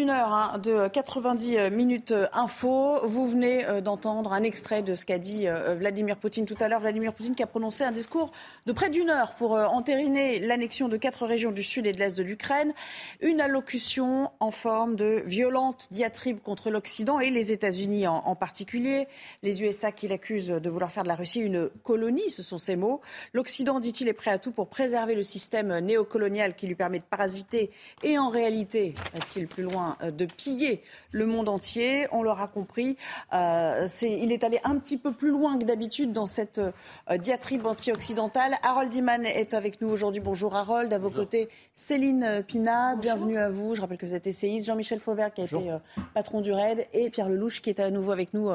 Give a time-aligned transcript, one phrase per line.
[0.00, 3.00] d'une heure hein, de 90 minutes info.
[3.06, 6.68] Vous venez euh, d'entendre un extrait de ce qu'a dit euh, Vladimir Poutine tout à
[6.68, 6.80] l'heure.
[6.80, 8.32] Vladimir Poutine qui a prononcé un discours
[8.64, 11.98] de près d'une heure pour euh, entériner l'annexion de quatre régions du sud et de
[11.98, 12.72] l'est de l'Ukraine.
[13.20, 19.06] Une allocution en forme de violente diatribe contre l'Occident et les États-Unis en, en, particulier.
[19.42, 22.76] Les USA qui l'accusent de vouloir faire de la Russie une colonie, ce sont ces
[22.76, 23.02] mots.
[23.34, 27.04] L'Occident, dit-il, est prêt à tout pour préserver le système néocolonial qui lui permet de
[27.04, 27.70] parasiter
[28.02, 30.82] et en réalité, va-t-il plus loin, euh, de piller
[31.12, 32.06] le monde entier.
[32.12, 32.96] On l'aura compris.
[33.32, 37.66] Euh, il est allé un petit peu plus loin que d'habitude dans cette euh, diatribe
[37.66, 38.56] anti-occidentale.
[38.62, 40.20] Harold Iman est avec nous aujourd'hui.
[40.20, 40.92] Bonjour Harold.
[40.92, 42.96] À vos côtés, Céline Pina.
[42.96, 43.74] Bienvenue à vous.
[43.74, 44.66] Je rappelle que vous êtes essayiste.
[44.66, 45.70] Jean-Michel Fauvert qui a été
[46.14, 48.50] patron du RAID et Pierre Lelouch qui est à nouveau avec nous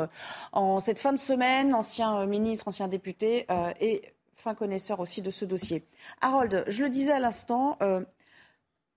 [0.51, 3.45] en cette fin de semaine, ancien ministre, ancien député
[3.79, 4.01] et
[4.35, 5.83] fin connaisseur aussi de ce dossier.
[6.21, 7.77] Harold, je le disais à l'instant,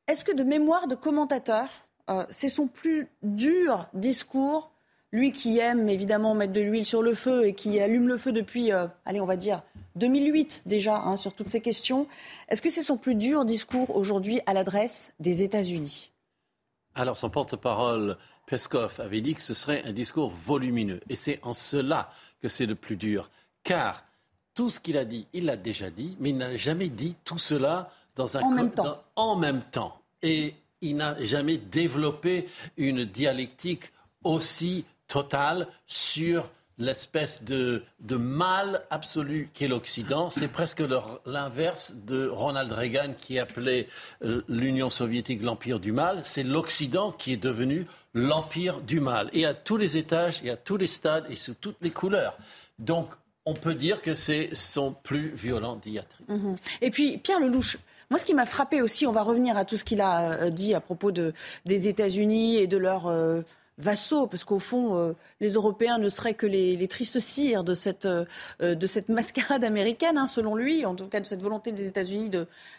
[0.09, 1.69] est-ce que de mémoire de commentateur,
[2.09, 4.71] euh, c'est son plus dur discours
[5.12, 8.33] lui qui aime évidemment mettre de l'huile sur le feu et qui allume le feu
[8.33, 9.62] depuis, euh, allez, on va dire
[9.97, 12.06] 2008 déjà, hein, sur toutes ces questions.
[12.48, 16.11] Est-ce que c'est son plus dur discours aujourd'hui à l'adresse des États-Unis?
[16.95, 21.00] Alors, son porte-parole, Peskov, avait dit que ce serait un discours volumineux.
[21.09, 22.11] Et c'est en cela
[22.43, 23.31] que c'est le plus dur.
[23.62, 24.05] Car
[24.55, 27.39] tout ce qu'il a dit, il l'a déjà dit, mais il n'a jamais dit tout
[27.39, 29.03] cela dans un en même temps.
[29.17, 30.00] en même temps.
[30.22, 33.93] Et il n'a jamais développé une dialectique
[34.25, 36.48] aussi totale sur
[36.79, 37.83] l'espèce de,
[38.17, 40.31] mal absolu qu'est l'Occident.
[40.31, 40.83] C'est presque
[41.27, 43.89] l'inverse de Ronald Reagan qui appelait
[44.23, 46.21] euh, l'Union soviétique l'empire du mal.
[46.25, 49.29] C'est l'Occident qui est devenu l'empire du mal.
[49.33, 52.39] Et à tous les étages, et à tous les stades, et sous toutes les couleurs.
[52.79, 53.09] Donc,
[53.45, 56.29] on peut dire que c'est son plus violent diatribe.
[56.29, 56.56] Mm-hmm.
[56.83, 57.79] Et puis, Pierre Lelouch,
[58.11, 60.51] moi, ce qui m'a frappé aussi, on va revenir à tout ce qu'il a euh,
[60.51, 61.34] dit à propos de,
[61.67, 63.42] des États-Unis et de leur euh,
[63.79, 68.07] vassaux, parce qu'au fond, euh, les Européens ne seraient que les, tristes cires de cette,
[68.07, 68.25] euh,
[68.61, 72.31] de cette mascarade américaine, hein, selon lui, en tout cas de cette volonté des États-Unis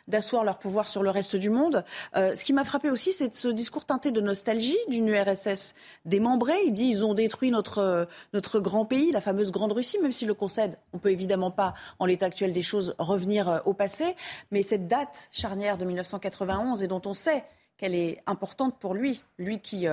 [0.08, 1.86] d'asseoir leur pouvoir sur le reste du monde.
[2.16, 5.74] Euh, ce qui m'a frappé aussi, c'est ce discours teinté de nostalgie d'une URSS
[6.06, 6.58] démembrée.
[6.66, 10.28] Il dit ils ont détruit notre, notre grand pays, la fameuse Grande Russie, même s'il
[10.28, 10.78] le concède.
[10.92, 14.16] On peut évidemment pas, en l'état actuel des choses, revenir au passé.
[14.52, 17.46] Mais cette date charnière de 1991 et dont on sait
[17.78, 19.88] qu'elle est importante pour lui, lui qui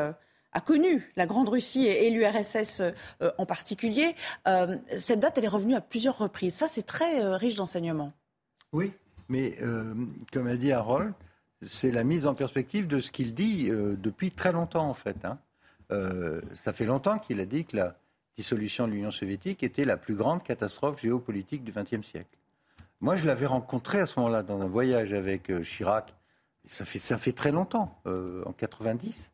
[0.52, 4.14] a connu la Grande Russie et, l'URSS euh, en particulier,
[4.48, 6.54] euh, cette date, elle est revenue à plusieurs reprises.
[6.54, 8.12] Ça, c'est très euh, riche d'enseignements.
[8.72, 8.92] Oui,
[9.28, 9.56] mais
[10.32, 11.12] comme a dit Harold,
[11.62, 15.16] c'est la mise en perspective de ce qu'il dit depuis très longtemps, en fait.
[15.24, 15.38] Hein.
[16.54, 17.96] ça fait longtemps qu'il a dit que la
[18.36, 22.36] dissolution de l'Union soviétique était la plus grande catastrophe géopolitique du XXe siècle.
[23.00, 26.14] Moi, je l'avais rencontré à ce moment-là dans un voyage avec Chirac.
[26.66, 29.30] Ça fait, ça fait très longtemps, en 90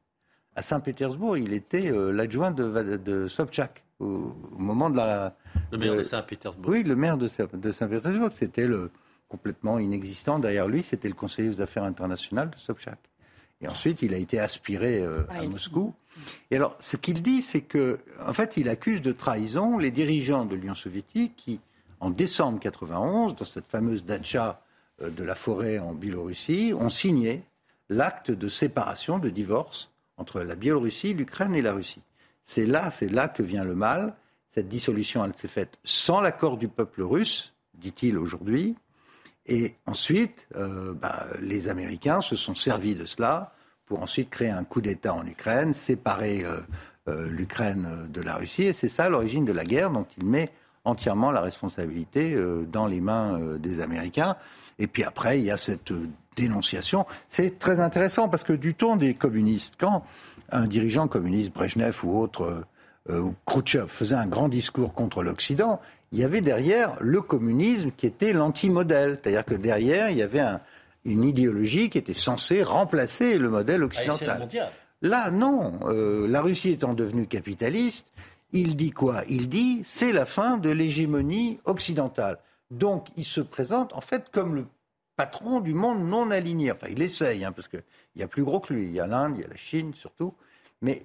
[0.55, 5.35] à Saint-Pétersbourg, il était euh, l'adjoint de, de Sobchak au, moment de la.
[5.71, 6.71] Le maire de, Saint-Pétersbourg.
[6.71, 8.31] Oui, le maire de, Saint-Pétersbourg.
[8.35, 8.91] C'était le
[9.29, 10.39] complètement inexistant.
[10.39, 12.99] Derrière lui, c'était le conseiller aux affaires internationales de Sobchak.
[13.61, 15.95] Et ensuite, il a été aspiré euh, à Moscou.
[16.51, 20.45] Et alors, ce qu'il dit, c'est que, en fait, il accuse de trahison les dirigeants
[20.45, 21.61] de l'Union soviétique qui,
[22.01, 24.61] en décembre 91, dans cette fameuse datcha
[25.01, 27.45] euh, de la forêt en Biélorussie, ont signé
[27.89, 29.92] l'acte de séparation, de divorce
[30.23, 32.03] entre la Biélorussie, l'Ukraine et la Russie.
[32.45, 34.15] C'est là, c'est là que vient le mal.
[34.49, 38.77] Cette dissolution, elle s'est faite sans l'accord du peuple russe, dit-il aujourd'hui.
[39.47, 43.53] Et ensuite, euh, bah, les Américains se sont servis de cela
[43.87, 46.61] pour ensuite créer un coup d'État en Ukraine, séparer euh,
[47.09, 48.65] euh, l'Ukraine de la Russie.
[48.65, 50.53] Et c'est ça l'origine de la guerre dont il met
[50.85, 54.37] entièrement la responsabilité dans les mains des Américains.
[54.81, 55.93] Et puis après, il y a cette
[56.37, 57.07] dénonciation.
[57.29, 60.05] C'est très intéressant parce que du ton des communistes, quand
[60.51, 62.65] un dirigeant communiste, Brezhnev ou autre,
[63.11, 65.81] euh, ou Khrouchtchev, faisait un grand discours contre l'Occident,
[66.13, 69.19] il y avait derrière le communisme qui était l'anti-modèle.
[69.23, 70.45] C'est-à-dire que derrière, il y avait
[71.05, 74.49] une idéologie qui était censée remplacer le modèle occidental.
[75.01, 75.81] Là, non.
[75.87, 78.07] Euh, la Russie étant devenue capitaliste,
[78.53, 79.23] il dit quoi?
[79.29, 82.39] Il dit c'est la fin de l'hégémonie occidentale.
[82.71, 84.67] Donc, il se présente en fait comme le
[85.17, 86.73] patron du monde non aligné.
[86.73, 87.83] Enfin, il essaye, hein, parce qu'il
[88.17, 88.85] y a plus gros que lui.
[88.85, 90.35] Il y a l'Inde, il y a la Chine surtout.
[90.81, 91.03] Mais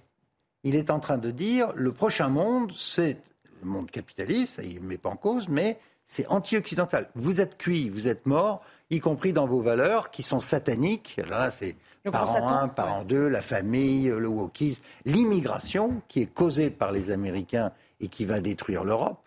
[0.64, 3.18] il est en train de dire le prochain monde, c'est
[3.62, 7.10] le monde capitaliste, ça il ne met pas en cause, mais c'est anti-occidental.
[7.16, 11.20] Vous êtes cuit, vous êtes mort, y compris dans vos valeurs qui sont sataniques.
[11.24, 11.76] Alors là, c'est
[12.10, 17.72] parent 1, parent 2, la famille, le wokisme, l'immigration qui est causée par les Américains
[18.00, 19.20] et qui va détruire l'Europe.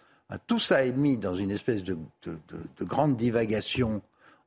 [0.47, 4.01] Tout ça est mis dans une espèce de, de grande divagation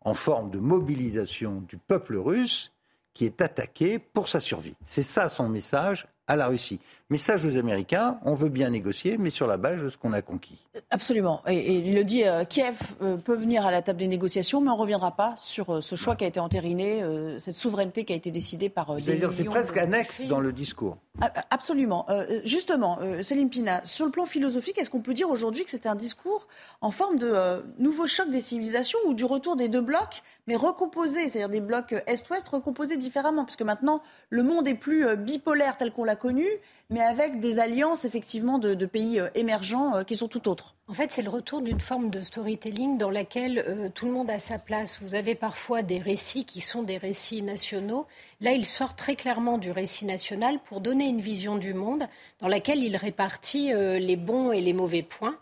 [0.06, 2.72] en forme de mobilisation du peuple russe
[3.14, 4.76] qui est attaqué pour sa survie.
[4.86, 6.80] C'est ça son message à la Russie.
[7.10, 10.22] Message aux Américains, on veut bien négocier, mais sur la base de ce qu'on a
[10.22, 10.66] conquis.
[10.90, 11.42] Absolument.
[11.48, 14.70] Et, il le dit, euh, Kiev euh, peut venir à la table des négociations, mais
[14.70, 17.04] on ne reviendra pas sur euh, ce choix qui a été entériné,
[17.40, 20.98] cette souveraineté qui a été décidée par C'est-à-dire c'est presque annexe dans le discours.
[21.52, 22.08] Absolument.
[22.44, 25.96] justement, Céline Pina, sur le plan philosophique, est-ce qu'on peut dire aujourd'hui que c'est un
[25.96, 26.48] discours
[26.82, 31.30] en forme de nouveau choc des civilisations ou du retour des deux blocs, mais recomposés,
[31.30, 36.04] c'est-à-dire des blocs Est-Ouest recomposés différemment, puisque maintenant le monde est plus bipolaire tel qu'on
[36.04, 36.48] l'a connu,
[36.94, 40.76] mais avec des alliances effectivement de, pays euh, émergents euh, qui sont tout autres.
[40.88, 44.30] En fait, c'est le retour d'une forme de storytelling dans laquelle euh, tout le monde
[44.30, 45.00] a sa place.
[45.02, 48.06] Vous avez parfois des récits qui sont des récits nationaux.
[48.42, 52.04] Là, il sort très clairement du récit national pour donner une vision du monde
[52.40, 55.38] dans laquelle il répartit les bons et les mauvais points.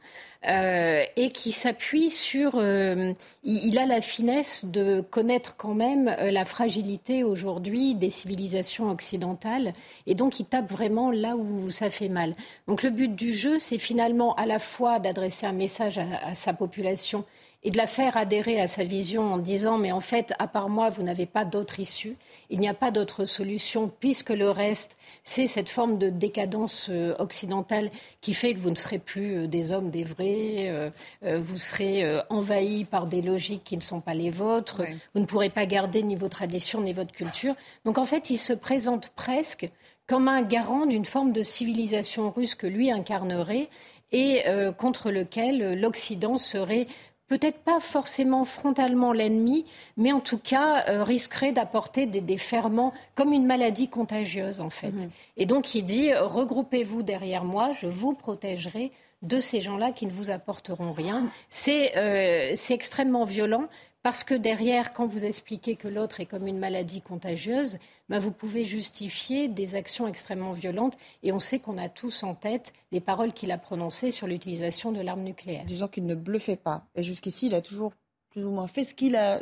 [0.47, 2.53] Euh, et qui s'appuie sur.
[2.55, 8.89] Euh, il, a la finesse de connaître quand même euh, la fragilité aujourd'hui des civilisations
[8.89, 9.73] occidentales,
[10.07, 12.35] et donc il tape vraiment là où ça fait mal.
[12.67, 16.53] Donc le but du jeu, c'est finalement à la fois d'adresser un message à sa
[16.53, 17.23] population
[17.63, 20.69] et de la faire adhérer à sa vision en disant mais en fait, à part
[20.69, 22.15] moi, vous n'avez pas d'autre issue,
[22.49, 27.13] il n'y a pas d'autre solution puisque le reste, c'est cette forme de décadence euh,
[27.19, 31.57] occidentale qui fait que vous ne serez plus euh, des hommes, des vrais, euh, vous
[31.57, 34.81] serez envahis par des logiques qui ne sont pas les vôtres,
[35.13, 37.55] vous ne pourrez pas garder ni vos traditions ni votre culture.
[37.85, 39.69] Donc en fait, il se présente presque
[40.07, 43.69] comme un garant d'une forme de civilisation russe que lui incarnerait
[44.11, 44.43] et
[44.77, 46.87] contre lequel l'Occident serait
[47.31, 53.31] peut-être pas forcément frontalement l'ennemi, mais en tout cas euh, risquerait d'apporter des, ferments comme
[53.31, 54.91] une maladie contagieuse en fait.
[54.91, 55.09] Mhm.
[55.37, 58.91] Et donc il dit regroupez-vous derrière moi, je vous protégerai
[59.21, 61.29] de ces gens-là qui ne vous apporteront rien.
[61.47, 63.69] C'est euh, extrêmement violent
[64.03, 67.77] parce que derrière, quand vous expliquez que l'autre est comme une maladie contagieuse,
[68.11, 70.97] ben, vous pouvez justifier des actions extrêmement violentes.
[71.23, 74.91] Et on sait qu'on a tous en tête les paroles qu'il a prononcées sur l'utilisation
[74.91, 75.63] de l'arme nucléaire.
[75.63, 76.83] Disant qu'il ne bluffait pas.
[76.95, 77.93] Et jusqu'ici, il a toujours
[78.29, 79.39] plus ou moins fait ce qu'il a,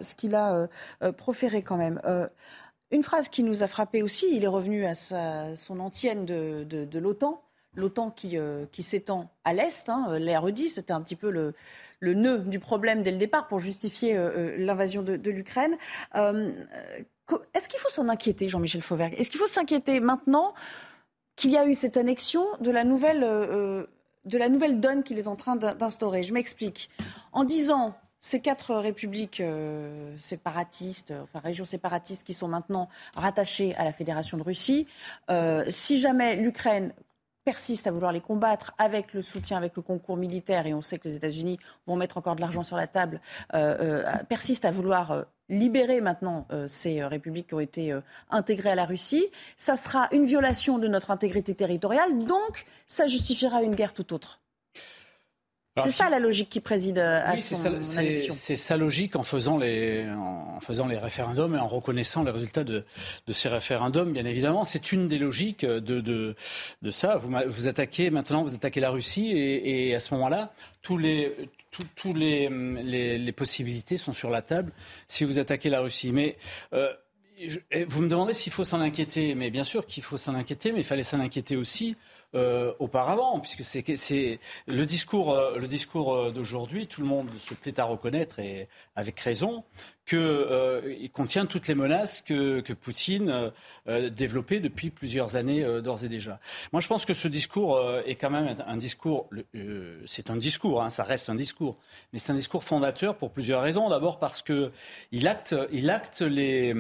[0.54, 0.68] euh,
[1.01, 2.00] euh, proféré quand même.
[2.06, 2.27] Euh,
[2.92, 7.42] une phrase qui nous a frappé aussi, il est revenu à son antienne de, l'OTAN,
[7.75, 8.38] l'OTAN qui,
[8.83, 11.54] s'étend à l'Est, hein, l'air c'était un petit peu le,
[12.01, 14.16] nœud du problème dès le départ pour justifier
[14.57, 15.77] l'invasion de l'Ukraine.
[17.54, 19.16] Est-ce qu'il faut s'en inquiéter, Jean-Michel Fauvergue?
[19.18, 20.54] Est-ce qu'il faut s'inquiéter maintenant
[21.36, 23.86] qu'il y a eu cette annexion de la nouvelle, euh,
[24.26, 26.24] donne qu'il est en train d'instaurer?
[26.24, 26.90] Je m'explique.
[27.31, 33.86] En disant ces quatre républiques euh, séparatistes, enfin régions séparatistes qui sont maintenant rattachées à
[33.86, 34.88] la Fédération de Russie,
[35.30, 36.94] euh, si jamais l'Ukraine
[37.46, 41.00] persiste à vouloir les combattre avec le soutien, avec le concours militaire, et on sait
[41.00, 43.22] que les États-Unis vont mettre encore de l'argent sur la table,
[44.28, 48.75] persiste à vouloir libérer maintenant euh, ces euh, républiques qui ont été euh, intégrées à
[48.75, 49.25] la Russie.
[49.57, 54.40] Ça sera une violation de notre intégrité territoriale, donc ça justifiera une guerre tout autre.
[55.81, 60.10] C'est ça la logique qui préside à oui, son C'est sa logique en faisant, les,
[60.10, 62.84] en faisant les référendums et en reconnaissant les résultats de,
[63.28, 64.66] de ces référendums, bien évidemment.
[64.66, 66.36] C'est une des logiques de, de,
[66.81, 67.16] de ça.
[67.16, 71.34] Vous, vous, attaquez maintenant, vous attaquez la Russie et, et à ce moment-là, tous les,
[71.71, 74.71] toutes les, les, possibilités sont sur la table
[75.07, 76.12] si vous attaquez la Russie.
[76.12, 76.38] Mais
[76.74, 76.92] euh,
[77.88, 79.36] vous me demandez s'il faut s'en inquiéter.
[79.36, 81.95] Mais bien sûr qu'il faut s'en inquiéter, mais il fallait s'en inquiéter aussi
[82.36, 87.80] euh, auparavant, puisque c'est le discours, euh, le discours d'aujourd'hui, tout le monde se plaît
[87.80, 89.64] à reconnaître et avec raison
[90.09, 93.49] qu'il euh, contient toutes les menaces que, que Poutine euh,
[93.87, 96.39] euh développait depuis plusieurs années euh, d'ores et déjà.
[96.73, 99.30] Moi, je pense que ce discours euh, est quand même un discours,
[100.07, 101.78] c'est un discours, hein, ça reste un discours,
[102.11, 103.87] mais c'est un discours fondateur pour plusieurs raisons.
[103.87, 106.73] D'abord parce qu'il acte, il acte les,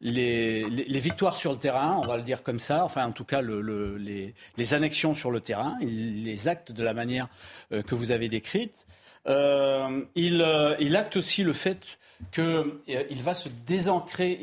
[0.00, 3.24] les, les, victoires sur le terrain, on va le dire comme ça, enfin en tout
[3.24, 7.28] cas le, le, les, les, annexions sur le terrain, il les acte de la manière
[7.70, 8.86] que vous avez décrite.
[9.26, 11.98] il, il acte aussi le fait
[12.32, 14.38] qu'il euh, va se désancrer.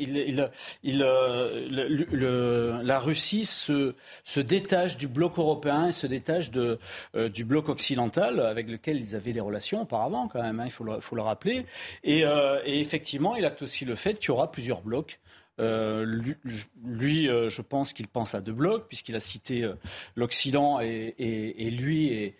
[0.84, 1.28] Euh,
[2.82, 3.94] la Russie se,
[4.40, 9.32] détache du bloc européen et se détache euh, du bloc occidental avec lequel ils avaient
[9.32, 11.66] des relations auparavant, quand même, hein, il faut le, rappeler.
[12.04, 12.24] Et,
[12.66, 15.20] effectivement, il acte aussi le fait qu'il y aura plusieurs blocs.
[15.58, 19.68] lui, je pense qu'il pense à deux blocs, puisqu'il a cité
[20.16, 21.14] l'Occident et,
[21.70, 22.36] lui et,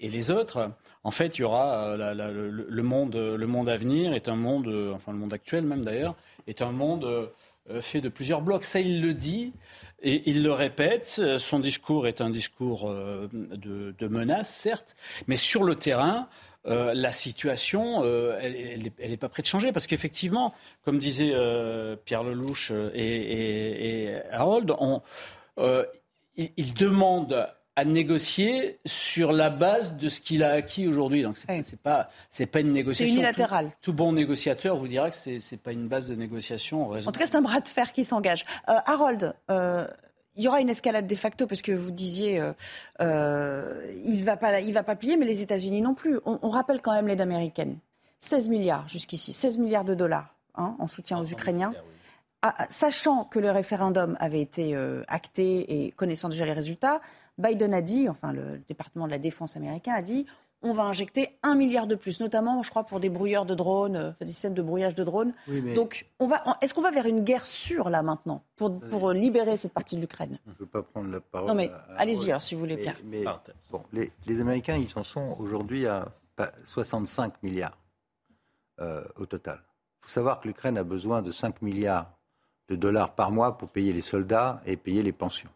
[0.00, 0.70] les autres
[1.02, 4.68] en fait, il y aura euh, le, monde, le monde à venir est un monde,
[4.68, 6.14] euh, enfin le monde actuel même d'ailleurs,
[6.46, 8.64] est un monde euh, fait de plusieurs blocs.
[8.64, 9.52] Ça, il le dit.
[10.02, 15.62] Et il le répète, son discours est un discours de, de menace, certes, mais sur
[15.62, 16.26] le terrain,
[16.66, 19.72] euh, la situation, euh, elle n'est pas prête de changer.
[19.72, 20.54] Parce qu'effectivement,
[20.84, 25.02] comme disaient euh, Pierre Lelouch et, Harold, on,
[26.36, 27.48] il, demande
[27.80, 31.22] à négocier sur la base de ce qu'il a acquis aujourd'hui.
[31.22, 33.06] Donc c'est n'est pas c'est pas une négociation.
[33.06, 33.70] C'est unilatéral.
[33.80, 36.90] Tout, bon négociateur vous dira que c'est n'est pas une base de négociation.
[36.90, 38.44] En, en tout cas, c'est un bras de fer qui s'engage.
[38.66, 39.34] Harold,
[40.36, 42.52] il y aura une escalade de facto parce que vous disiez euh,
[43.00, 46.18] euh, il va pas il va pas plier, mais les États-Unis non plus.
[46.24, 47.78] On, rappelle quand même l'aide américaine,
[48.20, 51.72] 16 milliards jusqu'ici, 16 milliards de dollars hein, en soutien aux Ukrainiens.
[52.42, 57.02] Ah, ah, sachant que le référendum avait été euh, acté et connaissant déjà les résultats,
[57.40, 60.26] Biden a dit, enfin le département de la défense américain a dit,
[60.62, 63.96] on va injecter un milliard de plus, notamment, je crois, pour des brouilleurs de drones,
[63.96, 65.32] euh, des systèmes de brouillage de drones.
[65.74, 69.56] Donc, on va, est-ce qu'on va vers une guerre sûre, là, maintenant, pour, pour libérer
[69.56, 70.38] cette partie de l'Ukraine?
[70.46, 71.48] Je ne veux pas prendre la parole.
[71.48, 72.94] Non, mais allez-y, alors, si vous voulez bien.
[73.70, 76.08] bon, les, les, Américains, ils en sont aujourd'hui à
[76.64, 77.78] 65 milliards
[78.80, 79.60] euh, au total.
[80.00, 82.10] Il faut savoir que l'Ukraine a besoin de 5 milliards
[82.68, 85.50] de dollars par mois pour payer les soldats et payer les pensions.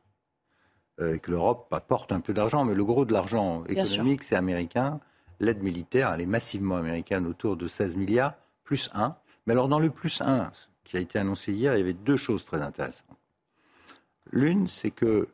[1.00, 4.36] Euh, et que l'Europe apporte un peu d'argent, mais le gros de l'argent économique, c'est
[4.36, 5.00] américain.
[5.40, 9.16] L'aide militaire, elle est massivement américaine, autour de 16 milliards, plus 1.
[9.46, 10.52] Mais alors, dans le plus 1,
[10.84, 13.18] qui a été annoncé hier, il y avait deux choses très intéressantes.
[14.30, 15.28] L'une, c'est que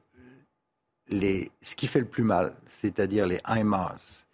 [1.09, 4.27] les, ce qui fait le plus mal, c'est-à-dire les HIMARS,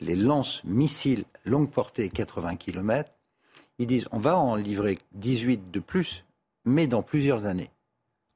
[0.00, 3.10] les lance-missiles longue portée 80 km,
[3.78, 6.24] ils disent on va en livrer 18 de plus,
[6.64, 7.70] mais dans plusieurs années.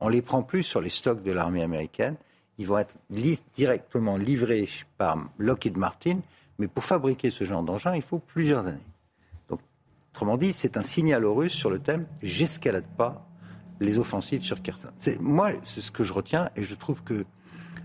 [0.01, 2.17] On les prend plus sur les stocks de l'armée américaine
[2.61, 2.95] ils vont être
[3.55, 6.19] directement livrés par Lockheed Martin,
[6.59, 8.87] mais pour fabriquer ce genre d'engin, il faut plusieurs années.
[9.49, 9.61] Donc,
[10.13, 13.27] autrement dit, c'est un signal aux Russes sur le thème j'escalade pas
[13.81, 14.91] les offensives sur Kherson.
[15.21, 17.25] Moi, c'est ce que je retiens, et je trouve que,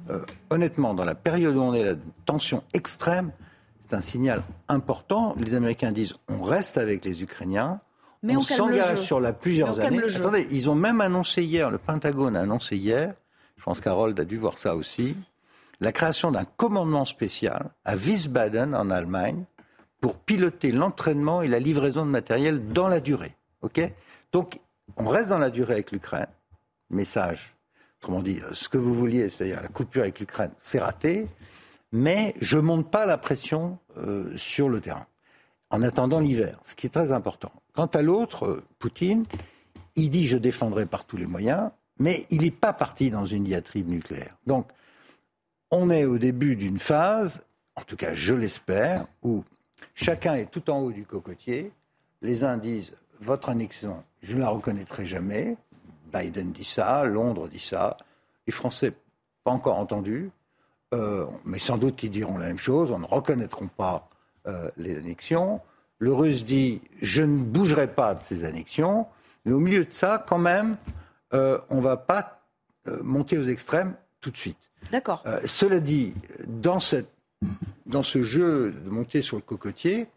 [0.10, 3.32] euh, honnêtement, dans la période où on est là, de tension extrême,
[3.80, 5.36] c'est un signal important.
[5.40, 7.80] Les Américains disent on reste avec les Ukrainiens,
[8.24, 10.04] mais on, s'engage sur la plusieurs années.
[10.04, 13.14] Attendez, ils ont même annoncé hier, le Pentagone a annoncé hier,
[13.66, 15.18] je pense qu'Harold a dû voir ça aussi,
[15.80, 19.44] la création d'un commandement spécial à Wiesbaden en Allemagne
[20.02, 23.36] pour piloter l'entraînement et la livraison de matériel dans la durée.
[24.32, 24.60] Donc,
[24.98, 26.28] on reste dans la durée avec l'Ukraine.
[26.92, 27.56] Message.
[27.98, 31.28] Autrement dit, ce que vous vouliez, c'est-à-dire la coupure avec l'Ukraine, c'est raté.
[31.92, 35.08] Mais je ne monte pas la pression euh, sur le terrain.
[35.72, 37.52] En attendant l'hiver, ce qui est très important.
[37.74, 39.26] Quant à l'autre, euh, Poutine,
[39.96, 43.44] il dit je défendrai par tous les moyens mais il n'est pas parti dans une
[43.44, 44.36] diatribe nucléaire.
[44.46, 44.70] Donc,
[45.72, 47.42] on est au début d'une phase,
[47.76, 49.44] en tout cas je l'espère, où
[49.94, 51.72] chacun est tout en haut du cocotier.
[52.22, 55.58] Les uns disent votre annexion, je ne la reconnaîtrai jamais.
[56.14, 57.98] Biden dit ça, Londres dit ça.
[58.48, 58.94] Les Français,
[59.44, 60.32] pas encore entendus,
[60.94, 62.92] euh, mais sans doute qu'ils diront la même chose.
[62.92, 64.10] On ne reconnaîtront pas
[64.48, 65.62] euh, les annexions.
[66.00, 69.08] Le Russe dit je ne bougerai pas de ces annexions.
[69.46, 70.78] Mais au milieu de ça, quand même,
[71.34, 72.42] euh, on ne va pas
[72.88, 74.58] euh, monter aux extrêmes tout de suite.
[74.92, 75.24] D'accord.
[75.26, 76.14] Euh, cela dit,
[76.48, 76.78] dans,
[77.86, 80.08] dans ce jeu de monter sur le cocotier,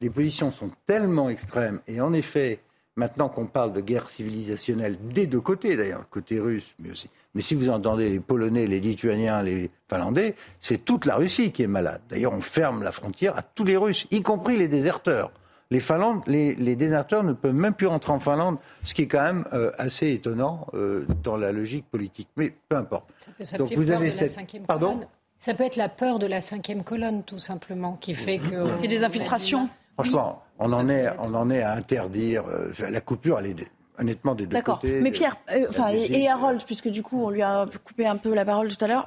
[0.00, 2.60] les positions sont tellement extrêmes, et en effet,
[2.96, 7.08] maintenant qu'on parle de guerre civilisationnelle des deux côtés, d'ailleurs, côté russe, mais aussi.
[7.34, 11.62] Mais si vous entendez les Polonais, les Lituaniens, les Finlandais, c'est toute la Russie qui
[11.62, 12.00] est malade.
[12.08, 15.30] D'ailleurs, on ferme la frontière à tous les Russes, y compris les déserteurs
[15.70, 19.22] les, Finlandes, les, déserteurs ne peuvent même plus rentrer en Finlande, ce qui est quand
[19.22, 22.28] même euh, assez étonnant euh, dans la logique politique.
[22.36, 23.08] Mais peu importe.
[23.40, 24.36] Ça peut Donc vous avez cette...
[24.66, 25.00] Pardon
[25.38, 28.84] Ça peut être la peur de la cinquième colonne, tout simplement, qui fait que.
[28.84, 29.68] A des infiltrations.
[29.94, 32.44] Franchement, on en, est, on en est à interdire.
[32.46, 34.88] Euh, la coupure, elle est honnêtement des deux côtés.
[34.88, 35.02] D'accord.
[35.02, 38.68] Mais Pierre, et, Harold, puisque du coup on lui a coupé un peu la parole
[38.68, 39.06] tout à l'heure,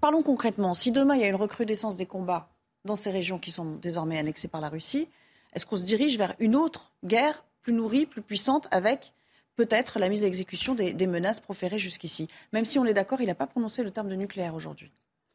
[0.00, 0.72] parlons concrètement.
[0.72, 2.48] Si demain il y a une recrudescence des combats
[2.86, 5.08] dans ces régions qui sont désormais annexées par la Russie,
[5.54, 9.12] est-ce qu'on se dirige vers une autre guerre plus nourrie, plus puissante, avec
[9.56, 12.28] peut-être la mise à exécution des, menaces proférées jusqu'ici?
[12.52, 14.90] Même si on est d'accord, il n'a pas prononcé le terme de nucléaire aujourd'hui.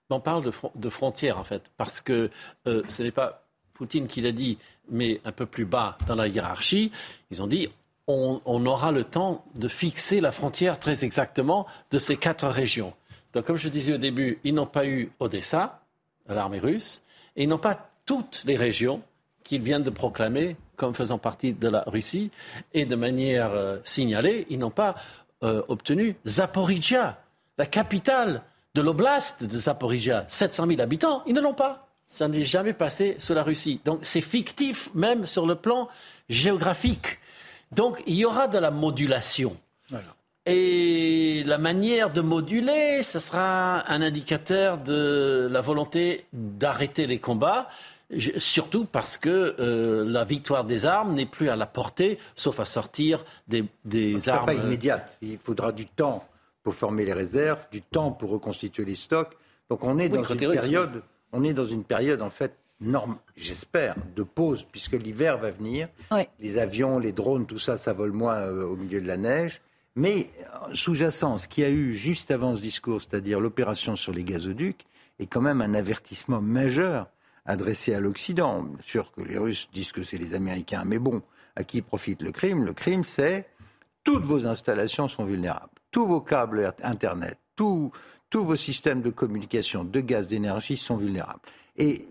[0.10, 2.30] On parle de, frontières, en fait, parce que
[2.68, 4.58] euh, ce n'est pas Poutine qui l'a dit,
[4.90, 6.92] mais un peu plus bas dans la hiérarchie.
[7.32, 7.70] Ils ont dit
[8.08, 12.94] on, on, aura le temps de fixer la frontière très exactement de ces quatre régions.
[13.34, 15.82] Donc, comme je disais au début, ils n'ont pas eu Odessa,
[16.28, 17.02] l'armée russe,
[17.36, 19.02] et ils n'ont pas toutes les régions
[19.50, 22.30] qu'ils viennent de proclamer comme faisant partie de la Russie.
[22.76, 24.94] Et de manière euh, signalée, ils n'ont pas
[25.44, 27.18] euh, obtenu Zaporizhia,
[27.58, 28.44] la capitale
[28.76, 31.24] de l'oblast de Zaporizhia, 700 000 habitants.
[31.26, 31.88] Ils ne l'ont pas.
[32.06, 33.82] Ça n'est jamais passé sous la Russie.
[33.86, 35.90] Donc c'est fictif même sur le plan
[36.30, 37.18] géographique.
[37.72, 39.58] Donc il y aura de la modulation.
[40.46, 47.68] Et la manière de moduler, ce sera un indicateur de la volonté d'arrêter les combats.
[48.18, 52.66] Surtout parce que euh, la victoire des armes n'est plus à la portée, sauf à
[52.66, 54.48] sortir des, des armes.
[54.48, 55.18] pas immédiate.
[55.22, 56.28] Il faudra du temps
[56.64, 59.38] pour former les réserves, du temps pour reconstituer les stocks.
[59.70, 63.96] Donc on est dans une période, on est dans une période en fait norme, j'espère,
[64.16, 65.88] de pause puisque l'hiver va venir.
[66.40, 69.62] Les avions, les drones, tout ça, ça vole moins euh, au milieu de la neige.
[69.96, 74.14] Mais euh, sous-jacent, ce qu'il y a eu juste avant ce discours, c'est-à-dire l'opération sur
[74.14, 74.86] les gazoducs,
[75.20, 77.08] est quand même un avertissement majeur
[77.50, 78.62] adressé à l'Occident.
[78.62, 81.22] Bien sûr que les Russes disent que c'est les Américains, mais bon,
[81.56, 82.64] à qui profite le crime?
[82.64, 83.48] Le crime, c'est
[84.04, 87.92] toutes vos installations sont vulnérables, tous vos câbles Internet, tous
[88.34, 91.42] vos systèmes de communication, de gaz, d'énergie sont vulnérables.
[91.78, 92.02] Et,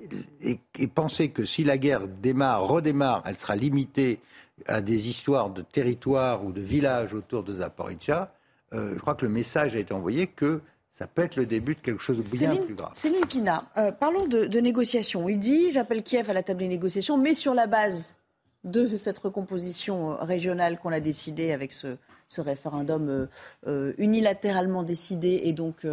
[0.41, 4.21] et, penser que si la guerre démarre, redémarre, elle sera limitée
[4.67, 8.33] à des histoires de territoires ou de villages autour de Zaporizhia,
[8.73, 10.63] euh, je crois que le message a été envoyé que
[10.99, 12.91] ça peut être le début de quelque chose de bien plus grave.
[12.93, 15.29] Céline Pina, euh, parlons de, de négociations.
[15.29, 18.17] Il dit j'appelle Kiev à la table des négociations, mais sur la base
[18.65, 21.97] de cette recomposition euh, régionale qu'on a décidée avec ce,
[22.37, 23.29] référendum
[23.69, 25.87] euh, unilatéralement décidé et donc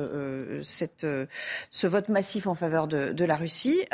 [0.63, 1.05] cette,
[1.69, 3.85] ce vote massif en faveur de, de la Russie.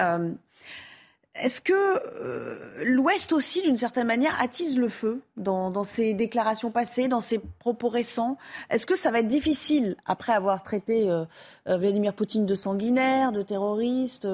[1.35, 7.07] Est-ce que euh, l'Ouest aussi, d'une certaine manière, attise le feu dans, ses déclarations passées,
[7.07, 8.37] dans ses propos récents?
[8.69, 11.23] Est-ce que ça va être difficile, après avoir traité euh,
[11.69, 14.27] euh, Vladimir Poutine de sanguinaire, de terroriste,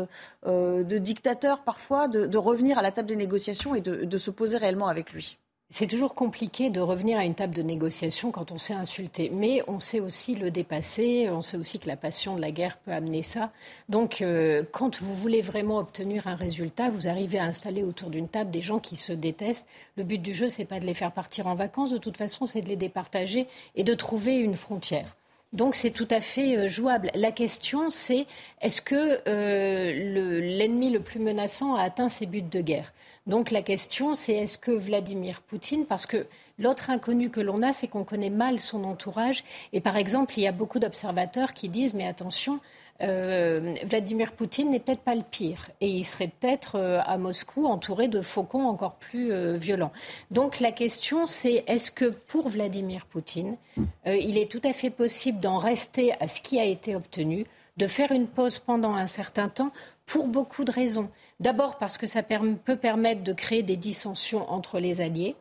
[0.46, 4.88] de dictateur parfois, de, revenir à la table des négociations et de se poser réellement
[4.88, 5.38] avec lui?
[5.70, 9.62] C'est toujours compliqué de revenir à une table de négociation quand on s'est insulté, mais
[9.68, 12.92] on sait aussi le dépasser, on sait aussi que la passion de la guerre peut
[12.94, 13.52] amener ça.
[13.90, 18.30] Donc euh, quand vous voulez vraiment obtenir un résultat, vous arrivez à installer autour d'une
[18.30, 19.68] table des gens qui se détestent.
[19.98, 22.48] Le but du jeu, c'est pas de les faire partir en vacances, de toute façon,
[22.48, 25.18] c'est de les départager et de trouver une frontière.
[25.54, 27.10] Donc c'est tout à fait euh, jouable.
[27.14, 28.26] La question, c'est
[28.62, 32.94] est-ce que euh, l'ennemi le plus menaçant a atteint ses buts de guerre?
[33.28, 36.28] Donc la question, c'est est-ce que Vladimir Poutine, parce que
[36.60, 39.44] l'autre inconnu que l'on a, c'est qu'on connaît mal son entourage.
[39.74, 42.60] Et par exemple, il y a beaucoup d'observateurs qui disent, mais attention,
[43.02, 45.70] euh, Vladimir Poutine n'est peut-être pas le pire.
[45.82, 49.92] Et il serait peut-être euh, à Moscou entouré de faucons encore plus euh, violents.
[50.32, 53.58] Donc la question, c'est est-ce que pour Vladimir Poutine,
[54.06, 57.46] il est tout à fait possible d'en rester à ce qui a été obtenu,
[57.78, 59.72] de faire une pause pendant un certain temps
[60.06, 61.10] pour beaucoup de raisons.
[61.40, 65.36] D'abord parce que ça peut permettre de créer des dissensions entre les alliés.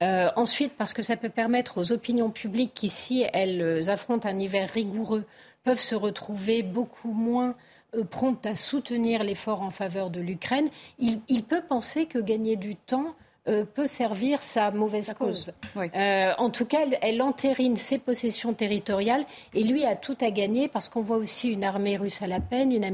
[0.00, 4.68] Ensuite, parce que ça peut permettre aux opinions publiques qui, si elles affrontent un hiver
[4.70, 5.24] rigoureux,
[5.68, 7.54] peuvent se retrouver beaucoup moins
[7.94, 10.70] euh, promptes à soutenir l'effort en faveur de l'Ukraine.
[10.98, 13.14] il, peut penser que gagner du temps
[13.48, 15.52] euh, peut servir sa mauvaise cause.
[15.76, 20.68] Euh, en tout cas, elle, entérine ses possessions territoriales et lui a tout à gagner
[20.68, 22.84] parce qu'on voit aussi une armée russe à la peine, une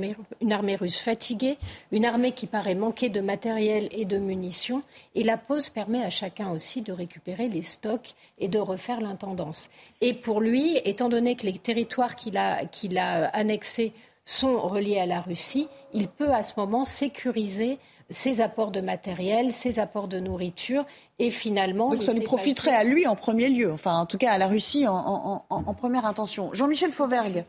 [0.52, 1.58] armée, russe fatiguée,
[1.90, 4.82] une armée qui paraît manquer de matériel et de munitions.
[5.16, 9.70] Et la pause permet à chacun aussi de récupérer les stocks et de refaire l'intendance.
[10.00, 13.92] Et pour lui, étant donné que les territoires qu'il a, qu'il a annexés
[14.24, 17.78] sont reliés à la Russie, il peut à ce moment sécuriser
[18.10, 20.84] ses apports de matériel, ses apports de nourriture,
[21.18, 21.90] et finalement...
[21.90, 24.46] Donc ça lui profiterait à lui en premier lieu, enfin en tout cas à la
[24.46, 26.52] Russie en, première intention.
[26.52, 27.44] Jean-Michel Fauvergue,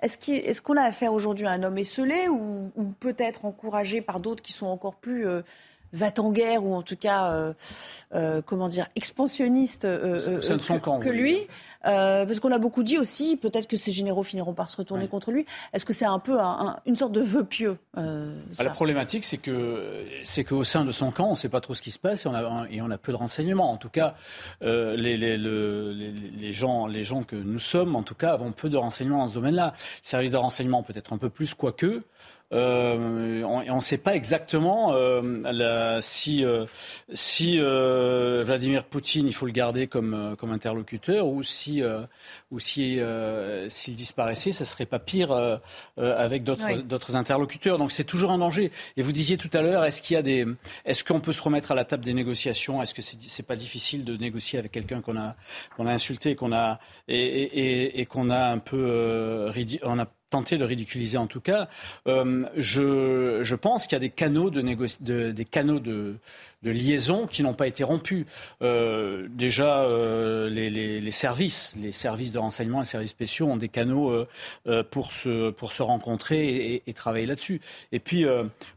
[0.00, 4.52] est-ce qu'on a affaire aujourd'hui à un homme esselé ou, peut-être encouragé par d'autres qui
[4.52, 5.26] sont encore plus...
[5.26, 5.42] Euh,
[5.92, 7.52] va en guerre ou en tout cas, euh,
[8.14, 11.46] euh, comment dire, expansionniste que, lui.
[11.86, 15.06] Euh, parce qu'on a beaucoup dit aussi, peut-être que ces généraux finiront par se retourner
[15.06, 15.46] contre lui.
[15.72, 16.38] Est-ce que c'est un peu
[16.86, 20.90] une sorte de vœu pieux euh, bah, La problématique, c'est que c'est qu'au sein de
[20.90, 22.82] son camp, on ne sait pas trop ce qui se passe et on a, et
[22.82, 23.70] on a peu de renseignements.
[23.70, 24.14] En tout cas,
[24.62, 28.68] euh, les, les, les, gens, les gens que nous sommes, en tout cas, avons peu
[28.68, 29.74] de renseignements dans ce domaine-là.
[29.76, 32.02] Les services de renseignement peut-être un peu plus, quoique.
[32.52, 36.64] Euh, on ne sait pas exactement euh, si, euh,
[37.12, 41.82] si Vladimir Poutine, il faut le garder comme, comme interlocuteur, ou si,
[42.50, 43.00] ou si
[43.68, 45.60] s'il disparaissait, ça serait pas pire
[45.96, 47.78] avec d'autres interlocuteurs.
[47.78, 48.70] Donc c'est toujours un danger.
[48.96, 50.46] Et vous disiez tout à l'heure, est-ce qu'il y a des,
[50.84, 52.82] est-ce qu'on peut se remettre à la table des négociations?
[52.82, 55.34] Est-ce que c'est c'est pas difficile de négocier avec quelqu'un qu'on a
[55.76, 59.50] qu'on a insulté, qu'on a et, et, et qu'on a un peu
[59.82, 61.68] on a tenter de ridiculiser en tout cas.
[62.06, 66.16] Euh, je, pense qu'il y a des canaux de,
[66.62, 68.26] liaison qui n'ont pas été rompus.
[68.62, 74.26] Euh, déjà, euh, les, services, les services de renseignement, les services spéciaux ont des canaux
[74.90, 77.60] pour se rencontrer et, travailler là-dessus.
[77.92, 78.24] Et puis,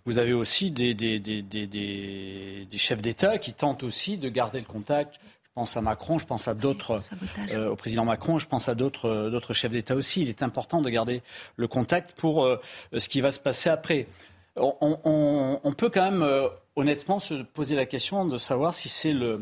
[0.05, 5.19] vous avez aussi des, des chefs d'État qui tentent aussi de garder le contact
[5.53, 6.99] pense à Macron, je pense à d'autres,
[7.51, 10.21] euh, au président Macron, je pense à d'autres, d'autres chefs d'État aussi.
[10.21, 11.21] Il est important de garder
[11.55, 12.47] le contact pour
[12.95, 14.07] ce qui va se passer après.
[14.55, 19.41] On, peut quand même honnêtement se poser la question de savoir si c'est le,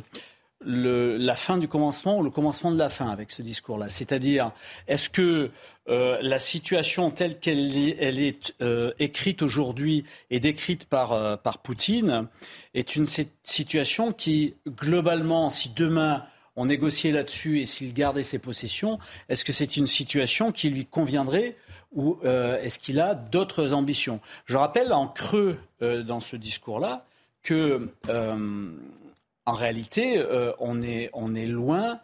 [0.62, 3.90] la fin du commencement ou le commencement de la fin avec ce discours-là.
[3.90, 4.52] C'est-à-dire,
[4.88, 5.52] est-ce que
[5.90, 11.36] euh, la situation telle qu'elle est, elle est euh, écrite aujourd'hui et décrite par, euh,
[11.38, 12.28] par Poutine
[12.74, 13.08] est une
[13.44, 19.54] situation qui, globalement, si demain on négociait là-dessus et s'il gardait ses possessions, est-ce que
[19.54, 21.56] c'est une situation qui lui conviendrait
[21.94, 24.20] ou est-ce qu'il a d'autres ambitions?
[24.46, 27.06] Je rappelle en creux dans ce discours-là
[27.42, 27.90] que
[29.50, 32.00] en réalité, euh, on, est, on est loin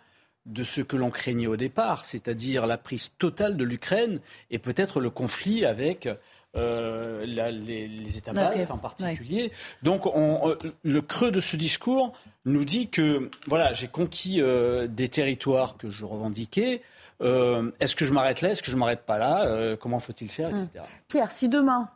[0.48, 5.00] de ce que l'on craignait au départ, c'est-à-dire la prise totale de l'Ukraine et peut-être
[5.00, 6.10] le conflit avec
[6.56, 9.52] euh, les, États baltes en particulier.
[9.84, 12.14] Donc euh, le creux de ce discours
[12.46, 14.42] nous dit que voilà, j'ai conquis
[14.90, 16.82] des territoires que je revendiquais.
[17.22, 18.50] Est-ce que je m'arrête là?
[18.50, 19.76] Est-ce que je m'arrête pas là?
[19.78, 20.70] Comment faut-il faire etc.
[20.78, 20.84] Hum.
[21.08, 21.90] Pierre, si demain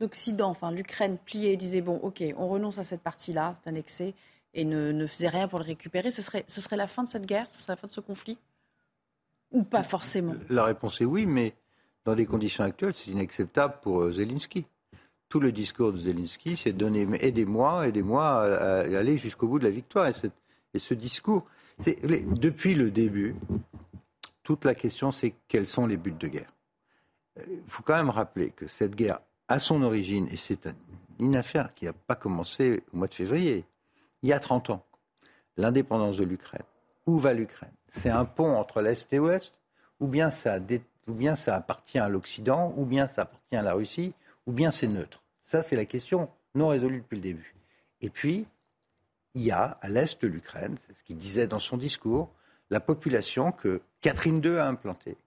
[0.00, 4.14] l'Occident, enfin l'Ukraine pliait et disait bon, ok, on renonce à cette partie-là, c'est annexé,
[4.54, 7.26] et ne, faisait rien pour le récupérer, ce serait, ce serait la fin de cette
[7.26, 8.38] guerre, ce serait la fin de ce conflit?
[9.50, 10.34] Ou pas forcément?
[10.48, 11.54] La réponse est oui, mais
[12.04, 14.64] dans les conditions actuelles, c'est inacceptable pour euh, Zelensky.
[15.28, 19.70] Tout le discours de Zelensky, c'est donner aidez-moi, aidez-moi à, aller jusqu'au bout de la
[19.70, 20.08] victoire.
[20.08, 21.44] Et, ce discours,
[21.78, 23.34] depuis le début,
[24.42, 26.52] toute la question, c'est quels sont les buts de guerre?
[27.48, 30.68] Il faut quand même rappeler que cette guerre, à son origine, et c'est
[31.18, 33.64] une affaire qui n'a pas commencé au mois de février,
[34.24, 34.84] il y a 30 ans,
[35.58, 36.64] l'indépendance de l'Ukraine.
[37.06, 37.74] Où va l'Ukraine?
[37.88, 39.52] C'est un pont entre l'Est et l'Ouest
[40.00, 40.54] ou bien, ça
[41.54, 44.14] appartient à l'Occident, ou bien ça appartient à la Russie,
[44.46, 45.22] ou bien c'est neutre?
[45.42, 47.54] Ça, c'est la question non résolue depuis le début.
[48.00, 48.46] Et puis,
[49.34, 52.30] il y a à l'est de l'Ukraine, c'est ce qu'il disait dans son discours,
[52.70, 55.18] la population que Catherine II a implantée.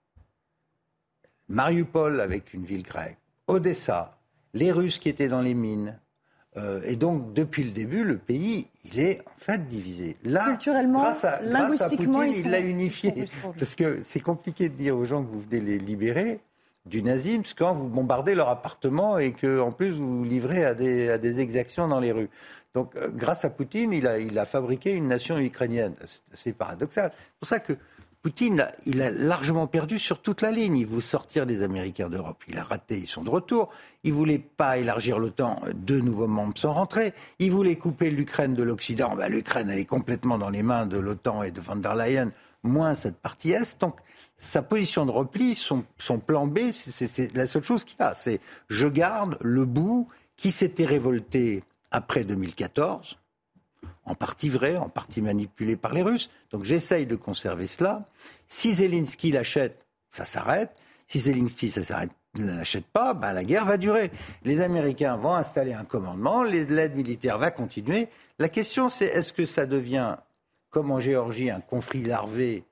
[1.48, 4.18] Mariupol avec une ville grecque, Odessa,
[4.54, 5.98] les Russes qui étaient dans les mines,
[6.58, 10.16] euh, et donc, depuis le début, le pays, il est en fait divisé.
[10.24, 13.12] Là, Culturellement, grâce à, linguistiquement, il l'a unifié.
[13.58, 16.40] Parce que c'est compliqué de dire aux gens que vous venez les libérer
[16.86, 20.74] du nazisme quand vous bombardez leur appartement et que en plus vous vous livrez à
[20.74, 22.30] des, à des exactions dans les rues.
[22.74, 25.94] Donc, euh, grâce à Poutine, il a, il a fabriqué une nation ukrainienne.
[26.32, 27.12] C'est paradoxal.
[27.14, 27.74] C'est pour ça que
[28.22, 30.76] Poutine, il a largement perdu sur toute la ligne.
[30.76, 32.42] Il veut sortir des Américains d'Europe.
[32.48, 33.70] Il a raté, ils sont de retour.
[34.02, 35.60] Il voulait pas élargir l'OTAN.
[35.74, 37.14] Deux nouveaux membres sont rentrés.
[37.38, 39.14] Il voulait couper l'Ukraine de l'Occident.
[39.14, 42.32] Ben, L'Ukraine, elle est complètement dans les mains de l'OTAN et de von der Leyen,
[42.64, 43.80] moins cette partie Est.
[43.80, 43.98] Donc,
[44.36, 48.16] sa position de repli, son, son plan B, c'est la seule chose qu'il a.
[48.16, 53.16] C'est je garde le bout qui s'était révolté après 2014
[54.08, 56.30] en partie vrai, en partie manipulé par les Russes.
[56.50, 58.08] Donc j'essaye de conserver cela.
[58.48, 60.70] Si Zelensky l'achète, ça s'arrête.
[61.06, 61.72] Si Zelensky
[62.34, 64.10] ne l'achète pas, bah, la guerre va durer.
[64.44, 68.08] Les Américains vont installer un commandement, l'aide militaire va continuer.
[68.38, 70.16] La question, c'est est-ce que ça devient,
[70.70, 72.64] comme en Géorgie, un conflit larvé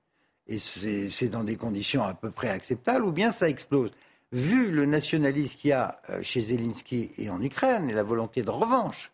[0.49, 3.91] et c'est dans des conditions à peu près acceptables, ou bien ça explose?
[4.33, 8.43] Vu le nationalisme qu'il y a euh, chez Zelensky et en Ukraine, et la volonté
[8.43, 9.13] de revanche,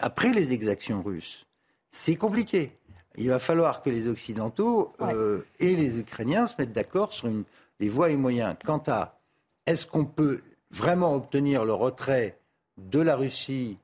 [0.00, 1.45] après les exactions russes,
[1.96, 2.72] c'est compliqué.
[3.16, 7.30] Il va falloir que les Occidentaux euh, et les Ukrainiens se mettent d'accord sur
[7.80, 8.54] les voies et moyens.
[8.64, 9.18] Quant à
[9.64, 12.38] est-ce qu'on peut vraiment obtenir le retrait
[12.76, 13.78] de la Russie,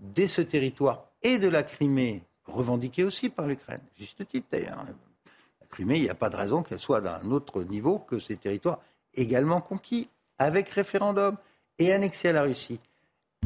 [0.00, 4.84] de ce territoire et de la Crimée, revendiqué aussi par l'Ukraine, juste titre d'ailleurs.
[5.60, 8.36] La Crimée, il n'y a pas de raison qu'elle soit d'un autre niveau que ces
[8.36, 8.80] territoires
[9.14, 11.36] également conquis, avec référendum
[11.78, 12.80] et annexés à la Russie.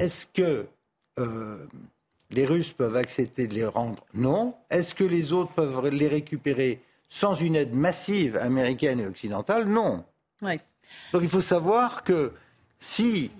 [0.00, 0.66] Est-ce que
[1.18, 1.66] euh,
[2.30, 4.54] les Russes peuvent accepter de les rendre Non.
[4.70, 9.66] Est-ce que les autres peuvent les récupérer sans une aide massive américaine et occidentale?
[9.68, 10.04] Non.
[11.12, 12.32] Donc il faut savoir que
[12.78, 13.30] si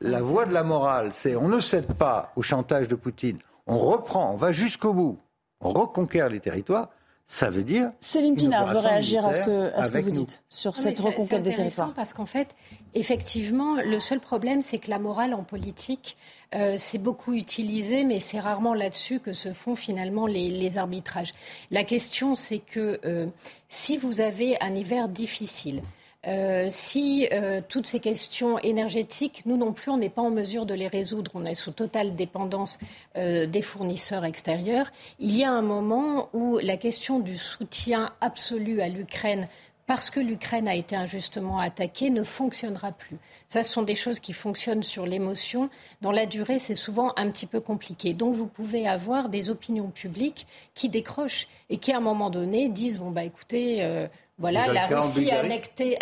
[0.00, 3.78] la voie de la morale, c'est on ne cède pas au chantage de Poutine, on
[3.78, 5.18] reprend, on va jusqu'au bout,
[5.60, 6.88] on reconquiert les territoires,
[7.32, 7.92] ça veut dire.
[8.00, 11.94] Céline Pinard veut réagir à ce que, vous dites sur cette reconquête des territoires.
[11.94, 12.54] Parce qu'en fait,
[12.92, 16.18] effectivement, le seul problème, c'est que la morale en politique,
[16.54, 21.32] euh, c'est beaucoup utilisé, mais c'est rarement là-dessus que se font finalement les, arbitrages.
[21.70, 23.28] La question, c'est que euh,
[23.70, 25.82] si vous avez un hiver difficile,
[26.26, 30.66] euh, si euh, toutes ces questions énergétiques, nous non plus, on n'est pas en mesure
[30.66, 32.78] de les résoudre, on est sous totale dépendance
[33.16, 38.80] euh, des fournisseurs extérieurs, il y a un moment où la question du soutien absolu
[38.80, 39.46] à l'Ukraine
[39.88, 43.18] parce que l'Ukraine a été injustement attaquée, ne fonctionnera plus.
[43.48, 45.70] Ça, ce sont des choses qui fonctionnent sur l'émotion.
[46.00, 48.14] Dans la durée, c'est souvent un petit peu compliqué.
[48.14, 52.68] Donc, vous pouvez avoir des opinions publiques qui décrochent et qui, à un moment donné,
[52.68, 54.08] disent bon bah écoutez.
[54.42, 55.40] Voilà, la Russie a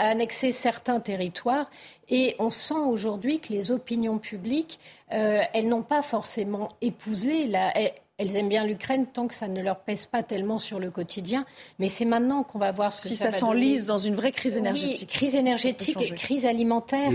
[0.08, 1.70] annexé, certains territoires
[2.08, 4.80] et on sent aujourd'hui que les opinions publiques,
[5.12, 7.72] euh, elles n'ont pas forcément épousé la,
[8.20, 11.46] elles aiment bien l'Ukraine tant que ça ne leur pèse pas tellement sur le quotidien.
[11.78, 14.30] Mais c'est maintenant qu'on va voir ce que si ça, ça s'enlise dans une vraie
[14.30, 15.08] crise énergétique.
[15.08, 17.10] crise énergétique, crise alimentaire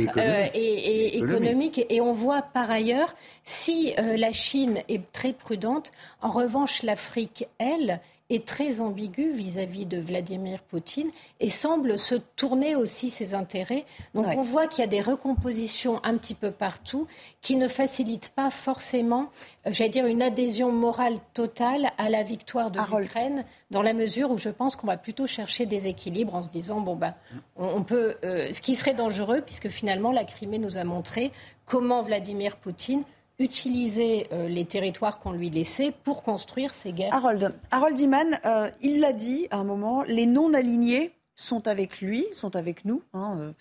[0.55, 1.79] et économique.
[1.79, 6.81] Euh, et, on voit par ailleurs, si euh, la Chine est très prudente, en revanche,
[6.81, 11.09] l'Afrique, elle, est très ambigu vis-à-vis de Vladimir Poutine
[11.39, 13.85] et semble se tourner aussi ses intérêts.
[14.15, 17.07] Donc on voit qu'il y a des recompositions un petit peu partout
[17.41, 19.29] qui ne facilitent pas forcément,
[19.67, 24.31] euh, j'allais dire, une adhésion morale totale à la victoire de l'Ukraine, dans la mesure
[24.31, 27.13] où je pense qu'on va plutôt chercher des équilibres en se disant, bon, ben,
[27.55, 31.31] on, peut, euh, ce qui serait dangereux, puisque finalement la Crimée nous a montré
[31.65, 33.03] comment Vladimir Poutine
[33.39, 37.13] utiliser euh, les territoires qu'on lui laissait pour construire ses guerres.
[37.13, 42.25] Harold, Harold Iman, euh, il l'a dit à un moment, les non-alignés sont avec lui,
[42.33, 43.01] sont avec nous.
[43.13, 43.51] Hein, euh.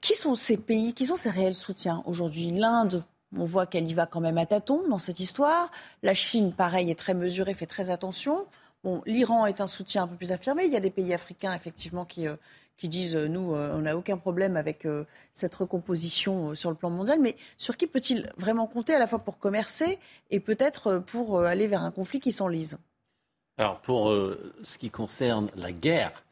[0.00, 2.50] Qui sont ces pays, qui sont ces réels soutiens aujourd'hui?
[2.50, 3.04] L'Inde,
[3.36, 5.70] on voit qu'elle y va quand même à tâtons dans cette histoire.
[6.02, 8.44] La Chine, pareil, est très mesurée, fait très attention.
[9.06, 10.64] L'Iran est un soutien un peu plus affirmé.
[10.66, 12.26] Il y a des pays africains, effectivement, qui,
[12.76, 16.76] qui disent euh, nous, euh, on n'a aucun problème avec euh, cette recomposition sur le
[16.76, 17.20] plan mondial.
[17.20, 19.98] Mais sur qui peut-il vraiment compter à la fois pour commercer
[20.30, 22.78] et peut-être pour aller vers un conflit qui s'enlise?
[23.56, 26.24] Alors, pour ce qui concerne la guerre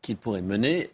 [0.00, 0.90] qu'il pourrait mener,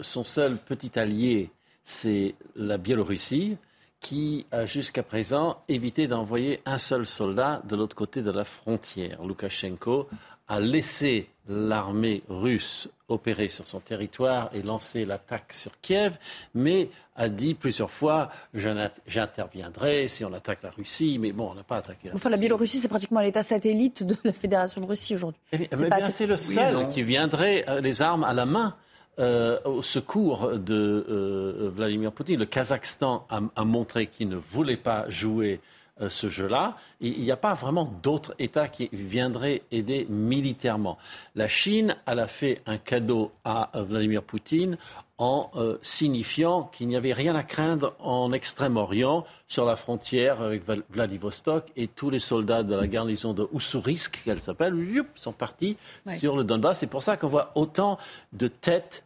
[0.00, 1.50] son seul petit allié,
[1.84, 3.58] c'est la Biélorussie
[4.00, 9.22] qui a jusqu'à présent évité d'envoyer un seul soldat de l'autre côté de la frontière.
[9.22, 10.08] Loukachenko
[10.48, 16.18] a laissé l'armée russe opérer sur son territoire et lancer l'attaque sur Kiev,
[16.54, 21.62] mais a dit plusieurs fois j'interviendrai si on attaque la Russie, mais bon, on n'a
[21.62, 25.14] pas attaqué la enfin, la Biélorussie, c'est pratiquement l'État satellite de la Fédération de Russie
[25.14, 25.40] aujourd'hui.
[25.52, 25.68] Eh
[26.10, 28.74] c'est le seul qui viendrait euh, les armes à la main.
[29.20, 32.38] Euh, au secours de euh, Vladimir Poutine.
[32.38, 35.60] Le Kazakhstan a montré qu'il ne voulait pas jouer
[36.00, 36.76] euh, ce jeu-là.
[37.00, 40.96] Il n'y a pas vraiment d'autres États qui viendraient aider militairement.
[41.34, 44.78] La Chine, elle a fait un cadeau à euh, Vladimir Poutine
[45.18, 50.62] en euh, signifiant qu'il n'y avait rien à craindre en Extrême-Orient, sur la frontière avec
[50.90, 54.76] Vladivostok, et tous les soldats de la garnison de Oussourisque, qu'elle s'appelle,
[55.16, 55.76] sont partis
[56.16, 56.78] sur le Donbass.
[56.78, 57.98] C'est pour ça qu'on voit autant
[58.32, 59.04] de têtes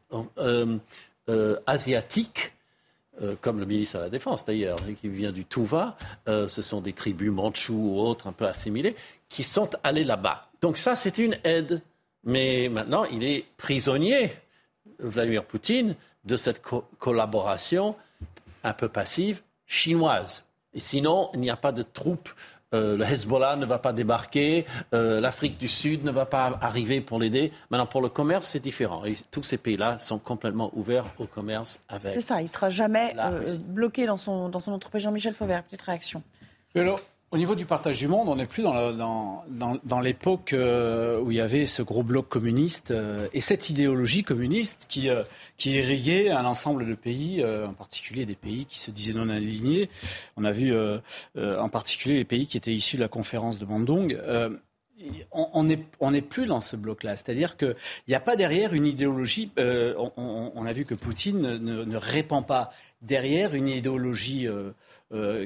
[1.66, 2.52] asiatiques
[3.20, 5.96] euh, comme le ministre de la Défense d'ailleurs, qui vient du Touva,
[6.28, 8.96] euh, ce sont des tribus mandchous ou autres un peu assimilées,
[9.28, 10.48] qui sont allés là-bas.
[10.62, 11.82] Donc ça, c'était une aide.
[12.24, 14.32] Mais maintenant, il est prisonnier,
[14.98, 16.62] Vladimir Poutine, de cette
[16.98, 17.96] collaboration
[18.62, 20.44] un peu passive chinoise.
[20.72, 22.30] Et sinon, il n'y a pas de troupes
[22.74, 27.00] euh, le Hezbollah ne va pas débarquer, euh, l'Afrique du Sud ne va pas arriver
[27.00, 27.52] pour l'aider.
[27.70, 29.02] Maintenant, pour le commerce, c'est différent.
[29.30, 32.14] tous ces pays-là sont complètement ouverts au commerce avec.
[32.14, 35.02] C'est ça, il ne sera jamais euh, bloqué dans son, dans son entreprise.
[35.02, 36.22] Jean-Michel Fauvert, petite réaction.
[36.74, 37.00] Alors,
[37.32, 41.30] au niveau du partage du monde, on n'est plus dans, dans, dans, l'époque euh, où
[41.30, 45.22] il y avait ce gros bloc communiste euh, et cette idéologie communiste qui, euh,
[45.56, 49.88] qui irriguait un ensemble de pays, en particulier des pays qui se disaient non alignés.
[50.36, 50.74] On a vu
[51.36, 54.18] en particulier les pays qui étaient issus de la conférence de Bandung.
[55.32, 57.16] on n'est on plus dans ce bloc-là.
[57.16, 57.74] C'est-à-dire qu'il
[58.08, 59.50] n'y a pas derrière une idéologie.
[59.56, 62.70] On, a vu que Poutine ne, ne, répand pas
[63.02, 64.70] derrière une idéologie euh,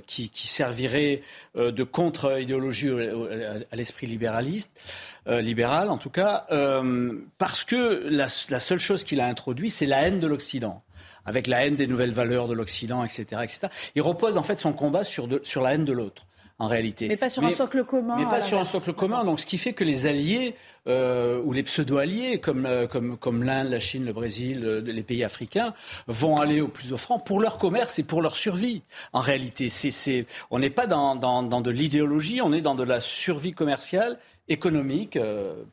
[0.06, 1.22] qui, servirait
[1.56, 2.90] euh, de contre-idéologie
[3.70, 4.70] à l'esprit libéraliste,
[5.26, 6.46] euh, libéral en tout cas,
[7.38, 10.82] parce que la, seule chose qu'il a introduit, c'est la haine de l'Occident
[11.24, 13.60] avec la haine des nouvelles valeurs de l'Occident, etc., etc.
[13.96, 16.24] Il repose en fait son combat sur la haine de l'autre
[16.58, 17.08] en réalité.
[17.08, 18.16] Mais pas sur un socle commun.
[18.16, 19.24] Mais pas sur un socle commun.
[19.24, 20.54] Donc, ce qui fait que les alliés
[20.86, 25.02] euh, ou les pseudo-alliés, comme, euh, comme, comme l'Inde, la Chine, le Brésil, euh, les
[25.02, 25.74] pays africains,
[26.06, 28.82] vont aller au plus offrant pour leur commerce et pour leur survie.
[29.12, 29.68] En réalité,
[30.50, 34.18] on n'est pas dans, dans, dans de l'idéologie, on est dans de la survie commerciale,
[34.48, 35.18] économique,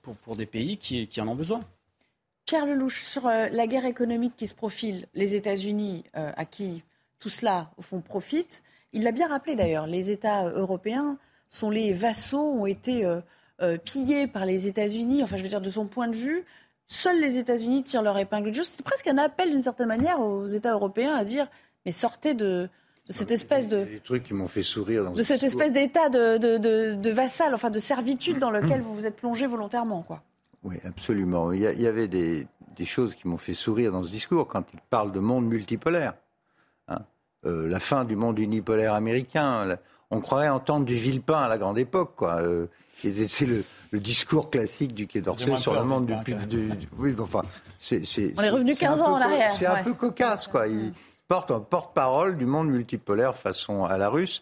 [0.02, 1.64] pour, pour des pays qui, qui en ont besoin.
[2.46, 6.84] Pierre Lelouch, sur la guerre économique qui se profile, les États-Unis, à qui
[7.20, 8.64] tout cela, au fond, profite,
[8.94, 11.18] il l'a bien rappelé d'ailleurs, les États euh, européens
[11.50, 13.20] sont les vassaux, ont été euh,
[13.62, 15.24] euh, pillés par les États-Unis.
[15.24, 16.46] Enfin, je veux dire, de son point de vue,
[16.88, 18.64] seuls les États-Unis tirent leur épingle du jeu.
[18.64, 21.48] C'est presque un appel, d'une certaine manière, aux États européens à dire
[21.86, 22.70] mais sortez de,
[23.10, 23.84] cette espèce de.
[23.84, 25.04] Des trucs qui m'ont fait sourire.
[25.04, 28.96] Dans de cette espèce d'état de, de, de, vassal, enfin de servitude dans lequel vous
[28.96, 30.24] vous êtes plongé volontairement, quoi.
[30.64, 31.52] Oui, absolument.
[31.52, 32.48] Il y, avait des,
[32.86, 36.14] choses qui m'ont fait sourire dans ce discours quand il parle de monde multipolaire.
[37.46, 39.78] Euh, la fin du monde unipolaire américain.
[40.12, 42.42] On croirait entendre du Villepin à la grande époque, quoi.
[42.42, 42.68] Euh,
[43.02, 43.66] c'est le,
[44.00, 47.42] discours classique du Quai d'Orsay sur le monde du, oui, enfin,
[47.78, 48.02] c'est,
[48.38, 49.52] On est revenu 15 ans en arrière.
[49.52, 50.68] C'est un peu cocasse, quoi.
[50.68, 50.94] Il
[51.28, 54.42] porte un porte-parole du monde multipolaire façon à la russe.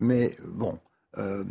[0.00, 0.78] Mais bon,
[1.18, 1.44] euh,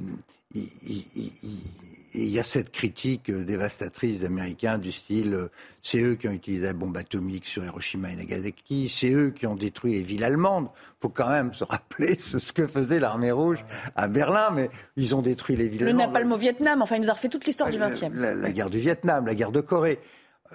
[0.54, 5.48] il, il y a cette critique euh, dévastatrice des Américains du style euh,
[5.82, 9.48] c'est eux qui ont utilisé la bombe atomique sur Hiroshima et Nagasaki, c'est eux qui
[9.48, 10.68] ont détruit les villes allemandes.
[10.74, 13.64] Il faut quand même se rappeler ce, que faisait l'armée rouge
[13.96, 16.02] à Berlin, mais ils ont détruit les villes Le allemandes.
[16.02, 18.10] Le napalm au Vietnam, enfin, il nous a refait toute l'histoire du XXe.
[18.14, 20.00] La, la, guerre du Vietnam, la guerre de Corée.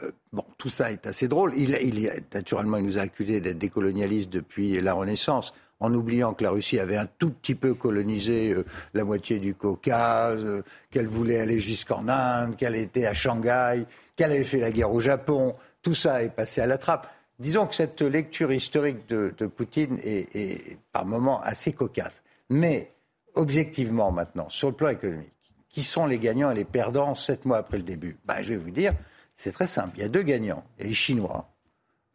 [0.03, 1.53] Euh, bon, tout ça est assez drôle.
[1.57, 6.45] Il, il, naturellement, il nous a accusés d'être décolonialistes depuis la Renaissance en oubliant que
[6.45, 11.07] la Russie avait un tout petit peu colonisé euh, la moitié du Caucase, euh, qu'elle
[11.07, 13.85] voulait aller jusqu'en Inde, qu'elle était à Shanghai,
[14.17, 15.55] qu'elle avait fait la guerre au Japon.
[15.83, 17.09] Tout ça est passé à la trappe.
[17.39, 22.23] Disons que cette lecture historique de, Poutine est, par moments assez cocasse.
[22.49, 22.93] Mais
[23.35, 25.33] objectivement maintenant, sur le plan économique,
[25.69, 28.17] qui sont les gagnants et les perdants sept mois après le début?
[28.25, 28.93] Ben, Je vais vous dire,
[29.35, 29.97] c'est très simple.
[29.97, 30.63] Il y a deux gagnants.
[30.79, 31.51] Les Chinois,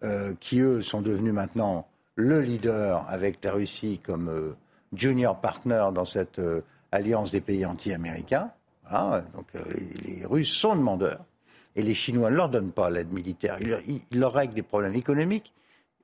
[0.03, 1.85] euh, qui eux sont devenus maintenant
[2.19, 4.55] le leader avec la Russie comme euh,
[4.93, 8.51] junior partner dans cette euh, alliance des pays anti-américains.
[8.91, 9.61] donc euh,
[10.05, 11.23] les, Russes sont demandeurs
[11.77, 13.57] et les Chinois ne leur donnent pas l'aide militaire.
[13.87, 15.53] Ils, leur règlent des problèmes économiques.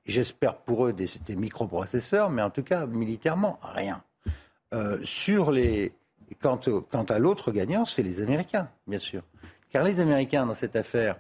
[0.06, 4.02] J'espère pour eux des, microprocesseurs, mais en tout cas militairement rien.
[5.04, 5.92] sur les
[6.42, 9.24] quant à l'autre gagnant, c'est les Américains, bien sûr,
[9.70, 11.18] car les Américains dans cette affaire,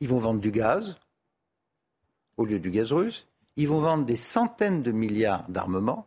[0.00, 0.98] ils vont vendre du gaz
[2.36, 6.06] au lieu du gaz russe ils vont vendre des centaines de milliards d'armements.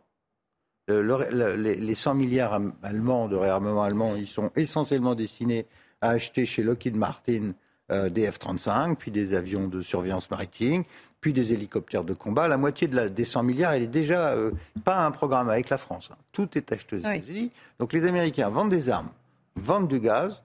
[0.88, 5.66] les 100 milliards allemands de réarmement allemand, ils sont essentiellement destinés
[6.00, 7.52] à acheter chez Lockheed Martin
[7.90, 10.84] euh, des F-35, puis des avions de surveillance maritime,
[11.20, 12.48] puis des hélicoptères de combat.
[12.48, 14.52] La moitié de la, des 100 milliards, elle est déjà euh,
[14.84, 16.10] pas un programme avec la France.
[16.12, 16.16] Hein.
[16.32, 17.50] Tout est acheté aux États-Unis.
[17.78, 19.10] Donc les Américains vendent des armes,
[19.56, 20.42] vendent du gaz,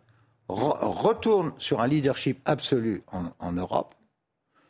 [0.47, 3.03] retournent sur un leadership absolu
[3.39, 3.93] en Europe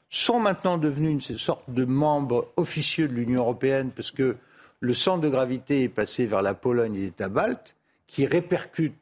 [0.09, 4.37] sont maintenant devenus une sorte de membres officieux de l'Union européenne parce que
[4.79, 7.75] le centre de gravité est passé vers la Pologne et les États baltes,
[8.07, 8.95] qui répercute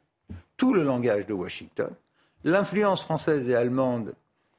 [0.56, 1.90] tout le langage de Washington.
[2.44, 4.14] L'influence française et allemande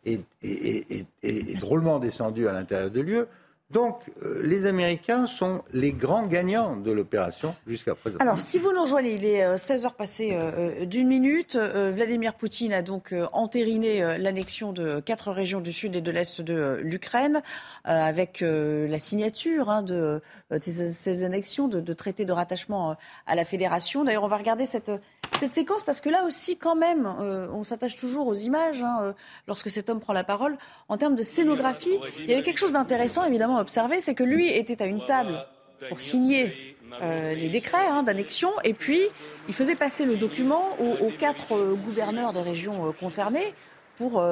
[0.06, 3.26] est, est drôlement descendue à l'intérieur de l'UE.
[3.72, 8.18] Donc, euh, les Américains sont les grands gagnants de l'opération jusqu'à présent.
[8.20, 11.56] Alors, si vous nous rejoignez, il est 16 euh, heures passées euh, d'une minute.
[11.56, 16.80] Vladimir Poutine a donc entériné l'annexion de quatre régions du sud et de l'est de
[16.82, 17.44] l'Ukraine,
[17.84, 20.22] avec la signature hein, de,
[20.60, 22.96] ces, annexions, de, traités de rattachement
[23.28, 24.04] à la fédération.
[24.04, 24.92] D'ailleurs, on va regarder cette,
[25.40, 29.16] cette séquence parce que là aussi, quand même, on s'attache toujours aux images hein,
[29.48, 30.58] lorsque cet homme prend la parole.
[30.90, 34.50] En termes de scénographie, il y avait quelque chose d'intéressant, évidemment observé, c'est que lui
[34.50, 35.46] était à une table
[35.88, 39.02] pour signer euh, les décrets hein, d'annexion, et puis
[39.48, 43.54] il faisait passer le document aux, quatre euh, gouverneurs des régions euh, concernées
[43.98, 44.24] pour,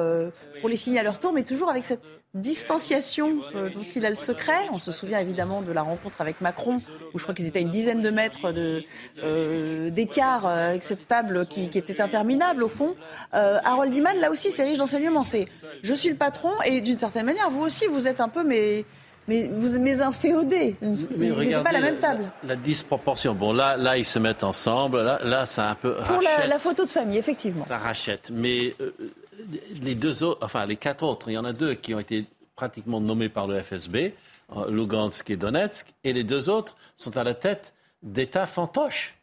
[0.60, 2.00] pour les signer à leur tour, mais toujours avec cette
[2.34, 4.66] distanciation dont il a le secret.
[4.72, 6.76] On se souvient évidemment de la rencontre avec Macron,
[7.14, 8.52] où je crois qu'ils étaient à une dizaine de mètres
[9.90, 12.94] d'écart avec cette table qui, était interminable au fond.
[13.32, 15.22] Harold Iman, là aussi, c'est riche d'enseignements.
[15.22, 15.46] C'est
[15.82, 18.84] je suis le patron, et d'une certaine manière, vous aussi, vous êtes un peu mes
[19.28, 22.32] mais vous mes inféodés, n'étaient pas la même table.
[22.42, 23.34] La, disproportion.
[23.34, 25.02] Bon, là, là, ils se mettent ensemble.
[25.02, 27.64] Là, là ça un peu Pour la, photo de famille, effectivement.
[27.64, 28.30] Ça rachète.
[28.32, 28.94] Mais euh,
[29.82, 32.26] les deux autres, enfin les quatre autres, il y en a deux qui ont été
[32.56, 34.14] pratiquement nommés par le FSB,
[34.56, 39.14] euh, Lugansk et Donetsk, et les deux autres sont à la tête d'États fantoches.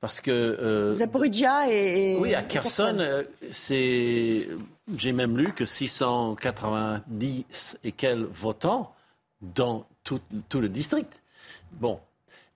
[0.00, 0.30] Parce que.
[0.30, 4.48] Euh, Zaporizhia et, Oui, à Kherson, euh, c'est.
[4.96, 8.94] J'ai même lu que 690 et quels votants
[9.42, 10.20] dans tout,
[10.54, 11.20] le district.
[11.72, 12.00] Bon.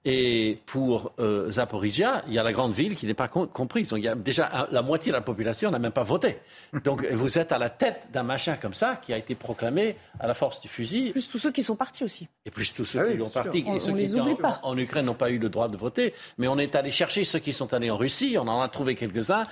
[0.05, 3.95] Et pour euh, Zaporizhia, il y a la grande ville qui n'est pas comprise.
[3.97, 6.39] il y a déjà la moitié de la population n'a même pas voté.
[6.85, 10.27] Donc vous êtes à la tête d'un machin comme ça qui a été proclamé à
[10.27, 11.13] la force du fusil.
[11.13, 12.27] Plus tous ceux qui sont partis aussi.
[12.45, 13.59] Et plus tous ceux ah qui sont partis.
[13.59, 14.59] et ceux qui en, pas.
[14.65, 16.15] en, Ukraine n'ont pas eu le droit de voter.
[16.37, 18.37] Mais on est allé chercher ceux qui sont allés en Russie.
[18.39, 19.45] On en a trouvé quelques-uns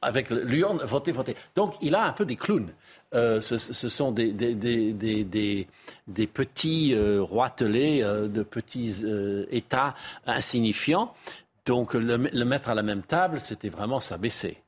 [0.00, 1.36] avec l'urne, voter, voter.
[1.54, 2.70] Donc il a un peu des clowns.
[3.14, 9.02] Euh, ce, sont des, des, petits euh, roitelets euh, de petits
[9.50, 9.94] États
[10.26, 11.14] insignifiants.
[11.64, 14.58] Donc le, mettre à la même table, c'était vraiment s'abaisser.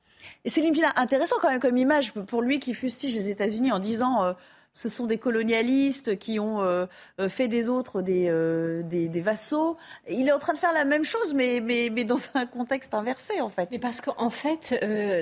[0.46, 3.78] Et Céline Pina, intéressant quand même comme image pour lui qui fustige les États-Unis en
[3.78, 4.34] disant
[4.72, 6.86] ce sont des colonialistes qui ont
[7.28, 9.76] fait des autres des, des, vassaux.
[10.08, 12.94] Il est en train de faire la même chose, mais, mais, mais dans un contexte
[12.94, 13.68] inversé, en fait.
[13.70, 14.78] Mais parce qu'en fait,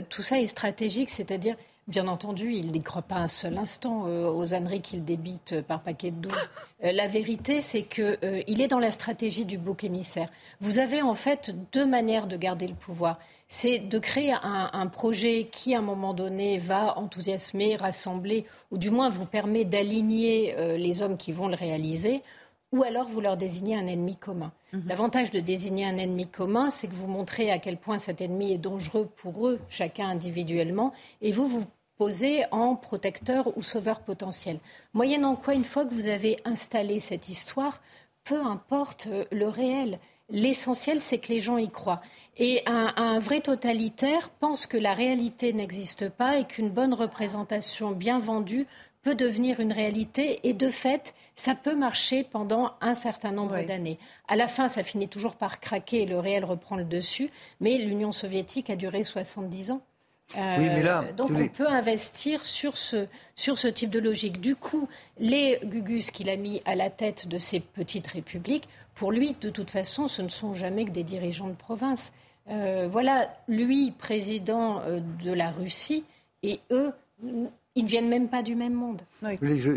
[0.08, 1.56] tout ça est stratégique, c'est-à-dire
[1.88, 5.80] Bien entendu, il n'y croit pas un seul instant euh, aux âneries qu'il débite par
[5.80, 6.32] paquet de 12.
[6.84, 10.28] Euh, la vérité, c'est qu'il euh, est dans la stratégie du bouc émissaire.
[10.60, 13.18] Vous avez en fait deux manières de garder le pouvoir.
[13.48, 18.90] C'est de créer un, projet qui, à un moment donné, va enthousiasmer, rassembler, ou du
[18.90, 22.22] moins vous permet d'aligner les hommes qui vont le réaliser,
[22.72, 24.52] ou alors vous leur désignez un ennemi commun.
[24.74, 24.82] Mhm.
[24.86, 28.52] L'avantage de désigner un ennemi commun, c'est que vous montrez à quel point cet ennemi
[28.52, 31.64] est dangereux pour eux, chacun individuellement, et vous, vous
[31.98, 34.60] posé en protecteur ou sauveur potentiel.
[34.94, 37.80] Moyennant quoi, une fois que vous avez installé cette histoire,
[38.24, 39.98] peu importe euh, le réel,
[40.30, 42.00] l'essentiel, c'est que les gens y croient.
[42.36, 48.20] Et un, vrai totalitaire pense que la réalité n'existe pas et qu'une bonne représentation bien
[48.20, 48.66] vendue
[49.02, 50.38] peut devenir une réalité.
[50.44, 53.98] Et de fait, ça peut marcher pendant un certain nombre d'années.
[54.28, 57.30] À la fin, ça finit toujours par craquer et le réel reprend le dessus.
[57.60, 59.82] Mais l'Union soviétique a duré 70 ans
[60.36, 64.40] oui, mais là, euh, donc on peut investir sur ce, sur ce type de logique.
[64.40, 69.10] Du coup, les Gugus qu'il a mis à la tête de ces petites républiques, pour
[69.10, 72.12] lui, de toute façon, ce ne sont jamais que des dirigeants de province.
[72.50, 76.04] Euh, voilà, lui, président euh, de la Russie,
[76.42, 76.92] et eux,
[77.74, 79.02] ils ne viennent même pas du même monde.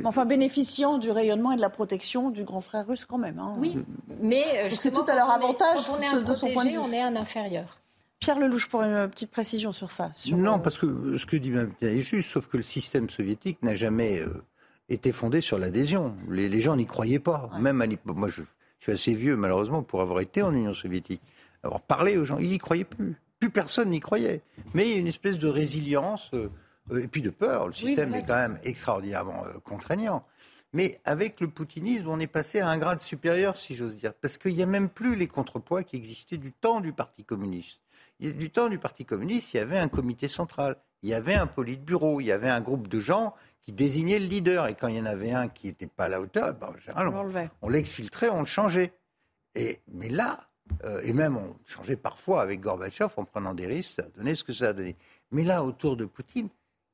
[0.04, 3.40] Enfin, bénéficiant du rayonnement et de la protection du grand frère russe quand même.
[3.40, 3.56] Hein.
[3.58, 3.78] Oui,
[4.22, 5.88] mais c'est tout à leur avantage.
[5.88, 6.78] Quand on est de son point de vue.
[6.78, 7.81] on est un inférieur.
[8.22, 10.12] Pierre Lelouch, pour une petite précision sur ça.
[10.28, 13.64] non, euh, parce que ce que dit Mme est juste, sauf que le système soviétique
[13.64, 14.44] n'a jamais euh,
[14.90, 16.16] été fondé sur l'adhésion.
[16.30, 17.50] Les, gens n'y croyaient pas.
[17.60, 18.44] Même moi, je,
[18.80, 21.22] suis assez vieux, malheureusement, pour avoir été en Union soviétique.
[21.64, 23.16] Avoir parlé aux gens, ils n'y croyaient plus.
[23.40, 24.44] Plus personne n'y croyait.
[24.76, 26.50] Mais il y a une espèce de résilience euh,
[26.96, 27.66] et puis de peur.
[27.66, 30.24] Le système est quand même extraordinairement contraignant.
[30.74, 34.38] Mais avec le poutinisme, on est passé à un grade supérieur, si j'ose dire, parce
[34.38, 37.81] qu'il n'y a même plus les contrepoids qui existaient du temps du Parti communiste
[38.22, 41.48] du temps du Parti communiste, il y avait un comité central, il y avait un
[41.48, 44.68] politburo, il y avait un groupe de gens qui désignaient le leader.
[44.68, 46.78] Et quand il y en avait un qui n'était pas à la hauteur, ben, en
[46.80, 48.94] général, on, l'exfiltrait, on le changeait.
[49.56, 50.40] Et, mais là,
[50.86, 54.36] euh, et même on changeait parfois avec Gorbatchev en prenant des risques, ça a donné
[54.36, 54.96] ce que ça a donné.
[55.32, 56.50] Mais là, autour de Poutine,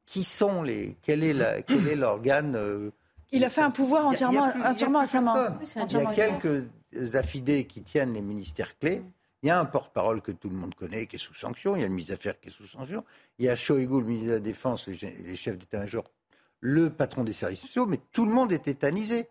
[0.05, 2.91] qui sont les, quel est l'organe euh,
[3.31, 5.59] Il a fait un pouvoir entièrement, entièrement à sa main.
[5.89, 6.69] Il y a quelques
[7.13, 9.03] affidés qui tiennent les ministères clés.
[9.43, 11.81] Il y a un porte-parole que tout le monde connaît qui est sous sanction, il
[11.81, 13.03] y a le ministre des qui est sous sanction,
[13.37, 16.09] il y a Shoigu, le ministre de la Défense, les chefs d'état-major,
[16.59, 19.27] le patron des services sociaux, mais tout le monde est tétanisé.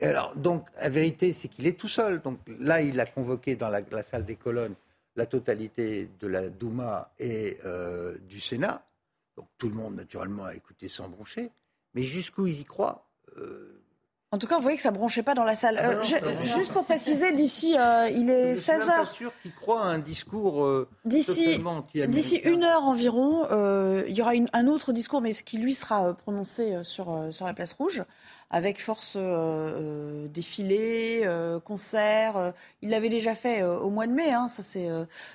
[0.00, 2.22] alors, donc, la vérité, c'est qu'il est tout seul.
[2.22, 4.74] Donc là, il a convoqué dans la, salle des colonnes
[5.16, 8.84] la totalité de la Douma et euh, du Sénat.
[9.36, 11.50] Donc tout le monde, naturellement, a écouté sans broncher.
[11.94, 13.08] Mais jusqu'où ils y croient
[13.38, 13.73] euh,
[14.34, 15.78] en tout cas, vous voyez que ça ne bronchait pas dans la salle.
[15.80, 19.54] Ah euh, juste pour préciser, d'ici, euh, il est 16 h Je suis sûr qu'il
[19.54, 21.56] croit à un discours euh, d'ici,
[22.08, 23.46] d'ici une heure environ,
[24.08, 27.54] il y aura un autre discours, mais ce qui lui sera prononcé sur, sur la
[27.54, 28.02] place rouge
[28.54, 32.36] avec force euh, défilé, euh, concert.
[32.36, 32.50] Euh,
[32.82, 34.30] il l'avait déjà fait au mois de mai.
[34.30, 34.88] Hein, ça, c'est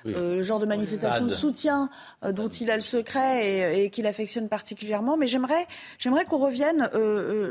[0.04, 1.90] le genre de manifestation de soutien
[2.22, 5.18] dont il a le secret et, qu'il affectionne particulièrement.
[5.18, 5.66] Mais j'aimerais,
[5.98, 6.88] j'aimerais qu'on revienne,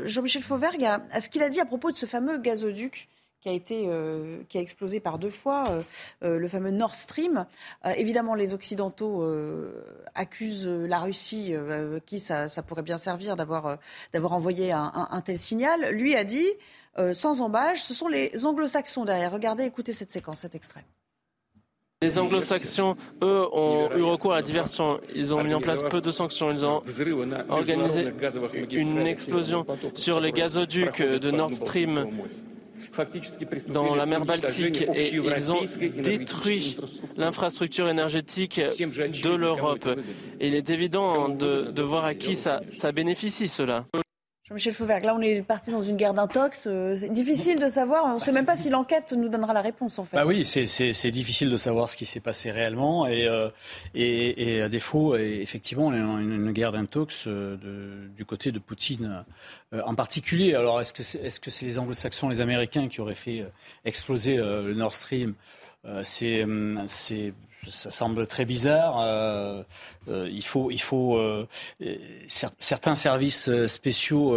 [0.06, 3.08] Jean-Michel Fauvergue, à, ce qu'il a dit à propos de ce fameux gazoduc
[3.40, 5.82] qui a été euh, qui a explosé par deux fois, euh,
[6.22, 7.46] euh, le fameux Nord Stream.
[7.96, 9.24] évidemment, les Occidentaux
[10.14, 11.54] accusent la Russie,
[12.06, 13.78] qui ça, pourrait bien servir d'avoir
[14.12, 15.90] d'avoir envoyé un, tel signal.
[15.92, 16.48] Lui a dit,
[17.12, 19.32] sans embâche, ce sont les Anglo-Saxons derrière.
[19.32, 20.84] Regardez, écoutez cette séquence, cet extrait.
[22.02, 25.00] Les anglo-saxons, eux, ont eu recours à la diversion.
[25.14, 26.50] Ils ont mis en place peu de sanctions.
[26.50, 26.82] Ils ont
[27.50, 28.06] organisé
[28.72, 32.06] une explosion sur les gazoducs de Nord Stream
[33.68, 35.62] dans la mer Baltique et ils ont
[36.02, 36.76] détruit
[37.16, 39.88] l'infrastructure énergétique de l'Europe.
[40.40, 43.86] il est évident de, voir à qui ça, ça bénéficie cela.
[44.50, 46.66] Jean-Michel Fauvergue, là on est parti dans une guerre d'intox.
[46.66, 49.60] Euh, c'est difficile de savoir, on ne sait même pas si l'enquête nous donnera la
[49.60, 50.16] réponse en fait.
[50.16, 53.48] Bah oui, c'est difficile de savoir ce qui s'est passé réellement et, euh,
[53.94, 59.24] et, à défaut, effectivement, on est dans une, guerre d'intox euh, du côté de Poutine
[59.72, 60.56] en particulier.
[60.56, 63.44] Alors est-ce que c'est est -ce c'est les anglo-saxons, les Américains qui auraient fait
[63.84, 65.34] exploser le Nord Stream?
[66.02, 66.44] C'est
[67.68, 69.00] ça semble très bizarre.
[69.00, 69.62] Euh,
[70.08, 71.46] euh, il faut, il faut euh,
[72.28, 74.36] certains services spéciaux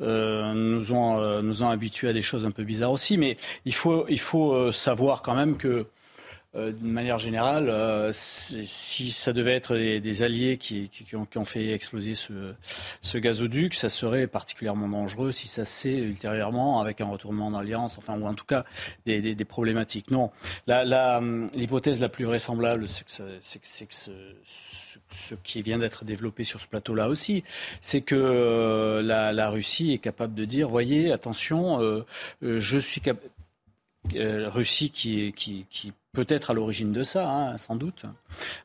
[0.00, 4.06] nous ont nous ont habitués à des choses un peu bizarres aussi, mais il faut
[4.08, 5.86] il faut savoir quand même que
[6.56, 12.14] euh, d'une manière générale, euh, si ça devait être des, alliés qui, ont, fait exploser
[12.14, 17.98] ce, gazoduc, ça serait particulièrement dangereux si ça se sait ultérieurement avec un retournement d'alliance,
[17.98, 18.64] enfin, ou en tout cas
[19.04, 20.10] des, problématiques.
[20.10, 20.30] Non,
[20.66, 27.44] l'hypothèse la, plus vraisemblable, c'est que, ce, qui vient d'être développé sur ce plateau-là aussi,
[27.82, 32.04] c'est que euh, la, Russie est capable de dire, voyez, attention,
[32.40, 33.28] je suis capable
[34.14, 38.06] Russie qui peut-être à l'origine de ça, hein, sans doute.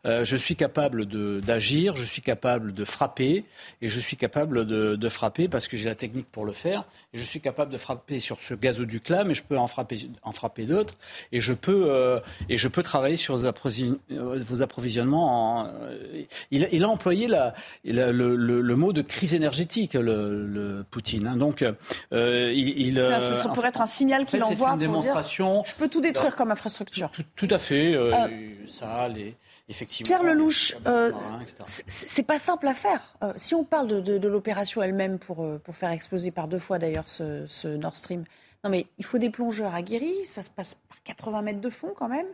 [0.06, 1.06] Euh, je suis capable
[1.42, 3.44] d'agir, je suis capable de frapper,
[3.82, 6.86] et je suis capable de, frapper parce que j'ai la technique pour le faire.
[7.14, 10.32] Et je suis capable de frapper sur ce gazoduc-là, mais je peux en frapper, en
[10.32, 10.94] frapper d'autres.
[11.34, 13.48] Et je peux euh, et je peux travailler sur vos,
[14.62, 15.68] approvisionnements.
[15.68, 21.28] Euh, il, a employé la, le, mot de crise énergétique, le, Poutine.
[21.28, 21.36] Hein.
[21.36, 21.66] Donc,
[22.12, 24.72] il, ça, pourrait être un signal qu'il envoie.
[24.72, 25.64] Une démonstration.
[25.66, 27.12] je peux tout détruire comme infrastructure.
[27.36, 27.94] Tout à fait.
[27.96, 28.28] Euh, euh,
[28.68, 29.36] ça, les,
[29.70, 30.08] effectivement.
[30.08, 31.12] Pierre Lelouch, euh,
[31.66, 33.16] c'est pas simple à faire.
[33.36, 37.68] si on parle de, l'opération elle-même pour, pour faire exploser par deux fois d'ailleurs ce,
[37.68, 38.24] Nord Stream,
[38.64, 41.94] non mais il faut des plongeurs aguerris, ça se passe par 80 mètres de fond
[41.96, 42.28] quand même.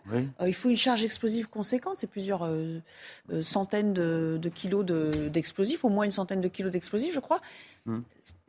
[0.45, 2.47] il faut une charge explosive conséquente, c'est plusieurs
[3.41, 7.41] centaines de, kilos d'explosifs, au moins une centaine de kilos d'explosifs, je crois.
[7.85, 8.01] Hmm.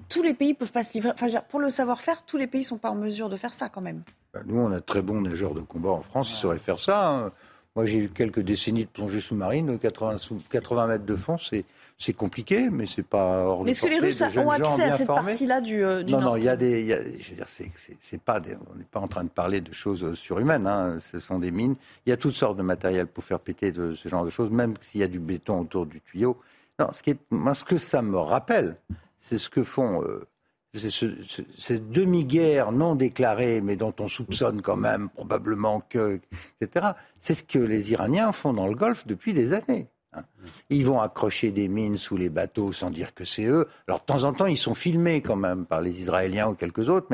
[0.09, 1.11] Tous les pays peuvent pas se livrer.
[1.11, 3.81] Enfin, pour le savoir-faire, tous les pays sont pas en mesure de faire ça quand
[3.81, 4.03] même.
[4.33, 7.11] Bah, nous, on a très bons nageurs de combat en France, ils sauraient faire ça.
[7.11, 7.33] Hein.
[7.77, 10.17] Moi, j'ai eu quelques décennies de plongée sous-marine, 80,
[10.51, 11.65] 80 mètres de fond, c'est
[12.01, 15.09] c'est compliqué, mais c'est pas hors Mais est-ce que les Russes ont accès à cette
[15.09, 16.89] partie-là du, euh, Non, non, il y a des.
[17.19, 18.41] je veux dire, c'est, pas
[18.71, 20.67] on n'est pas en train de parler de choses euh, surhumaines.
[20.67, 21.75] Hein, ce sont des mines.
[22.07, 24.51] Il y a toutes sortes de matériel pour faire péter de, ce genre de choses,
[24.51, 26.37] même s'il y a du béton autour du tuyau.
[26.79, 28.77] Non, ce qui est, moi, ce que ça me rappelle,
[29.21, 30.27] c'est ce que font euh,
[30.75, 36.21] cette demi-guerre non déclarée, mais dont on soupçonne quand même probablement que,
[36.61, 36.89] etc.,
[37.21, 39.89] c'est ce que les Iraniens font dans le Golfe depuis des années.
[40.13, 40.23] Hein.
[40.69, 43.67] Ils vont accrocher des mines sous les bateaux sans dire que c'est eux.
[43.87, 46.89] Alors de temps en temps, ils sont filmés quand même par les Israéliens ou quelques
[46.89, 47.09] autres,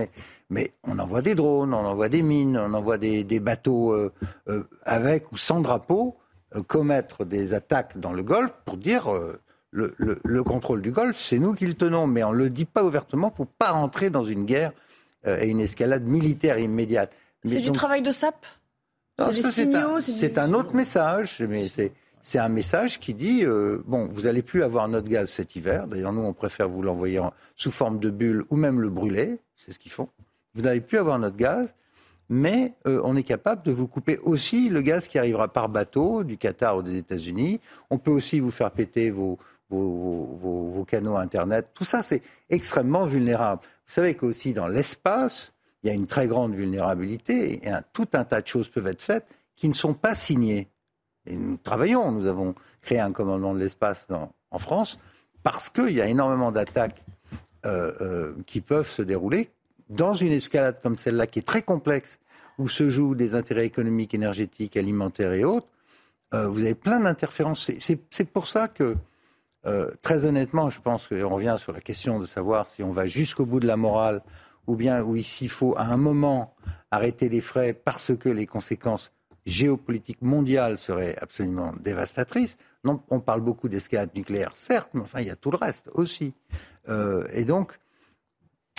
[0.51, 4.13] mais, on envoie des drones, on envoie des mines, on envoie des, bateaux euh,
[4.49, 6.17] euh, avec ou sans drapeau
[6.69, 9.09] commettre des attaques dans le Golfe pour dire
[9.75, 12.85] le, contrôle du Golfe, c'est nous qui le tenons, mais on ne le dit pas
[12.85, 14.73] ouvertement pour pas rentrer dans une guerre
[15.27, 17.13] euh, et une escalade militaire immédiate.
[17.45, 18.47] C'est du travail de SAP
[19.33, 21.67] C'est un, autre message, mais
[22.23, 25.87] c'est un message qui dit euh, bon, vous n'allez plus avoir notre gaz cet hiver.
[25.87, 27.21] D'ailleurs, nous, on préfère vous l'envoyer
[27.57, 29.41] sous forme de bulle ou même le brûler.
[29.57, 30.09] C'est ce qu'ils font.
[30.55, 31.75] Vous n'allez plus avoir notre gaz,
[32.29, 36.25] mais euh, on est capable de vous couper aussi le gaz qui arrivera par bateau
[36.25, 37.61] du Qatar ou des États-Unis.
[37.91, 39.39] On peut aussi vous faire péter vos,
[39.75, 41.71] vos, canaux Internet.
[41.75, 43.63] Tout ça, c'est extrêmement vulnérable.
[43.87, 45.53] Vous savez qu'aussi dans l'espace,
[45.83, 48.87] il y a une très grande vulnérabilité et un, tout un tas de choses peuvent
[48.87, 50.69] être faites qui ne sont pas signées.
[51.27, 54.99] Et nous travaillons, nous avons créé un commandement de l'espace en France
[55.43, 57.05] parce qu'il y a énormément d'attaques
[57.67, 59.51] euh, euh, qui peuvent se dérouler
[59.89, 62.19] dans une escalade comme celle-là qui est très complexe,
[62.59, 65.69] où se jouent des intérêts économiques, énergétiques, alimentaires et autres.
[66.35, 67.71] Euh, vous avez plein d'interférences.
[67.79, 68.97] C'est pour ça que
[69.67, 73.07] euh, très honnêtement, je pense qu'on revient sur la question de savoir si on va
[73.07, 74.23] jusqu'au bout de la morale
[74.67, 76.55] ou bien où il faut à un moment
[76.91, 79.11] arrêter les frais parce que les conséquences
[79.47, 82.57] géopolitiques mondiales seraient absolument dévastatrices.
[82.85, 85.89] Non, on parle beaucoup d'escalade nucléaire, certes, mais enfin, il y a tout le reste
[85.93, 86.35] aussi.
[86.89, 87.79] Euh, et donc,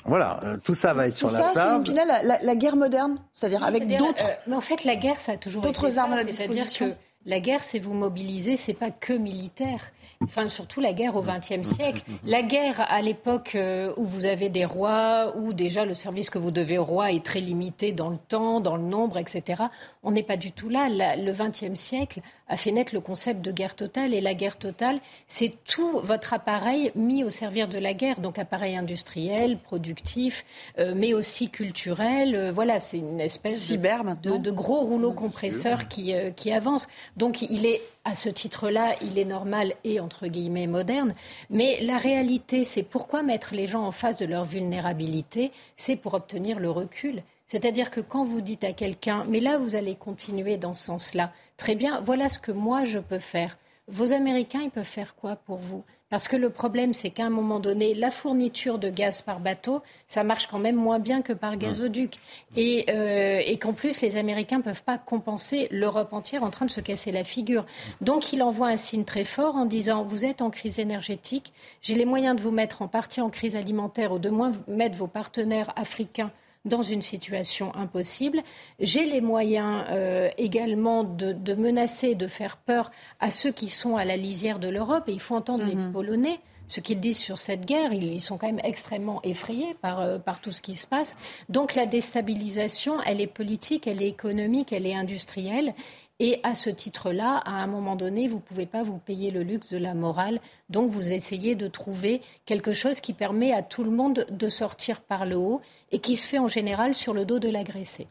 [0.06, 1.88] voilà, euh, tout ça va être sur la table.
[1.88, 4.24] C'est ça, la, la, guerre moderne, c'est-à-dire avec d'autres.
[4.46, 6.92] mais en fait, la guerre, ça a toujours d'autres armes à la disposition.
[6.92, 9.92] Que la guerre, c'est vous mobiliser, c'est pas que militaire
[10.26, 12.04] enfin surtout la guerre au XXe siècle.
[12.26, 16.38] La guerre à l'époque euh, où vous avez des rois, où déjà le service que
[16.38, 19.64] vous devez au roi est très limité dans le temps, dans le nombre, etc.
[20.06, 20.88] On n'est pas du tout là.
[20.90, 24.14] le XXe siècle a fait naître le concept de guerre totale.
[24.14, 28.20] Et la guerre totale, c'est tout votre appareil mis au service de la guerre.
[28.20, 30.46] Donc appareil industriel, productif,
[30.78, 32.36] euh, mais aussi culturel.
[32.36, 36.88] Euh, voilà, c'est une espèce de, de, gros rouleau compresseur qui, qui avance.
[37.18, 41.16] Donc il est à ce titre-là, il est normal et entre guillemets moderne.
[41.50, 46.14] Mais la réalité, c'est pourquoi mettre les gens en face de leur vulnérabilité, c'est pour
[46.14, 47.24] obtenir le recul.
[47.48, 51.32] C'est-à-dire que quand vous dites à quelqu'un, mais là, vous allez continuer dans ce sens-là,
[51.58, 53.58] très bien, voilà ce que moi je peux faire.
[53.88, 55.84] Vos Américains, ils peuvent faire quoi pour vous?
[56.10, 59.82] Parce que le problème, c'est qu'à un moment donné, la fourniture de gaz par bateau,
[60.08, 62.16] ça marche quand même moins bien que par gazoduc.
[62.56, 66.66] Et, euh, et qu'en plus, les Américains ne peuvent pas compenser l'Europe entière en train
[66.66, 67.66] de se casser la figure.
[68.02, 71.96] Donc, il envoie un signe très fort en disant, vous êtes en crise énergétique, j'ai
[71.96, 75.08] les moyens de vous mettre en partie en crise alimentaire ou de moins mettre vos
[75.08, 76.32] partenaires africains
[76.66, 78.42] dans une situation impossible.
[78.80, 84.06] J'ai les moyens euh, également de, menacer, de faire peur à ceux qui sont à
[84.06, 85.06] la lisière de l'Europe.
[85.08, 85.92] Et il faut entendre les mhm.
[85.94, 87.94] Polonais ce qu'ils disent sur cette guerre.
[87.94, 91.16] Ils, sont quand même extrêmement effrayés par, euh, par tout ce qui se passe.
[91.50, 95.74] Donc la déstabilisation, elle est politique, elle est économique, elle est industrielle.
[96.20, 99.44] Et à ce titre-là, à un moment donné, vous ne pouvez pas vous payer le
[99.44, 100.40] luxe de la morale.
[100.70, 105.02] Donc vous essayez de trouver quelque chose qui permet à tout le monde de sortir
[105.02, 105.60] par le haut
[105.92, 108.08] et qui se fait en général sur le dos de l'agressé.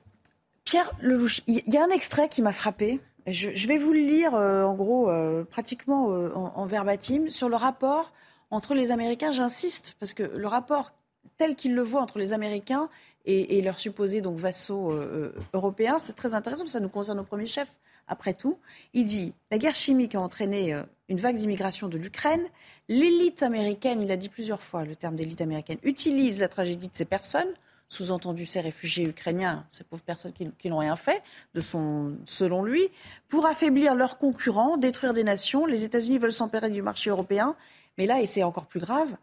[0.65, 3.01] Pierre Lelouch, il y a un extrait qui m'a frappé.
[3.27, 8.13] Je, vais vous le lire euh, en gros, euh, pratiquement en, verbatim, sur le rapport
[8.51, 10.93] entre les Américains, j'insiste, parce que le rapport
[11.39, 12.89] tel qu'il le voit entre les Américains
[13.27, 16.91] et, leurs supposés donc vassaux euh, euh, européens, c'est très intéressant, parce que ça nous
[16.91, 17.75] concerne au premier chef,
[18.09, 18.59] après tout.
[18.93, 22.45] Il dit la guerre chimique a entraîné euh, une vague d'immigration de l'Ukraine.
[22.89, 26.97] L'élite américaine, il a dit plusieurs fois le terme d'élite américaine, utilise la tragédie de
[26.97, 27.53] ces personnes,
[27.89, 31.23] sous-entendu ces réfugiés ukrainiens, ces pauvres personnes qui, n'ont rien fait,
[31.55, 32.89] selon lui,
[33.29, 35.67] pour affaiblir leurs concurrents, détruire des nations.
[35.67, 37.57] Les États-Unis veulent s'emparer du marché européen
[37.99, 39.17] mais là, et c'est encore plus grave,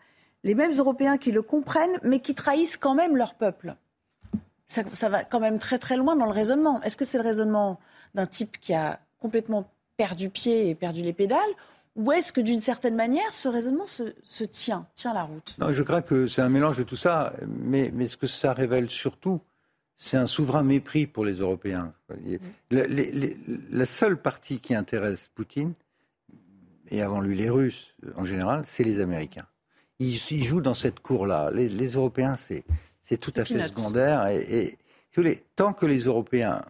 [0.44, 3.76] les mêmes Européens qui le comprennent, mais qui trahissent quand même leur peuple.
[4.68, 6.82] Ça, va quand même très très loin dans le raisonnement.
[6.82, 7.78] Est-ce que c'est le raisonnement
[8.16, 11.40] d'un type qui a complètement perdu pied et perdu les pédales
[11.96, 15.56] ou est-ce que d'une certaine manière, ce raisonnement se, tient, tient la route?
[15.60, 18.54] Non, Je crois que c'est un mélange de tout ça, mais, mais ce que ça
[18.54, 19.42] révèle surtout,
[19.98, 21.94] c'est un souverain mépris pour les Européens.
[22.70, 25.74] la seule partie qui intéresse Poutine,
[26.90, 29.46] et avant lui les Russes en général, c'est les Américains.
[30.00, 31.52] Ils, jouent dans cette cour-là.
[31.52, 34.28] Les, Européens, c'est tout à fait secondaire.
[34.28, 34.80] Et,
[35.56, 36.62] tant que les Européens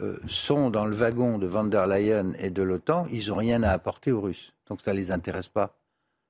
[0.00, 3.62] euh, sont dans le wagon de van der Leyen et de l'OTAN, ils n'ont rien
[3.62, 4.52] à apporter aux Russes.
[4.68, 5.76] Donc ça ne les intéresse pas.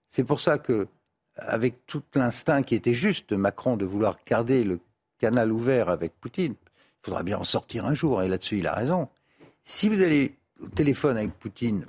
[0.08, 0.88] C'est pour ça que,
[1.36, 4.80] avec tout l'instinct qui était juste de Macron de vouloir garder le
[5.18, 8.74] canal ouvert avec Poutine, il faudra bien en sortir un jour, et là-dessus il a
[8.74, 9.08] raison.
[9.62, 11.86] Si vous allez au téléphone avec Poutine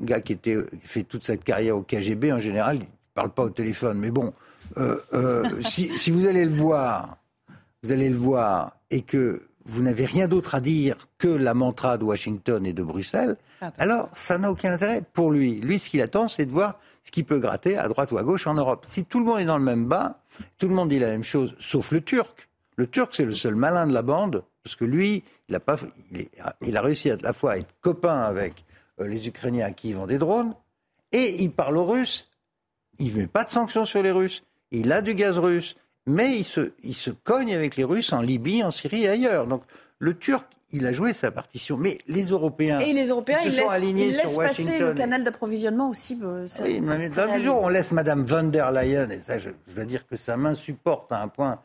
[0.00, 0.38] un gars qui,
[0.80, 3.98] fait toute cette carrière au KGB, en général, il ne parle pas au téléphone.
[3.98, 4.32] Mais bon,
[4.76, 7.18] euh, euh, si, vous allez le voir,
[7.82, 11.96] vous allez le voir, et que vous n'avez rien d'autre à dire que la mantra
[11.96, 13.36] de Washington et de Bruxelles,
[13.78, 15.60] alors ça n'a aucun intérêt pour lui.
[15.60, 18.22] Lui, ce qu'il attend, c'est de voir ce qu'il peut gratter à droite ou à
[18.22, 18.84] gauche en Europe.
[18.86, 20.16] Si tout le monde est dans le même bain,
[20.58, 22.48] tout le monde dit la même chose, sauf le Turc.
[22.76, 25.76] Le Turc, c'est le seul malin de la bande, parce que lui, il a, pas,
[26.12, 26.28] il,
[26.60, 28.64] il a réussi à la fois à être copain avec
[29.00, 30.54] euh, les Ukrainiens qui vendent des drones,
[31.12, 32.30] et il parle aux Russes.
[32.98, 34.42] Il ne met pas de sanctions sur les Russes.
[34.70, 35.76] Il a du gaz russe,
[36.06, 39.46] mais il se, il se cogne avec les Russes en Libye, en Syrie et ailleurs.
[39.46, 39.62] Donc
[39.98, 41.76] le Turc, il a joué sa partition.
[41.76, 44.66] Mais les Européens, et les Européens ils se sont alignés sur Washington.
[44.66, 46.18] passer le canal d'approvisionnement aussi.
[46.22, 49.38] Euh, oui, mais dans la mesure où on laisse Madame von der Leyen, et ça,
[49.38, 51.60] je, je dois dire que ça m'insupporte à un point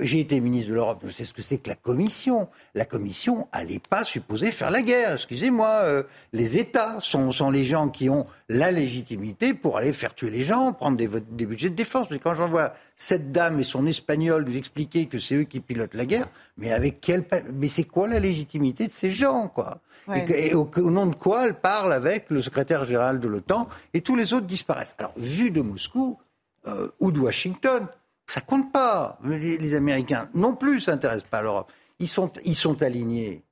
[0.00, 2.48] j'ai été ministre de l'Europe, je sais ce que c'est que la Commission.
[2.74, 5.14] La Commission, elle n'est pas supposée faire la guerre.
[5.14, 10.14] Excusez-moi, euh, les États sont, sont, les gens qui ont la légitimité pour aller faire
[10.14, 12.08] tuer les gens, prendre des, des budgets de défense.
[12.10, 15.60] Mais quand j'en vois cette dame et son espagnol nous expliquer que c'est eux qui
[15.60, 16.28] pilotent la guerre,
[16.58, 17.24] mais avec quel,
[17.54, 19.80] mais c'est quoi la légitimité de ces gens, quoi?
[20.14, 24.16] Et, au, nom de quoi elle parle avec le secrétaire général de l'OTAN et tous
[24.16, 24.94] les autres disparaissent.
[24.98, 26.18] Alors, vu de Moscou
[26.66, 27.86] euh, ou de Washington,
[28.28, 29.18] ça compte pas.
[29.24, 31.72] Les, Américains non plus s'intéressent pas à l'Europe.
[31.98, 33.42] Ils sont, ils sont alignés.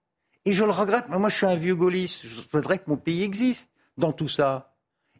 [0.45, 1.09] Et je le regrette.
[1.09, 2.27] Moi, je suis un vieux gaulliste.
[2.27, 4.73] Je souhaiterais que mon pays existe dans tout ça.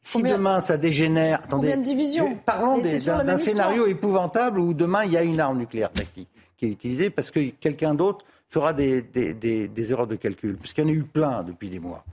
[0.03, 5.11] Si demain ça dégénère, attendez, combien de divisions Parlons d'un scénario épouvantable où demain il
[5.11, 9.03] y a une arme nucléaire tactique qui est utilisée parce que quelqu'un d'autre fera des,
[9.03, 12.05] des, des, erreurs de calcul, parce qu'il y en a eu plein depuis des mois.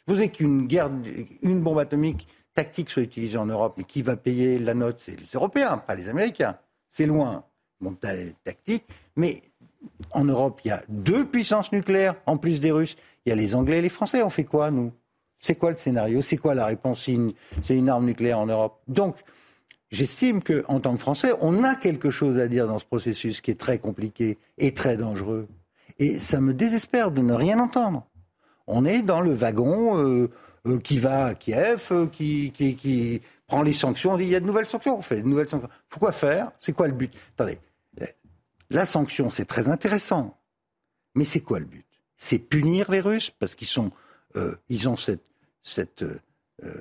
[0.00, 0.90] Supposez qu'une guerre,
[1.40, 5.18] une bombe atomique tactique soit utilisée en Europe, mais qui va payer la note C'est
[5.18, 6.58] les Européens, pas les Américains
[6.92, 7.44] c'est loin,
[7.80, 7.96] bon,
[8.44, 8.84] tactique,
[9.16, 9.42] mais
[10.12, 12.96] en Europe, il y a deux puissances nucléaires, en plus des Russes.
[13.24, 14.22] Il y a les Anglais et les Français.
[14.22, 14.92] On fait quoi, nous?
[15.38, 16.22] C'est quoi le scénario?
[16.22, 17.08] C'est quoi la réponse
[17.62, 18.80] C'est une, arme nucléaire en Europe?
[18.86, 19.16] Donc,
[19.90, 23.50] j'estime qu'en tant que Français, on a quelque chose à dire dans ce processus qui
[23.50, 25.48] est très compliqué et très dangereux.
[25.98, 28.06] Et ça me désespère de ne rien entendre.
[28.68, 30.30] On est dans le wagon euh,
[30.68, 33.20] euh, qui va à Kiev, euh, qui, qui,
[33.52, 35.50] prend les sanctions, on dit il y a de nouvelles sanctions, on fait de nouvelles
[35.50, 35.68] sanctions.
[35.90, 36.52] Pourquoi faire?
[36.58, 37.12] C'est quoi le but?
[37.34, 37.58] Attendez,
[38.70, 40.38] la sanction, c'est très intéressant,
[41.14, 41.84] mais c'est quoi le but?
[42.16, 43.90] C'est punir les Russes parce qu'ils sont,
[44.36, 45.26] euh, ils ont cette,
[45.62, 46.80] cette euh,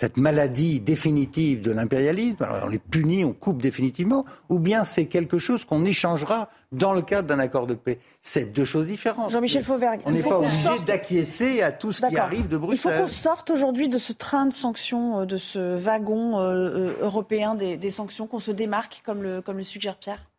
[0.00, 5.04] cette maladie définitive de l'impérialisme, alors on les punit, on coupe définitivement, ou bien c'est
[5.04, 7.98] quelque chose qu'on échangera dans le cadre d'un accord de paix.
[8.22, 9.30] C'est deux choses différentes.
[9.30, 10.00] Jean-Michel Fauvergue.
[10.06, 12.92] On n'est pas obligé d'acquiescer à tout ce qui arrive de Bruxelles.
[12.92, 16.44] Il faut qu'on sorte aujourd'hui de ce train de sanctions, euh, de ce wagon euh,
[16.44, 20.30] euh, européen des, sanctions, qu'on se démarque, comme le, comme le suggère Pierre?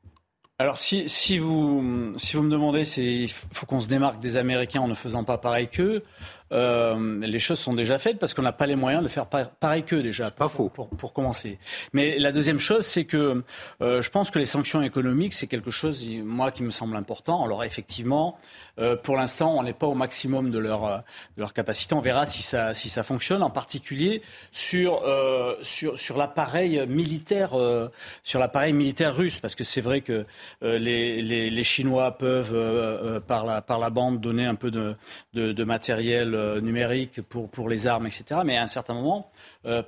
[0.58, 4.82] Alors si, si, vous, si vous me demandez, il faut qu'on se démarque des Américains
[4.82, 6.04] en ne faisant pas pareil qu'eux.
[6.52, 9.84] Euh, les choses sont déjà faites parce qu'on n'a pas les moyens de faire pareil
[9.84, 10.32] qu'eux déjà.
[10.32, 10.70] Pas faux.
[10.70, 11.60] Pour, pour, commencer.
[11.94, 13.44] Mais la deuxième chose, c'est que
[13.82, 17.44] euh, je pense que les sanctions économiques, c'est quelque chose, moi, qui me semble important.
[17.44, 18.38] Alors effectivement,
[18.80, 21.04] euh, pour l'instant, on n'est pas au maximum de leur,
[21.36, 21.96] de leur capacité.
[21.96, 24.22] On verra si ça, si ça fonctionne, en particulier
[24.52, 25.04] sur,
[25.62, 27.52] sur, sur l'appareil militaire,
[28.24, 30.26] sur l'appareil militaire russe, parce que c'est vrai que
[30.62, 34.96] les, les, les, Chinois peuvent, par, la, par la bande, donner un peu de,
[35.34, 38.42] de, de matériel numérique pour, pour les armes, etc.
[38.46, 39.32] Mais à un certain moment,
[39.66, 39.84] euh,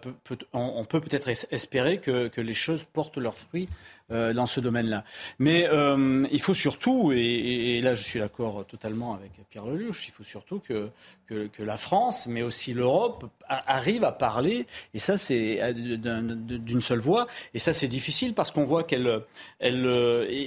[0.54, 3.68] on, peut peut-être espérer que, que, les choses portent leurs fruits
[4.12, 5.04] euh, dans ce domaine-là.
[5.40, 10.12] Mais euh, il faut surtout, et, là je suis d'accord totalement avec Pierre Lelouch, il
[10.12, 10.90] faut surtout que,
[11.28, 17.28] que, la France, mais aussi l'Europe, arrive à parler, et ça c'est d'une seule voix,
[17.54, 19.22] et ça c'est difficile parce qu'on voit qu'elle...
[19.60, 19.86] Elle,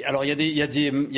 [0.04, 0.66] alors il y, a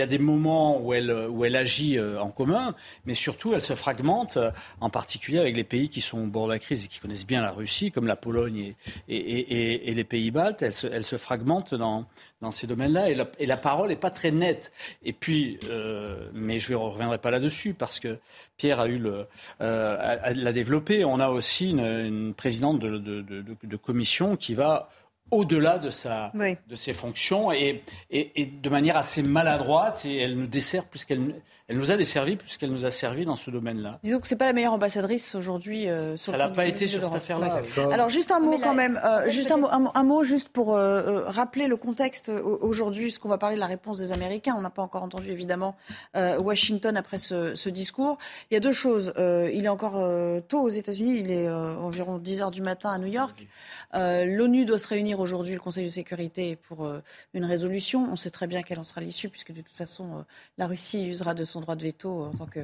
[0.07, 4.39] des, moments où elle, agit euh, en commun, mais surtout elle se fragmente,
[4.81, 7.27] en particulier avec les pays qui sont au bord de la crise et qui connaissent
[7.27, 8.75] bien la Russie, comme la Pologne
[9.09, 12.07] et, les pays baltes, elle se, fragmente dans,
[12.51, 14.73] ces domaines-là, et la, parole n'est pas très nette.
[15.05, 18.19] Et puis, euh, mais je ne reviendrai pas là-dessus, parce que
[18.57, 19.27] Pierre a eu le,
[19.61, 21.05] euh, l'a développé.
[21.05, 24.89] On a aussi une, une présidente de, de, de, de, commission qui va
[25.31, 30.37] au-delà de, sa, de ses fonctions et, et, et, de manière assez maladroite et elle
[30.37, 31.35] nous dessert plus qu'elle
[31.69, 33.99] elle nous a desservi puisqu'elle nous a servi dans ce domaine-là.
[34.03, 35.87] Disons que c'est pas la meilleure ambassadrice aujourd'hui.
[35.87, 37.61] Euh, ça l'a pas été sur cette affaire-là.
[37.93, 41.03] Alors juste un mot quand même, euh, juste un mot, un, mot, juste pour euh,
[41.03, 44.55] euh, rappeler le contexte aujourd'hui, ce qu'on va parler de la réponse des Américains.
[44.57, 45.77] On n'a pas encore entendu évidemment
[46.15, 48.17] Washington après ce, ce, discours.
[48.51, 49.13] Il y a deux choses.
[49.19, 50.03] il est encore
[50.49, 51.19] tôt aux États-Unis.
[51.21, 53.47] Il est environ 10 heures du matin à New York.
[53.93, 56.91] L'ONU doit se réunir aujourd'hui, le Conseil de sécurité, pour
[57.35, 58.09] une résolution.
[58.11, 60.25] On sait très bien quelle en sera l'issue puisque de toute façon
[60.57, 62.61] la Russie usera de son droit de veto en tant que,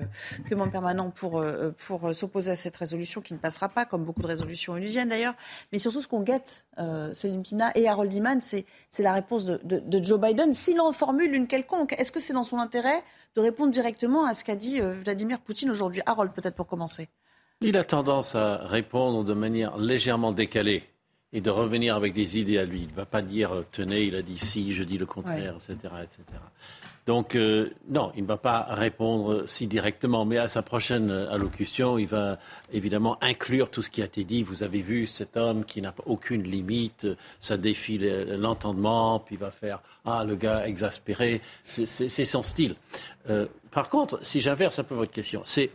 [0.49, 4.05] que membre permanent pour, euh, pour s'opposer à cette résolution qui ne passera pas, comme
[4.05, 5.35] beaucoup de résolutions onusiennes d'ailleurs.
[5.73, 8.65] Mais surtout, ce qu'on guette, euh, Céline Pina et Harold Iman, c'est
[8.99, 11.95] la réponse de, de, Joe Biden, s'il en formule une quelconque.
[11.99, 13.03] Est-ce que c'est dans son intérêt
[13.37, 16.03] de répondre directement à ce qu'a dit euh, Vladimir Poutine aujourd'hui?
[16.07, 17.09] Harold, peut-être pour commencer.
[17.61, 20.85] Il a tendance à répondre de manière légèrement décalée
[21.33, 22.83] et de revenir avec des idées à lui.
[22.83, 25.95] Il ne va pas dire tenez, il a dit si, je dis le contraire, etc.,
[26.03, 26.23] etc.
[27.07, 31.99] Donc, euh, non, il ne va pas répondre si directement, mais à sa prochaine allocution,
[31.99, 32.39] il va
[32.73, 34.43] évidemment inclure tout ce qui a été dit.
[34.43, 37.07] Vous avez vu cet homme qui n'a aucune limite,
[37.41, 41.43] ça défie l'entendement, puis il va faire Ah, le gars exaspéré.
[41.67, 42.75] C'est son style.
[43.31, 45.71] Euh, par contre, si j'inverse un peu votre question, c'est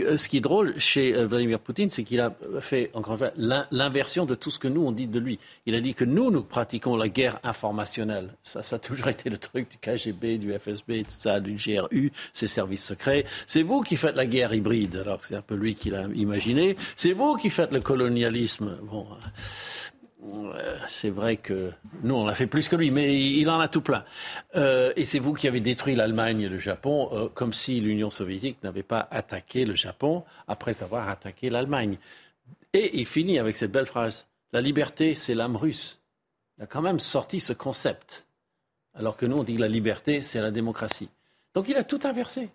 [0.00, 2.90] euh, ce qui est drôle chez euh, Vladimir Poutine, c'est qu'il a fait
[3.70, 5.38] l'inversion de tout ce que nous on dit de lui.
[5.66, 8.34] Il a dit que nous nous pratiquons la guerre informationnelle.
[8.42, 12.12] Ça, ça a toujours été le truc du KGB, du FSB, tout ça, du GRU,
[12.32, 13.26] ses services secrets.
[13.46, 16.04] C'est vous qui faites la guerre hybride, alors que c'est un peu lui qui l'a
[16.14, 16.76] imaginé.
[16.96, 18.78] C'est vous qui faites le colonialisme.
[18.84, 19.06] Bon.
[20.88, 23.80] C'est vrai que nous, on a fait plus que lui, mais il en a tout
[23.80, 24.04] plein.
[24.54, 28.10] Euh, et c'est vous qui avez détruit l'Allemagne et le Japon, euh, comme si l'Union
[28.10, 31.98] soviétique n'avait pas attaqué le Japon après avoir attaqué l'Allemagne.
[32.72, 35.98] Et il finit avec cette belle phrase La liberté, c'est l'âme russe.
[36.58, 38.26] Il a quand même sorti ce concept.
[38.94, 41.08] Alors que nous, on dit que la liberté, c'est la démocratie.
[41.54, 42.48] Donc il a tout inversé.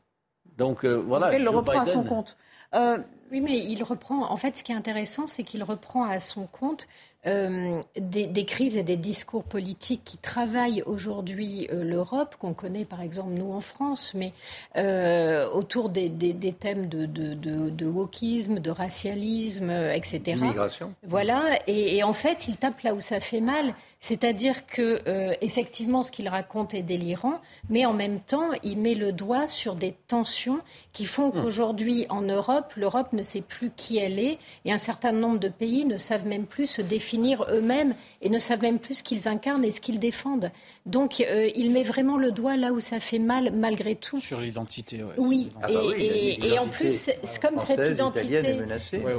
[0.57, 1.35] Donc euh, voilà.
[1.35, 2.37] Il le reprend à son compte.
[2.73, 4.31] oui, mais il reprend.
[4.31, 6.87] En fait, ce qui est intéressant, c'est qu'il reprend à son compte
[7.25, 13.01] euh, des, crises et des discours politiques qui travaillent aujourd'hui euh, l'Europe, qu'on connaît par
[13.01, 14.33] exemple nous en France, mais
[14.77, 16.09] euh, autour des,
[16.59, 20.37] thèmes de, de, wokisme, de racialisme, etc.
[20.37, 20.93] Immigration.
[21.03, 23.73] Voilà, et, en fait, il tape là où ça fait mal.
[23.99, 24.99] C'est-à-dire que
[25.41, 29.75] effectivement, ce qu'il raconte est délirant, mais en même temps, il met le doigt sur
[29.75, 30.59] des tensions
[30.93, 31.41] qui font hmm.
[31.41, 35.49] qu'aujourd'hui, en Europe, l'Europe ne sait plus qui elle est, et un certain nombre de
[35.49, 39.03] pays ne savent même plus se définir finir eux-mêmes et ne savent même plus ce
[39.03, 40.51] qu'ils incarnent et ce qu'ils défendent.
[40.85, 44.19] Donc euh, il met vraiment le doigt là où ça fait mal malgré tout.
[44.19, 45.49] Sur l'identité, oui.
[45.61, 48.59] Ah bah et, en plus, c'est comme cette identité,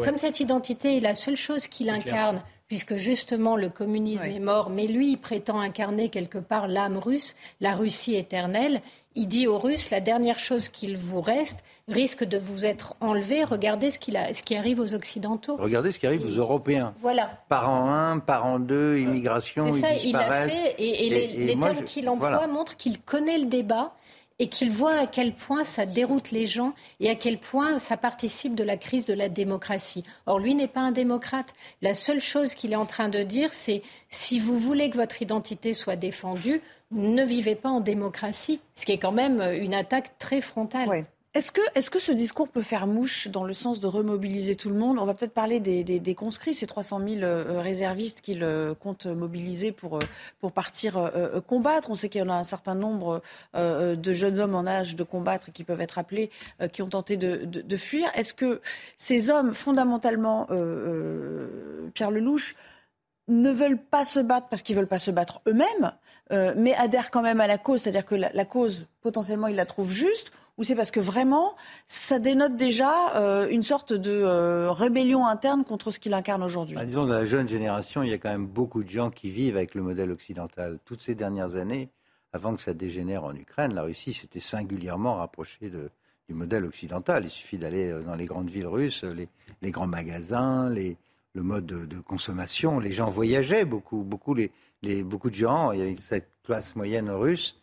[0.04, 4.70] comme cette identité est la seule chose qu'il incarne puisque justement le communisme est mort,
[4.70, 8.80] mais lui, il prétend incarner quelque part l'âme russe, la Russie éternelle.
[9.14, 13.42] Il dit aux Russes, la dernière chose qu'il vous reste, risque de vous être enlevé.
[13.42, 15.56] Regardez ce, ce qui arrive aux Occidentaux.
[15.56, 16.94] Regardez ce qui arrive aux Européens.
[17.00, 17.42] Voilà.
[17.48, 20.74] Parent 1, parent 2, immigration, ça, il a fait.
[20.78, 23.92] Et, les, termes qu'il emploie montrent qu'il connaît le débat
[24.39, 27.97] et qu'il voit à quel point ça déroute les gens et à quel point ça
[27.97, 30.05] participe de la crise de la démocratie.
[30.26, 31.53] Or, lui n'est pas un démocrate.
[31.82, 35.22] La seule chose qu'il est en train de dire, c'est si vous voulez que votre
[35.22, 36.61] identité soit défendue,
[36.91, 41.05] ne vivait pas en démocratie, ce qui est quand même une attaque très frontale.
[41.34, 44.98] Est-ce que, ce discours peut faire mouche dans le sens de remobiliser tout le monde?
[44.98, 49.70] On va peut-être parler des, conscrits, ces 300 000 euh, réservistes qu'il euh, compte mobiliser
[49.70, 51.12] pour, euh, partir
[51.46, 51.90] combattre.
[51.90, 53.22] On sait qu'il y en a un certain nombre
[53.54, 56.30] de jeunes hommes en âge de combattre qui peuvent être appelés,
[56.72, 58.10] qui ont tenté de, fuir.
[58.14, 58.60] Est-ce que
[58.96, 60.46] ces hommes, fondamentalement,
[61.94, 62.56] Pierre Lelouch,
[63.28, 65.92] ne veulent pas se battre parce qu'ils veulent pas se battre eux-mêmes,
[66.56, 69.92] mais adhèrent quand même à la cause, c'est-à-dire que la cause, potentiellement, ils la trouvent
[69.92, 71.54] juste ou c'est parce que vraiment,
[71.86, 76.74] ça dénote déjà euh, une sorte de euh, rébellion interne contre ce qu'il incarne aujourd'hui
[76.74, 79.30] bah, Disons, dans la jeune génération, il y a quand même beaucoup de gens qui
[79.30, 80.78] vivent avec le modèle occidental.
[80.84, 81.90] Toutes ces dernières années,
[82.32, 87.24] avant que ça dégénère en Ukraine, la Russie s'était singulièrement rapprochée du modèle occidental.
[87.24, 89.04] Il suffit d'aller euh, dans les grandes villes russes,
[89.62, 90.96] les, grands magasins, le
[91.42, 92.80] mode de, consommation.
[92.80, 94.50] Les gens voyageaient beaucoup, beaucoup de
[95.34, 95.70] gens.
[95.70, 97.61] Il y avait cette classe moyenne russe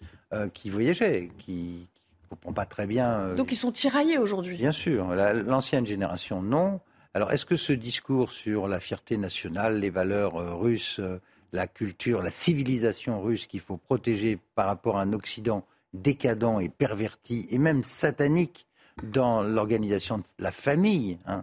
[0.53, 1.87] qui voyageait, qui,
[2.29, 3.09] comprends pas très bien.
[3.11, 4.57] Euh, Donc ils sont tiraillés aujourd'hui.
[4.57, 5.13] Bien sûr.
[5.13, 6.79] L'ancienne génération, non.
[7.13, 11.19] Alors est-ce que ce discours sur la fierté nationale, les valeurs euh, russes, euh,
[11.53, 16.67] la culture, la civilisation russe qu'il faut protéger par rapport à un Occident décadent et
[16.67, 18.65] perverti, et même satanique
[19.03, 21.41] dans l'organisation de la famille, hein,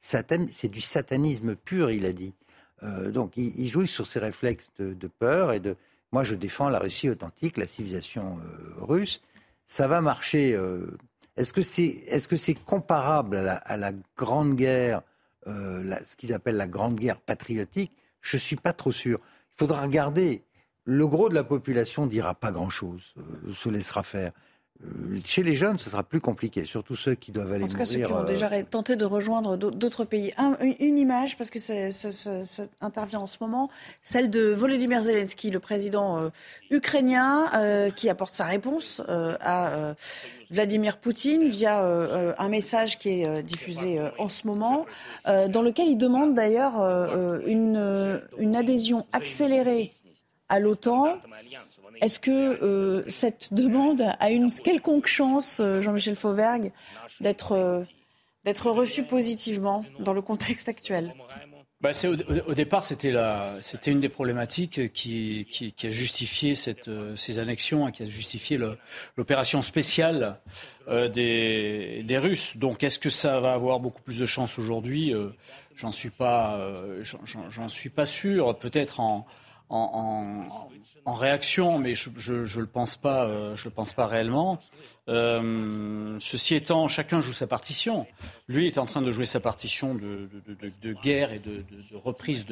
[0.00, 2.34] c'est du satanisme pur, il a dit.
[2.82, 5.76] donc il, joue sur ces réflexes de, peur et de...
[6.12, 8.38] Moi, je défends la Russie authentique, la civilisation
[8.78, 9.22] russe
[9.66, 10.54] ça va marcher.
[10.54, 10.96] Euh,
[11.36, 15.02] est-ce que c'est est -ce c'est comparable à la, Grande Guerre,
[15.46, 17.92] euh, ce qu'ils appellent la Grande Guerre patriotique?
[18.20, 19.18] Je ne suis pas trop sûr.
[19.54, 20.42] Il faudra regarder.
[20.86, 24.32] Le gros de la population dira pas grand-chose, euh, se laissera faire.
[24.82, 27.76] Euh, chez les jeunes, ce sera plus compliqué, surtout ceux qui doivent aller En tout
[27.76, 30.34] cas, ceux qui ont euh, déjà tenté de rejoindre d'autres pays.
[30.80, 31.72] une image, parce que ça,
[32.80, 33.70] intervient en ce moment,
[34.02, 36.28] celle de Volodymyr Zelensky, le président euh,
[36.70, 37.50] ukrainien,
[37.94, 39.94] qui apporte sa réponse à
[40.50, 41.84] Vladimir Poutine via
[42.38, 44.86] un message qui est diffusé en ce moment,
[45.26, 46.80] dans lequel il demande d'ailleurs
[47.46, 49.90] une, une adhésion accélérée
[50.48, 51.18] à l'OTAN
[52.00, 56.72] est-ce que euh, cette demande a une quelconque chance, euh, Jean-Michel Fauvergue,
[57.20, 57.82] d'être euh,
[58.44, 61.14] d'être reçue positivement dans le contexte actuel?
[61.80, 61.90] bah,
[62.46, 63.10] au, départ, c'était
[63.90, 68.58] une des problématiques qui, qui, a justifié cette, ces annexions et qui a justifié
[69.16, 70.40] l'opération spéciale
[70.88, 72.56] des, des, Russes.
[72.56, 75.14] Donc, est-ce que ça va avoir beaucoup plus de chance aujourd'hui?
[75.74, 76.74] J'en suis pas,
[77.48, 78.58] j'en suis pas sûr.
[78.58, 79.26] Peut-être en
[79.74, 84.58] en, réaction, mais je ne le pense pas, euh, je le pense pas réellement.
[85.08, 88.06] Euh, ceci étant, chacun joue sa partition.
[88.48, 90.28] Lui est en train de jouer sa partition de,
[91.02, 91.64] guerre et de,
[91.94, 92.46] reprise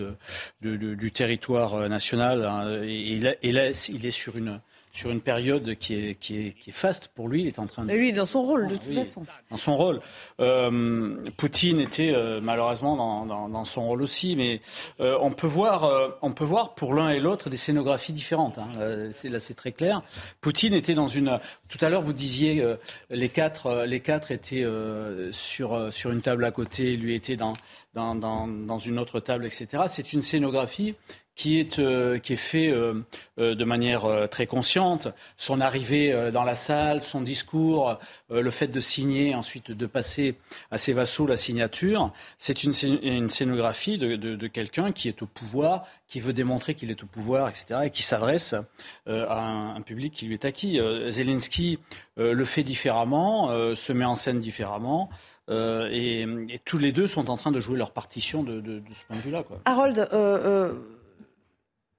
[0.61, 2.45] du territoire national.
[2.45, 4.61] Hein, et il est sur une
[4.93, 7.41] sur une période qui est, qui est, qui est faste pour lui.
[7.41, 7.91] Il est en train de.
[7.91, 9.25] Et lui, dans son rôle, de toute façon.
[9.51, 10.01] Dans son rôle.
[10.41, 14.61] Euh, Poutine était euh, malheureusement dans, dans, son rôle aussi, mais
[15.01, 18.59] euh, on, peut voir, on peut voir pour l'un et l'autre des scénographies différentes.
[18.59, 18.71] Hein.
[19.25, 20.03] Là, c'est très clair.
[20.43, 21.41] Poutine était dans une.
[21.71, 22.63] Tout à l'heure, vous disiez
[23.09, 24.67] les quatre, les quatre étaient
[25.31, 27.55] sur, sur une table à côté, lui était dans,
[27.95, 29.85] dans, dans, dans une autre table, etc.
[29.87, 30.95] C'est une scénographie
[31.35, 33.03] qui est, euh, qui est fait euh,
[33.39, 35.09] euh, de manière très consciente.
[35.37, 37.99] Son arrivée dans la salle, son discours,
[38.31, 40.37] le fait de signer, ensuite de passer
[40.71, 42.73] à ses vassaux la signature, c'est une,
[43.03, 47.03] une, scénographie de, de, de quelqu'un qui est au pouvoir, qui veut démontrer qu'il est
[47.03, 48.55] au pouvoir, etc., et qui s'adresse
[49.07, 50.81] à un, un, public qui lui est acquis.
[51.09, 51.79] Zelensky
[52.17, 55.11] le fait différemment, se met en scène différemment.
[55.49, 58.95] et, et, tous les deux sont en train de jouer leur partition de, de, de
[58.95, 59.45] ce point de vue-là.
[59.65, 60.09] Harold,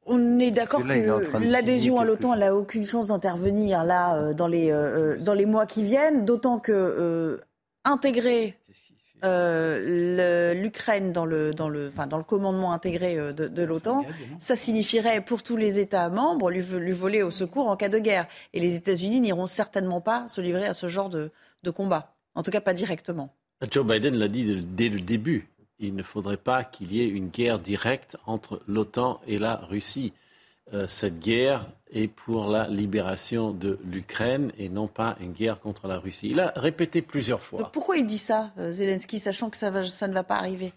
[0.05, 4.71] on est d'accord que l'adhésion à l'OTAN, n'a aucune chance d'intervenir là euh, dans les
[4.71, 7.39] euh, euh, dans les mois qui viennent, d'autant que
[7.85, 8.57] intégrer
[9.23, 14.05] l'Ukraine dans le dans le enfin dans le commandement intégré de, l'OTAN,
[14.39, 17.99] ça signifierait pour tous les États membres lui, lui, voler au secours en cas de
[17.99, 18.27] guerre.
[18.53, 21.31] Et les États-Unis n'iront certainement pas se livrer à ce genre de,
[21.63, 23.33] de combat, en tout cas pas directement.
[23.71, 25.47] Joe Biden l'a dit dès le début
[25.79, 30.13] il ne faudrait pas qu'il y ait une guerre directe entre l'OTAN et la Russie.
[30.73, 35.87] Euh, cette guerre est pour la libération de l'Ukraine et non pas une guerre contre
[35.87, 36.29] la Russie.
[36.31, 37.69] Il a répété plusieurs fois.
[37.71, 40.73] pourquoi il dit ça, euh, Zelensky, sachant que ça, ne va pas arriver?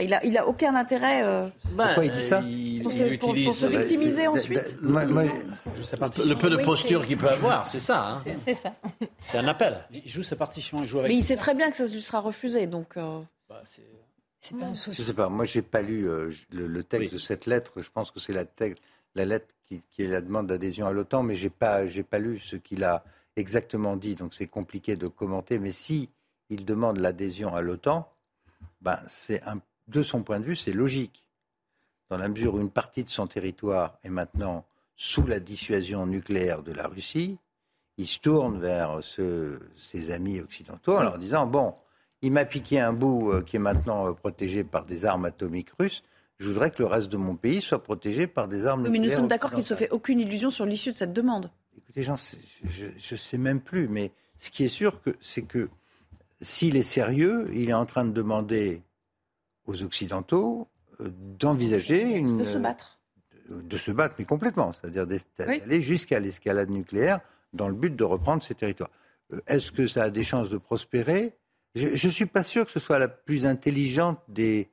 [0.00, 1.22] Il n'a il a aucun intérêt.
[1.22, 2.40] Euh, pourquoi il dit ça?
[2.40, 4.76] Il, pour, se, victimiser ensuite.
[4.80, 8.16] le peu de posture qu'il peut avoir, c'est ça.
[8.16, 8.22] Hein.
[8.44, 8.72] C'est ça.
[9.22, 9.84] C'est un appel.
[9.92, 11.10] Il joue sa partition, il joue avec.
[11.10, 12.96] Mais il sait très bien que ça lui sera refusé, donc.
[12.96, 13.62] Bah,
[14.42, 15.28] je ne sais pas.
[15.28, 17.80] Moi, j'ai pas lu euh, le, texte de cette lettre.
[17.80, 18.44] Je pense que c'est la,
[19.14, 21.80] la lettre qui, est la demande d'adhésion à l'OTAN, mais je n'ai pas,
[22.10, 23.04] pas lu ce qu'il a
[23.36, 25.58] exactement dit, donc c'est compliqué de commenter.
[25.58, 26.08] Mais si
[26.50, 28.10] il demande l'adhésion à l'OTAN,
[28.80, 29.42] ben, c'est
[29.88, 31.26] de son point de vue, c'est logique.
[32.10, 34.66] Dans la mesure où une partie de son territoire est maintenant
[34.96, 37.38] sous la dissuasion nucléaire de la Russie,
[37.96, 41.74] il se tourne vers ses amis occidentaux en leur disant Bon,
[42.22, 45.70] il m'a piqué un bout euh, qui est maintenant euh, protégé par des armes atomiques
[45.78, 46.02] russes.
[46.38, 48.88] Je voudrais que le reste de mon pays soit protégé par des armes.
[48.88, 51.50] Mais nous sommes d'accord qu'il ne se fait aucune illusion sur l'issue de cette demande.
[51.76, 52.16] Écoutez, Jean,
[52.64, 55.68] je ne sais même plus, mais ce qui est sûr, c'est que
[56.40, 58.82] s'il est sérieux, il est en train de demander
[59.66, 60.68] aux Occidentaux
[61.00, 62.38] euh, d'envisager une.
[62.38, 62.98] De se battre.
[63.48, 64.72] De, se battre, mais complètement.
[64.72, 65.06] C'est-à-dire
[65.38, 67.20] d'aller jusqu'à l'escalade nucléaire
[67.52, 68.90] dans le but de reprendre ces territoires.
[69.46, 71.34] Est-ce que ça a des chances de prospérer?
[71.74, 74.68] Je ne suis pas sûr que ce soit la plus intelligente des,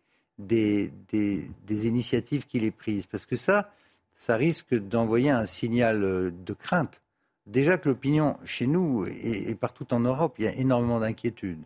[1.69, 3.71] initiatives qu'il ait prises, parce que ça,
[4.15, 7.01] ça risque d'envoyer un signal euh, de crainte.
[7.45, 11.63] Déjà que l'opinion chez nous et, partout en Europe, il y a énormément d'inquiétudes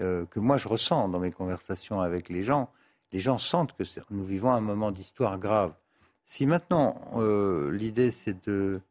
[0.00, 2.70] euh, que moi je ressens dans mes conversations avec les gens.
[3.12, 5.72] Les gens sentent que nous vivons un moment d'histoire grave.
[6.26, 7.00] Si maintenant
[7.70, 8.82] l'idée c'est de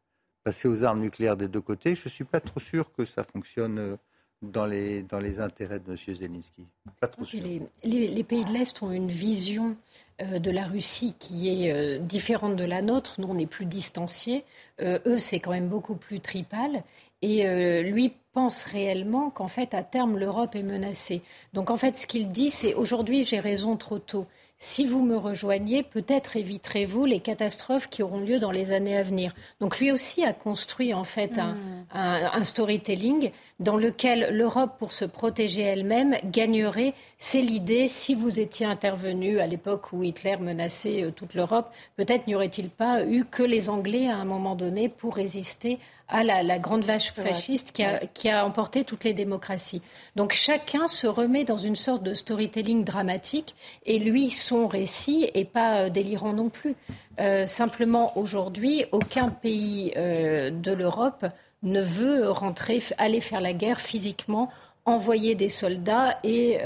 [0.48, 3.22] passer aux armes nucléaires des deux côtés, je ne suis pas trop sûr que ça
[3.22, 3.96] fonctionne euh,
[4.42, 6.14] dans les, dans les intérêts de M.
[6.14, 6.66] Zelensky.
[7.00, 7.42] Pas trop sûr.
[7.84, 9.76] Les, pays de l'Est ont une vision
[10.22, 13.20] euh, de la Russie qui est euh, différente de la nôtre.
[13.20, 14.44] Nous, on est plus distanciés.
[14.80, 16.82] eux, c'est quand même beaucoup plus tripal.
[17.20, 21.20] Et lui pense réellement qu'en fait, à terme, l'Europe est menacée.
[21.52, 24.28] Donc, en fait, ce qu'il dit, c'est aujourd'hui, j'ai raison trop tôt
[24.60, 29.04] si vous me rejoignez, peut-être éviterez-vous les catastrophes qui auront lieu dans les années à
[29.04, 29.32] venir.
[29.60, 31.54] Donc lui aussi a construit en fait un,
[31.94, 32.44] hmm.
[32.44, 33.30] storytelling
[33.60, 36.94] dans lequel l'Europe, pour se protéger elle-même, gagnerait.
[37.18, 42.26] C'est l'idée, si vous étiez intervenu à l'époque où Hitler menaçait euh, toute l'Europe, peut-être
[42.26, 45.78] n'y aurait-il pas eu que les Anglais à un moment donné pour résister
[46.08, 49.82] à la, grande vache fasciste qui a, qui a, emporté toutes les démocraties.
[50.16, 53.54] Donc chacun se remet dans une sorte de storytelling dramatique
[53.84, 56.74] et lui, son récit est pas euh, délirant non plus.
[57.20, 61.26] Euh, simplement, aujourd'hui, aucun pays euh, de l'Europe
[61.62, 64.50] ne veut rentrer, aller faire la guerre physiquement,
[64.86, 66.58] envoyer des soldats et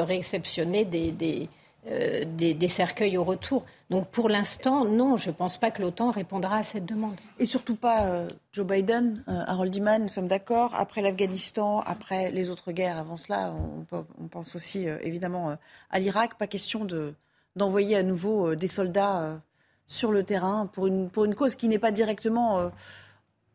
[0.00, 1.48] réceptionner des, des,
[1.86, 3.64] des cercueils au retour.
[3.90, 7.16] Donc pour l'instant, non, je ne pense pas que l'OTAN répondra à cette demande.
[7.40, 10.76] Et surtout pas euh, Joe Biden, euh, Harold Iman, nous sommes d'accord.
[10.76, 15.56] Après l'Afghanistan, après les autres guerres, avant cela, on, pense aussi euh, évidemment
[15.90, 16.38] à l'Irak.
[16.38, 17.14] Pas question de,
[17.56, 19.40] d'envoyer à nouveau des soldats
[19.88, 22.70] sur le terrain pour une, pour une cause qui n'est pas directement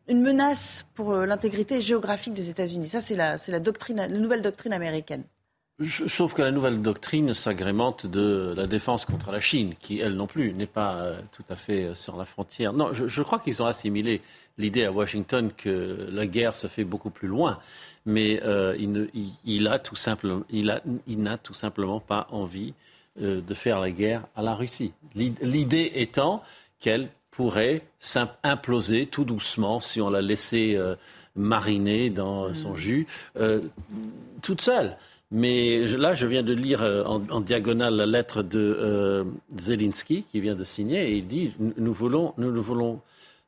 [0.09, 2.88] une menace pour l'intégrité géographique des États-Unis.
[2.88, 3.59] Ça, c'est la, c'est la,
[3.95, 5.23] la nouvelle doctrine américaine.
[5.84, 10.26] Sauf que la nouvelle doctrine s'agrémente de la défense contre la Chine, qui, elle non
[10.26, 12.71] plus, n'est pas euh, tout à fait euh, sur la frontière.
[12.71, 14.21] Non, je, crois qu'ils ont assimilé
[14.57, 17.59] l'idée à Washington que la guerre se fait beaucoup plus loin,
[18.05, 18.73] mais euh,
[19.43, 20.45] il, n'a tout simplement,
[21.43, 22.73] tout simplement pas envie
[23.17, 24.93] de faire la guerre à la Russie.
[25.13, 26.41] L'idée étant
[26.80, 27.82] qu'elle pourrait
[28.43, 30.78] imploser tout doucement si on la laissait
[31.36, 32.76] mariner dans son mm.
[32.76, 33.07] jus
[34.41, 34.97] toute seule.
[35.32, 39.23] Mais là, je viens de lire euh, en, diagonale la lettre de euh,
[39.57, 43.01] Zelensky qui vient de signer et il dit nous voulons, nous ne voulons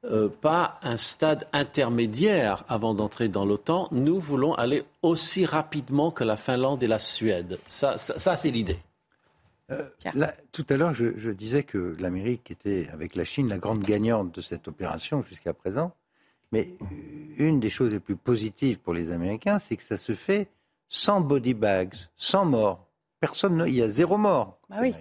[0.05, 3.89] euh, pas un stade intermédiaire avant d'entrer dans l'OTAN.
[3.91, 7.59] Nous voulons aller aussi rapidement que la Finlande et la Suède.
[7.67, 8.79] Ça, ça, c'est l'idée.
[10.51, 14.33] tout à l'heure, je, je, disais que l'Amérique était, avec la Chine, la grande gagnante
[14.33, 15.93] de cette opération jusqu'à présent.
[16.51, 16.71] Mais
[17.37, 20.47] une des choses les plus positives pour les Américains, c'est que ça se fait
[20.89, 22.87] sans body bags, sans mort.
[23.19, 24.59] Personne, il y a zéro mort.
[24.69, 24.93] Bah oui.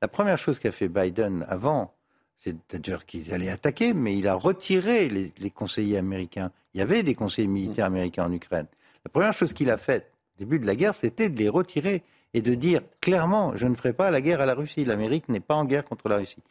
[0.00, 1.94] La première chose qu'a fait Biden avant,
[2.38, 6.52] c'est-à-dire qu'ils allaient attaquer, mais il a retiré les, conseillers américains.
[6.74, 8.66] Il y avait des conseillers militaires américains en Ukraine.
[9.04, 12.04] La première chose qu'il a faite, au début de la guerre, c'était de les retirer
[12.34, 14.84] et de dire clairement, je ne ferai pas la guerre à la Russie.
[14.84, 16.42] L'Amérique n'est pas en guerre contre la Russie.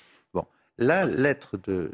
[0.80, 1.92] La lettre de,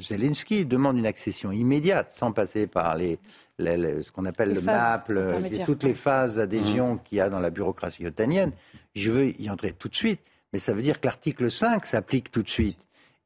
[0.00, 3.18] Zelensky demande une accession immédiate, sans passer par les,
[3.58, 5.10] ce qu'on appelle le MAP,
[5.50, 7.00] et toutes les phases d'adhésion mmh.
[7.04, 8.52] qu'il y a dans la bureaucratie otanienne.
[8.94, 10.20] Je veux y entrer tout de suite,
[10.52, 12.78] mais ça veut dire que l'article 5 s'applique tout de suite.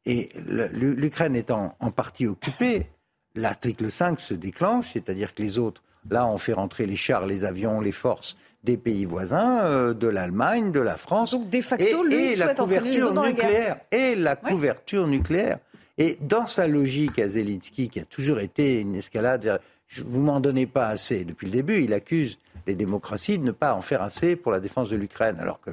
[0.07, 0.31] Et
[0.73, 2.87] l'Ukraine étant en partie occupée,
[3.35, 7.45] l'article 5 se déclenche, c'est-à-dire que les autres, là, on fait rentrer les chars, les
[7.45, 11.33] avions, les forces des pays voisins, euh, de l'Allemagne, de la France.
[11.33, 13.77] Donc, de facto, et, la couverture nucléaire.
[13.91, 15.59] Et la couverture nucléaire.
[15.99, 19.59] Et dans sa logique à Zelensky, qui a toujours été une escalade vers
[20.01, 21.25] vous m'en donnez pas assez.
[21.25, 24.61] Depuis le début, il accuse les démocraties de ne pas en faire assez pour la
[24.61, 25.71] défense de l'Ukraine, alors que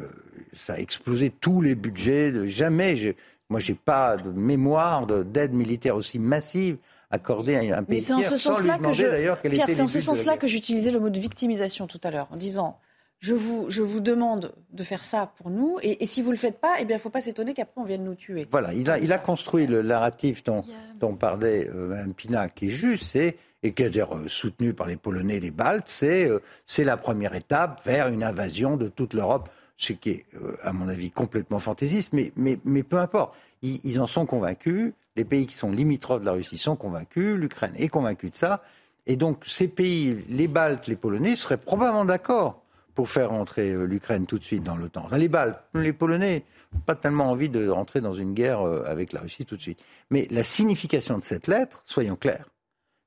[0.00, 0.06] euh,
[0.52, 2.30] ça a explosé tous les budgets.
[2.30, 3.16] De, jamais,
[3.48, 6.76] Moi, j'ai pas de mémoire d'aide militaire aussi massive
[7.10, 10.36] accordée à un pays tiers, sans lui demander d'ailleurs quel était C'est en ce sens-là
[10.36, 12.78] que j'utilisais le mot de victimisation tout à l'heure, en disant
[13.18, 16.38] je vous, je vous demande de faire ça pour nous, et, si vous ne le
[16.38, 18.46] faites pas, eh bien, il ne faut pas s'étonner qu'après on vienne nous tuer.
[18.50, 20.64] Voilà, il a, il a construit le narratif dont,
[21.00, 24.74] dont parlait euh, Mme Pina, qui est juste, et, et qui est d'ailleurs euh, soutenu
[24.74, 28.76] par les Polonais et les Baltes, c'est euh, c'est la première étape vers une invasion
[28.76, 29.48] de toute l'Europe,
[29.78, 30.26] ce qui est,
[30.62, 33.34] à mon avis, complètement fantaisiste, mais, mais, mais peu importe.
[33.62, 37.72] Ils, en sont convaincus, les pays qui sont limitrophes de la Russie sont convaincus, l'Ukraine
[37.76, 38.62] est convaincue de ça,
[39.06, 42.62] et donc ces pays, les Baltes, les Polonais, seraient probablement d'accord
[42.94, 45.08] pour faire entrer euh, l'Ukraine tout de suite dans l'OTAN.
[45.16, 46.44] les Baltes, les Polonais,
[46.84, 49.80] pas tellement envie de rentrer dans une guerre euh, avec la Russie tout de suite.
[50.10, 52.48] Mais la signification de cette lettre, soyons clairs,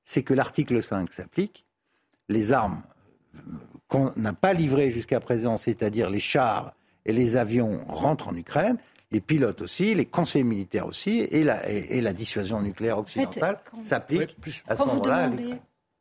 [0.03, 1.65] c'est que l'article 5 s'applique,
[2.29, 2.81] les armes
[3.35, 3.39] euh,
[3.87, 6.73] qu'on n'a pas livrées jusqu'à présent, c'est-à-dire les chars
[7.05, 8.77] et les avions, rentrent en Ukraine,
[9.11, 14.35] les pilotes aussi, les conseils militaires aussi, et la, et, la dissuasion nucléaire occidentale s'applique
[14.67, 15.31] à ce moment-là.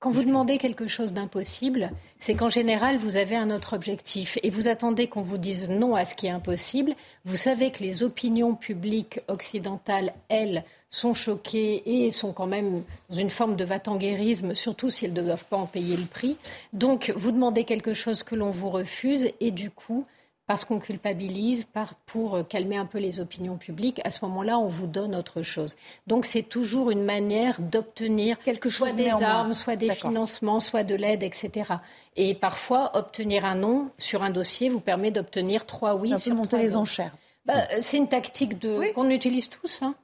[0.00, 1.90] Quand vous demandez quelque chose d'impossible,
[2.20, 5.96] c'est qu'en général, vous avez un autre objectif et vous attendez qu'on vous dise non
[5.96, 6.94] à ce qui est impossible.
[7.24, 13.16] Vous savez que les opinions publiques occidentales, elles, sont choquées et sont quand même dans
[13.16, 16.36] une forme de vatanguérisme, surtout si elles ne doivent pas en payer le prix.
[16.72, 20.06] Donc, vous demandez quelque chose que l'on vous refuse et du coup,
[20.48, 24.58] parce qu'on culpabilise, par, pour euh, calmer un peu les opinions publiques, à ce moment-là,
[24.58, 25.76] on vous donne autre chose.
[26.06, 30.94] Donc c'est toujours une manière d'obtenir quelque soit des armes, soit des financements, soit de
[30.94, 31.74] l'aide, etc.
[32.16, 36.18] Et parfois, obtenir un non sur un dossier vous permet d'obtenir trois oui.
[36.18, 37.12] sur monter les enchères.
[37.44, 38.92] Bah, euh, c'est une tactique de...
[38.94, 39.82] qu'on utilise tous.
[39.82, 39.94] Hein.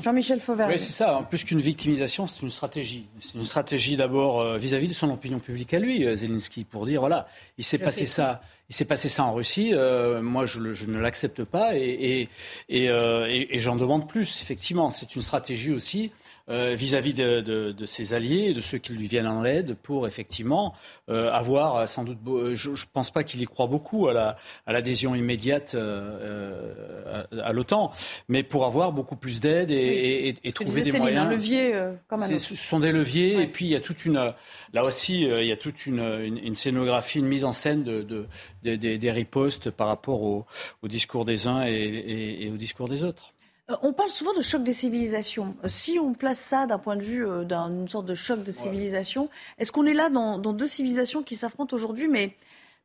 [0.00, 0.68] Jean-Michel Fauvert.
[0.68, 1.26] Oui, c'est ça.
[1.28, 3.06] Plus qu'une victimisation, c'est une stratégie.
[3.20, 6.86] C'est une stratégie d'abord euh, vis-à-vis de son opinion publique à lui, euh, Zelensky, pour
[6.86, 7.26] dire voilà,
[7.58, 8.40] il s'est passé ça.
[8.70, 9.70] Il s'est passé ça en Russie.
[9.74, 12.28] Euh, moi, je, ne l'accepte pas et,
[12.68, 14.40] et j'en demande plus.
[14.40, 16.12] Effectivement, c'est une stratégie aussi
[16.50, 19.76] euh, vis-à-vis de, de, de, ses alliés et de ceux qui lui viennent en aide
[19.82, 20.74] pour effectivement
[21.08, 22.18] euh, avoir euh, sans doute.
[22.52, 24.36] Je ne pense pas qu'il y croit beaucoup à, la,
[24.66, 27.92] à l'adhésion immédiate à, à, l'OTAN,
[28.28, 31.26] mais pour avoir beaucoup plus d'aide et, et, et trouver des moyens.
[31.26, 31.72] Un levier,
[32.08, 34.34] comme un Ce sont des leviers et puis il y a toute une.
[34.74, 36.00] Là aussi, il y a toute une,
[36.44, 38.26] une, scénographie, une mise en scène de, de
[38.62, 40.44] des, des, ripostes par rapport au,
[40.82, 43.33] au discours des uns et, et au discours des autres.
[43.70, 45.56] Euh, on parle souvent de choc des civilisations.
[45.64, 48.52] Euh, si on place ça d'un point de vue euh, d'une sorte de choc de
[48.52, 52.36] civilisation, est-ce qu'on est là dans, deux civilisations qui s'affrontent aujourd'hui, mais,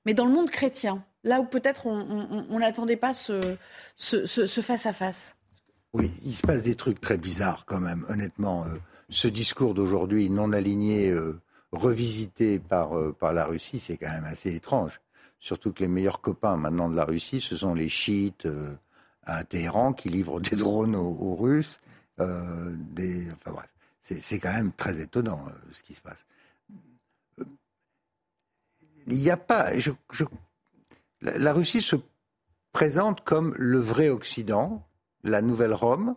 [0.05, 3.57] mais dans le monde chrétien, là où peut-être on n'attendait pas ce,
[3.97, 5.35] ce, face-à-face?
[5.93, 8.65] Oui, il se passe des trucs très bizarres quand même, honnêtement.
[9.09, 11.13] ce discours d'aujourd'hui non aligné,
[11.73, 15.01] revisité par, par la Russie, c'est quand même assez étrange.
[15.39, 18.47] Surtout que les meilleurs copains maintenant de la Russie, ce sont les chiites
[19.23, 21.79] à Téhéran qui livre des drones aux, Russes.
[22.19, 22.75] Euh,
[23.33, 23.69] enfin bref,
[24.01, 26.25] c'est quand même très étonnant euh, ce qui se passe.
[27.39, 27.45] Euh,
[29.07, 29.71] il n'y a pas.
[31.21, 31.95] La, Russie se
[32.71, 34.85] présente comme le vrai Occident,
[35.23, 36.15] la nouvelle Rome,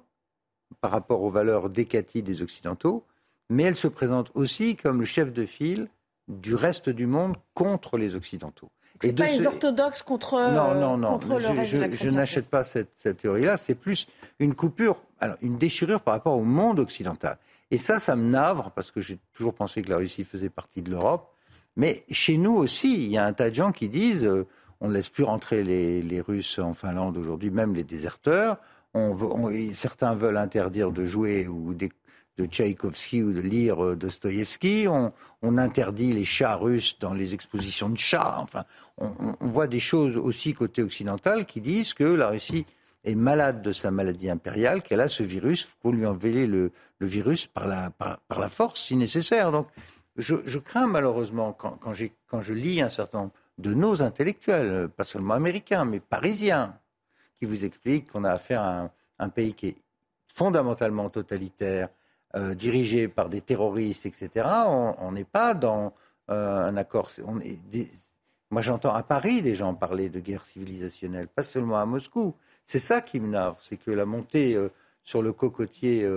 [0.81, 3.05] par rapport aux valeurs décatives des Occidentaux,
[3.51, 5.89] mais elle se présente aussi comme le chef de file
[6.29, 8.71] du reste du monde contre les Occidentaux.
[9.03, 11.13] C'est pas les orthodoxes contre, non, non, non.
[11.19, 13.57] contre le reste je, de la Je n'achète pas cette, cette théorie-là.
[13.57, 14.07] C'est plus
[14.39, 17.39] une coupure, alors une déchirure par rapport au monde occidental.
[17.71, 20.83] Et ça, ça me navre parce que j'ai toujours pensé que la Russie faisait partie
[20.83, 21.33] de l'Europe.
[21.77, 24.47] Mais chez nous aussi, il y a un tas de gens qui disent euh,
[24.81, 28.59] on ne laisse plus rentrer les, les Russes en Finlande aujourd'hui, même les déserteurs.
[28.95, 31.89] On, certains veulent interdire de jouer ou des,
[32.39, 34.87] de Tchaïkovski ou de lire euh, Dostoïevski.
[34.89, 35.13] On,
[35.59, 38.37] interdit les chats russes dans les expositions de chats.
[38.39, 38.65] Enfin,
[38.97, 42.65] on, voit des choses aussi côté occidental qui disent que la Russie
[43.05, 47.07] est malade de sa maladie impériale, qu'elle a ce virus, faut lui enlever le, le
[47.07, 49.51] virus par la, par, la force si nécessaire.
[49.51, 49.67] Donc,
[50.17, 55.35] je, crains malheureusement, quand, quand, je lis un certain nombre de nos intellectuels, pas seulement
[55.35, 56.79] américains, mais parisiens,
[57.39, 59.77] qui vous expliquent qu'on a affaire à un pays qui est
[60.33, 61.89] fondamentalement totalitaire,
[62.35, 64.49] euh, dirigés par des terroristes, etc.,
[64.99, 65.93] on n'est pas dans
[66.31, 67.11] euh, un accord.
[67.27, 67.59] On est
[68.51, 72.35] Moi, j'entends à Paris des gens parler de guerre civilisationnelle, pas seulement à Moscou.
[72.65, 74.71] C'est ça qui me nave, c'est que la montée euh,
[75.03, 76.09] sur le cocotier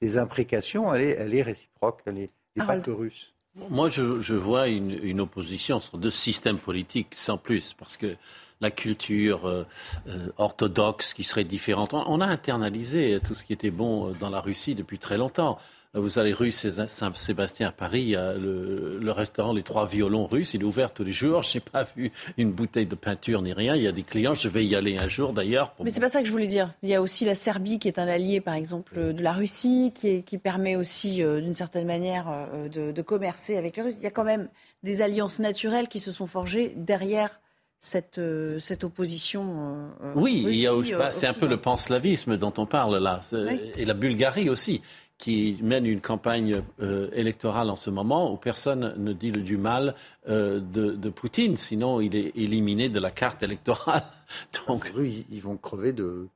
[0.00, 3.34] des imprécations, elle est, elle est réciproque, elle n'est pas que russe.
[3.54, 8.16] Moi, je, je vois une, une, opposition entre deux systèmes politiques sans plus, parce que
[8.62, 9.66] la culture euh,
[10.08, 11.92] euh, orthodoxe qui serait différente.
[11.92, 15.58] On a internalisé tout ce qui était bon euh, dans la Russie depuis très longtemps.
[15.94, 20.64] Vous allez rue Saint-Sébastien à Paris, a le, restaurant Les Trois Violons Russes, il est
[20.64, 21.42] ouvert tous les jours.
[21.52, 23.76] Je n'ai pas vu une bouteille de peinture ni rien.
[23.76, 25.74] Il y a des clients, je vais y aller un jour d'ailleurs.
[25.84, 26.72] Mais c'est pas ça que je voulais dire.
[26.82, 29.92] Il y a aussi la Serbie qui est un allié, par exemple, de la Russie,
[29.94, 33.96] qui, qui permet aussi, euh, d'une certaine manière, euh, de, de commercer avec les Russes.
[33.98, 34.48] Il y a quand même
[34.82, 37.38] des alliances naturelles qui se sont forgées derrière
[37.82, 39.90] cette, euh, cette opposition.
[40.02, 43.20] Euh, oui, il y a, bah, c'est un peu le panslavisme dont on parle là,
[43.76, 44.82] et la Bulgarie aussi,
[45.18, 49.94] qui mène une campagne euh, électorale en ce moment où personne ne dit du mal
[50.28, 54.04] de, de, Poutine, sinon il est éliminé de la carte électorale.
[54.68, 56.28] Donc, ils vont crever de,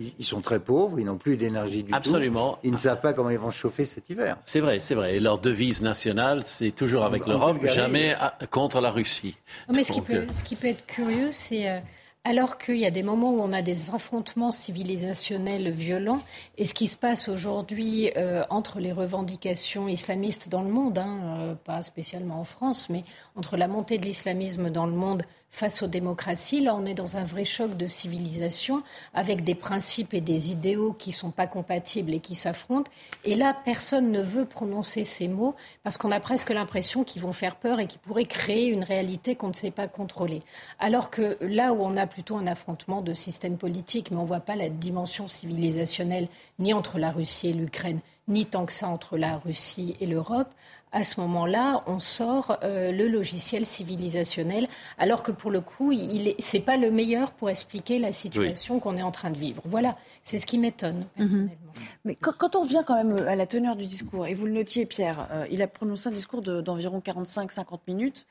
[0.00, 2.54] ils sont très pauvres, ils n'ont plus d'énergie du Absolument.
[2.54, 2.58] tout.
[2.64, 4.36] Ils ne savent pas comment ils vont chauffer cet hiver.
[4.44, 5.16] C'est vrai, c'est vrai.
[5.16, 8.16] Et leur devise nationale, c'est toujours avec l'Europe, jamais
[8.50, 9.36] contre la Russie.
[9.72, 11.78] mais ce, qui peut, ce, qui peut, être curieux, c'est euh,
[12.24, 16.22] alors qu'il y a des moments où on a des affrontements civilisationnels violents,
[16.58, 21.18] et ce qui se passe aujourd'hui euh, entre les revendications islamistes dans le monde, hein,
[21.38, 23.04] euh, pas spécialement en France, mais
[23.36, 25.22] entre la montée de l'islamisme dans le monde
[25.54, 26.60] face aux démocraties.
[26.60, 28.82] Là, on est dans un vrai choc de civilisation
[29.14, 32.90] avec des principes et des idéaux qui ne sont pas compatibles et qui s'affrontent.
[33.24, 35.54] Et là, personne ne veut prononcer ces mots
[35.84, 39.36] parce qu'on a presque l'impression qu'ils vont faire peur et qu'ils pourraient créer une réalité
[39.36, 40.42] qu'on ne sait pas contrôler.
[40.80, 44.28] Alors que là où on a plutôt un affrontement de systèmes politiques, mais on ne
[44.28, 46.26] voit pas la dimension civilisationnelle
[46.58, 50.52] ni entre la Russie et l'Ukraine, ni tant que ça entre la Russie et l'Europe,
[50.94, 56.56] à ce moment-là, on sort euh, le logiciel civilisationnel, alors que pour le coup, ce
[56.56, 59.60] n'est pas le meilleur pour expliquer la situation qu'on est en train de vivre.
[59.64, 61.04] Voilà, c'est ce qui m'étonne mhm.
[61.16, 61.72] personnellement.
[62.04, 64.86] Mais quand, on revient quand même à la teneur du discours, et vous le notiez,
[64.86, 68.24] Pierre, euh, il a prononcé un discours d'environ 45-50 minutes.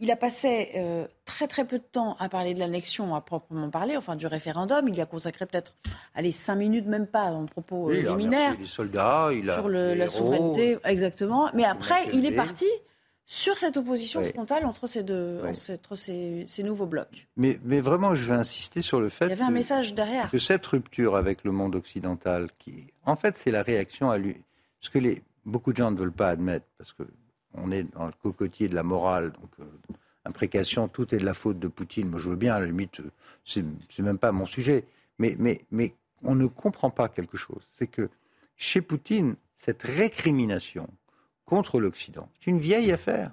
[0.00, 3.68] Il a passé euh, très très peu de temps à parler de l'annexion à proprement
[3.70, 4.88] parler, enfin du référendum.
[4.88, 5.76] Il y a consacré peut-être,
[6.14, 8.56] allez, cinq minutes même pas en propos oui, liminaires.
[8.58, 11.50] les soldats, il a sur la souveraineté, exactement.
[11.54, 12.66] Mais après, il est parti
[13.30, 17.28] sur cette opposition frontale entre ces deux, entre ces, ces, nouveaux blocs.
[17.36, 20.28] Mais, mais, vraiment, je vais insister sur le fait il y avait un message derrière.
[20.32, 24.42] que cette rupture avec le monde occidental, qui, en fait, c'est la réaction à lui,
[24.80, 27.04] ce que les, beaucoup de gens ne veulent pas admettre, parce que
[27.54, 29.64] on est dans le cocotier de la morale, donc euh,
[30.24, 32.08] imprécation, tout est de la faute de Poutine.
[32.08, 33.00] Moi, je veux bien, à la limite,
[33.44, 33.64] c'est
[33.98, 34.84] même pas mon sujet.
[35.18, 37.66] Mais, mais, mais on ne comprend pas quelque chose.
[37.78, 38.08] C'est que
[38.56, 40.88] chez Poutine, cette récrimination
[41.44, 43.32] contre l'Occident, c'est une vieille affaire.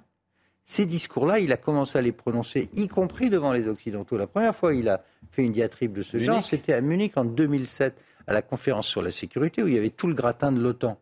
[0.64, 4.18] Ces discours-là, il a commencé à les prononcer, y compris devant les Occidentaux.
[4.18, 7.24] La première fois il a fait une diatribe de ce genre, c'était à Munich en
[7.24, 10.60] 2007, à la conférence sur la sécurité, où il y avait tout le gratin de
[10.60, 11.00] l'OTAN.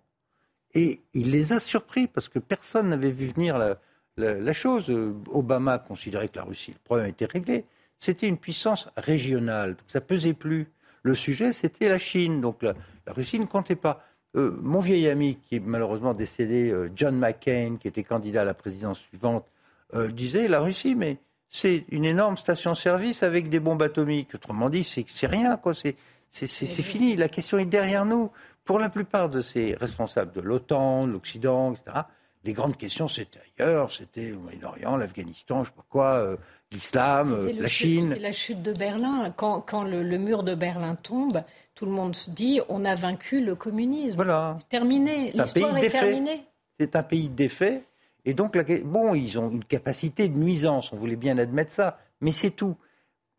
[0.76, 3.58] Et il les a surpris parce que personne n'avait vu venir
[4.18, 4.92] la, chose.
[5.30, 7.64] Obama considérait que la Russie, le problème était réglé.
[7.98, 10.68] C'était une puissance régionale, donc ça pesait plus.
[11.02, 12.74] Le sujet, c'était la Chine, donc la,
[13.06, 14.04] Russie ne comptait pas.
[14.36, 18.44] Euh, mon vieil ami, qui est malheureusement décédé, euh, John McCain, qui était candidat à
[18.44, 19.46] la présidence suivante,
[19.94, 21.16] euh, disait la Russie, mais
[21.48, 24.34] c'est une énorme station-service avec des bombes atomiques.
[24.34, 25.72] Autrement dit, c'est rien, quoi.
[25.74, 25.96] C'est
[26.82, 27.16] fini.
[27.16, 28.30] La question est derrière nous
[28.66, 32.02] pour la plupart de ces responsables de l'OTAN, de l'Occident, etc.,
[32.44, 36.36] les grandes questions, c'était ailleurs, c'était au Moyen-Orient, l'Afghanistan, je sais pas quoi, euh,
[36.70, 38.10] l'islam, euh, la Chine.
[38.12, 39.32] C'est la chute de Berlin.
[39.36, 41.42] Quand, le, mur de Berlin tombe,
[41.74, 44.16] tout le monde se dit on a vaincu le communisme.
[44.16, 44.58] Voilà.
[44.68, 45.32] Terminé.
[45.32, 46.46] L'histoire est terminée.
[46.78, 47.82] C'est un pays défait.
[48.24, 52.32] Et donc, bon, ils ont une capacité de nuisance, on voulait bien admettre ça, mais
[52.32, 52.76] c'est tout.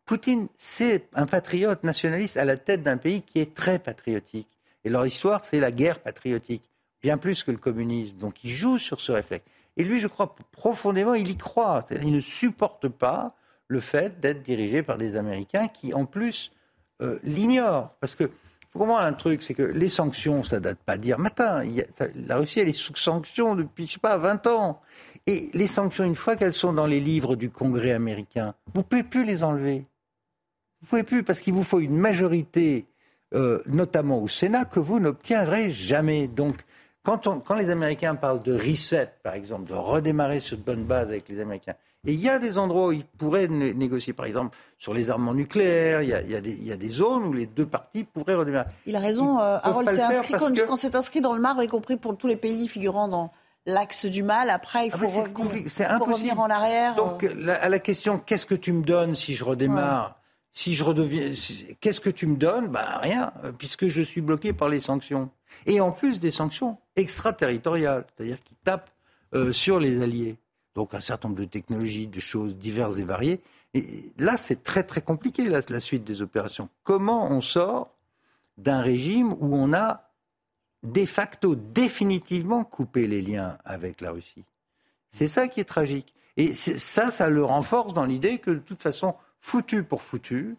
[0.04, 4.57] Poutine, c'est un patriote nationaliste à la tête d'un pays qui est très patriotique.
[4.88, 6.70] Et leur histoire, c'est la guerre patriotique,
[7.02, 8.16] bien plus que le communisme.
[8.16, 9.44] Donc ils jouent sur ce réflexe.
[9.76, 11.84] Et lui, je crois profondément, il y croit.
[12.00, 13.36] Il ne supporte pas
[13.66, 16.52] le fait d'être dirigé par des Américains qui, en plus,
[17.02, 17.90] euh, l'ignorent.
[18.00, 18.30] Parce que
[18.70, 21.62] faut comprendre un truc, c'est que les sanctions, ça date pas d'hier matin.
[22.14, 24.80] la Russie, elle est sous sanctions depuis, je sais pas, 20 ans.
[25.26, 29.02] Et les sanctions, une fois qu'elles sont dans les livres du Congrès américain, vous pouvez
[29.02, 29.84] plus les enlever.
[30.80, 32.86] Vous pouvez plus parce qu'il vous faut une majorité
[33.34, 36.28] euh, notamment au Sénat, que vous n'obtiendrez jamais.
[36.28, 36.56] Donc,
[37.02, 41.08] quand, quand, les Américains parlent de reset, par exemple, de redémarrer sur de bonnes bases
[41.08, 41.74] avec les Américains,
[42.06, 45.34] et il y a des endroits où ils pourraient négocier, par exemple, sur les armements
[45.34, 47.46] nucléaires, il y, a, il, y a des, il y, a, des, zones où les
[47.46, 48.70] deux parties pourraient redémarrer.
[48.86, 51.96] Il a raison, euh, Harold, c'est inscrit quand, c'est inscrit dans le marbre, y compris
[51.96, 53.32] pour tous les pays figurant dans
[53.66, 54.48] l'axe du mal.
[54.48, 56.94] Après, il ah, faut, revenir, revenir, en arrière.
[56.94, 57.56] Donc, euh.
[57.60, 60.17] à la question, qu'est-ce que tu me donnes si je redémarre?
[60.52, 61.30] Si je redeviens,
[61.80, 62.68] qu'est-ce que tu me donnes?
[62.68, 65.30] Ben rien, puisque je suis bloqué par les sanctions.
[65.66, 68.90] Et en plus des sanctions extraterritoriales, c'est-à-dire qui tapent
[69.34, 70.36] euh, sur les alliés.
[70.74, 73.40] Donc un certain nombre de technologies, de choses diverses et variées.
[74.18, 76.68] Là, c'est très très compliqué la, suite des opérations.
[76.82, 77.94] Comment on sort
[78.56, 80.10] d'un régime où on a
[80.82, 84.44] de facto définitivement couper les liens avec la Russie?
[85.10, 86.14] C'est ça qui est tragique.
[86.36, 90.56] Et ça, ça le renforce dans l'idée que de toute façon, foutu pour foutu,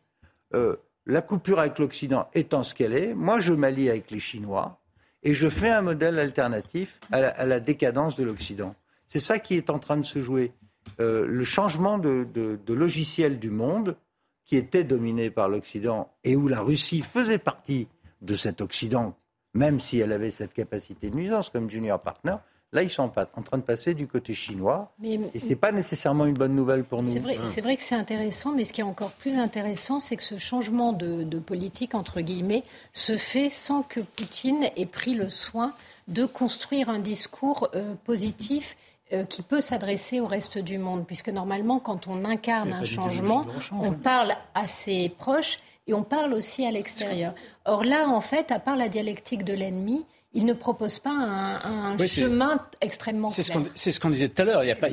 [0.54, 0.76] euh,
[1.06, 4.80] la coupure avec l'Occident étant ce qu'elle est, moi je m'allie avec les Chinois
[5.24, 8.76] et je fais un modèle alternatif à la, décadence de l'Occident.
[9.08, 10.54] C'est ça qui est en train de se jouer.
[11.00, 13.98] Euh, le changement de, de, logiciel du monde
[14.46, 17.88] qui était dominé par l'Occident et où la Russie faisait partie
[18.22, 19.16] de cet Occident,
[19.54, 22.36] même si elle avait cette capacité de nuisance comme junior partner,
[22.72, 24.92] Là, ils sont en train de passer du côté chinois.
[25.00, 27.12] Mais, et ce n'est pas nécessairement une bonne nouvelle pour nous.
[27.46, 30.38] C'est vrai, que c'est intéressant, mais ce qui est encore plus intéressant, c'est que ce
[30.38, 32.64] changement de, politique, entre guillemets,
[32.94, 35.74] se fait sans que Poutine ait pris le soin
[36.08, 38.78] de construire un discours euh, positif
[39.14, 43.48] euh, qui peut s'adresser au reste du monde, puisque normalement, quand on incarne un changement,
[43.72, 47.34] on parle à ses proches et on parle aussi à l'extérieur.
[47.66, 51.98] Or là, en fait, à part la dialectique de l'ennemi, il ne propose pas un,
[52.06, 53.46] chemin extrêmement clair.
[53.74, 54.64] C'est ce qu'on disait tout à l'heure.
[54.64, 54.88] Il n'y a, pas,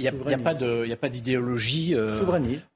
[0.52, 1.94] a, pas d'idéologie.
[1.94, 2.22] Euh,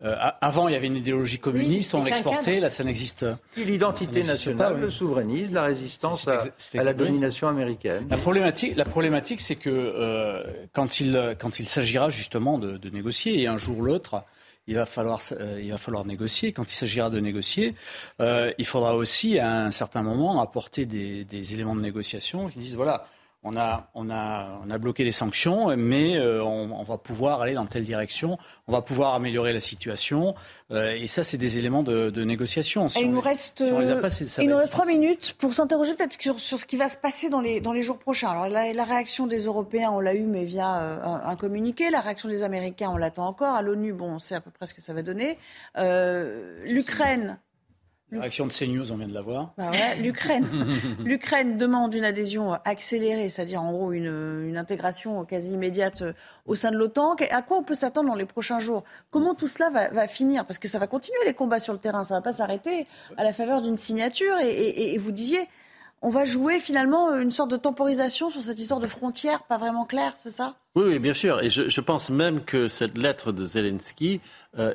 [0.02, 2.60] euh, avant, il y avait une idéologie communiste, on l'exportait.
[2.60, 3.24] Là, ça n'existe.
[3.56, 8.06] L'identité nationale, le souverainisme, la résistance à, la domination américaine.
[8.10, 10.42] La problématique, la problématique c'est que euh,
[10.74, 14.22] quand, il, quand il s'agira justement de, de, négocier, et un jour ou l'autre,
[14.70, 16.52] il va falloir, euh, il va falloir négocier.
[16.52, 17.74] Quand il s'agira de négocier,
[18.20, 22.60] euh, il faudra aussi, à un certain moment, apporter des, des éléments de négociation qui
[22.60, 23.04] disent voilà,
[23.42, 27.54] on a, on, a, on a bloqué les sanctions, mais euh, on, va pouvoir aller
[27.54, 28.38] dans telle direction,
[28.68, 30.34] on va pouvoir améliorer la situation.
[30.70, 32.86] Euh, et ça, c'est des éléments de, négociation.
[32.88, 36.76] il nous reste, il nous reste trois minutes pour s'interroger peut-être sur, sur, ce qui
[36.76, 38.28] va se passer dans les, dans les jours prochains.
[38.28, 41.90] Alors la, réaction des Européens, on l'a eu, mais via euh, un, communiqué.
[41.90, 43.54] La réaction des Américains, on l'attend encore.
[43.54, 45.38] À l'ONU, bon, on sait à peu près ce que ça va donner.
[45.76, 47.38] L'Ukraine
[48.12, 49.52] la réaction de CNews, on vient de la voir.
[49.56, 49.70] Bah
[50.00, 50.46] L'Ukraine,
[51.04, 56.02] l'Ukraine demande une adhésion accélérée, c'est-à-dire en gros une, une, intégration quasi immédiate
[56.46, 57.14] au sein de l'OTAN.
[57.30, 58.84] À quoi on peut s'attendre dans les prochains jours?
[59.10, 60.44] Comment tout cela va, va, finir?
[60.44, 62.86] Parce que ça va continuer les combats sur le terrain, ça ne va pas s'arrêter
[63.16, 64.38] à la faveur d'une signature.
[64.38, 65.48] Et, et, et, vous disiez,
[66.02, 69.84] on va jouer finalement une sorte de temporisation sur cette histoire de frontières pas vraiment
[69.84, 70.56] claire, c'est ça?
[70.76, 71.42] Oui, bien sûr.
[71.42, 74.20] Et je, pense même que cette lettre de Zelensky
[74.56, 74.72] euh,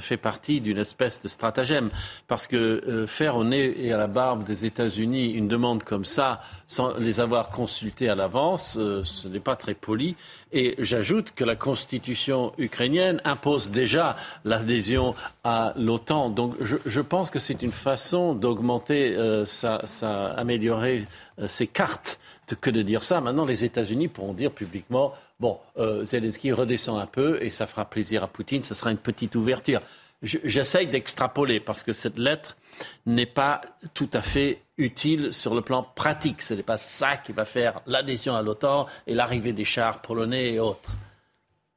[0.00, 1.90] fait partie d'une espèce de stratagème.
[2.26, 6.06] Parce que euh, faire au nez et à la barbe des États-Unis une demande comme
[6.06, 10.16] ça, sans les avoir consultés à l'avance, euh, ce n'est pas très poli.
[10.52, 15.14] Et j'ajoute que la constitution ukrainienne impose déjà l'adhésion
[15.44, 16.30] à l'OTAN.
[16.30, 19.14] Donc je, je, pense que c'est une façon d'augmenter,
[19.44, 21.04] ça, ça, améliorer
[21.46, 22.18] ses cartes
[22.54, 23.20] que de dire ça.
[23.20, 27.84] Maintenant, les États-Unis pourront dire publiquement bon, euh, Zelensky redescend un peu et ça fera
[27.84, 29.82] plaisir à Poutine, ce sera une petite ouverture.
[30.22, 32.56] J'essaye d'extrapoler parce que cette lettre
[33.04, 33.60] n'est pas
[33.94, 36.42] tout à fait utile sur le plan pratique.
[36.42, 40.54] Ce n'est pas ça qui va faire l'adhésion à l'OTAN et l'arrivée des chars polonais
[40.54, 40.90] et autres.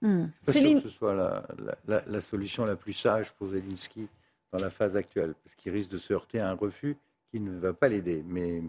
[0.02, 0.28] Hmm.
[0.46, 1.44] Pas sûr que ce soit la,
[1.88, 4.08] la, la, solution la plus sage pour Zelensky
[4.54, 6.96] dans la phase actuelle, parce qu'il risque de se heurter à un refus
[7.30, 8.24] qui ne va pas l'aider.
[8.26, 8.62] Mais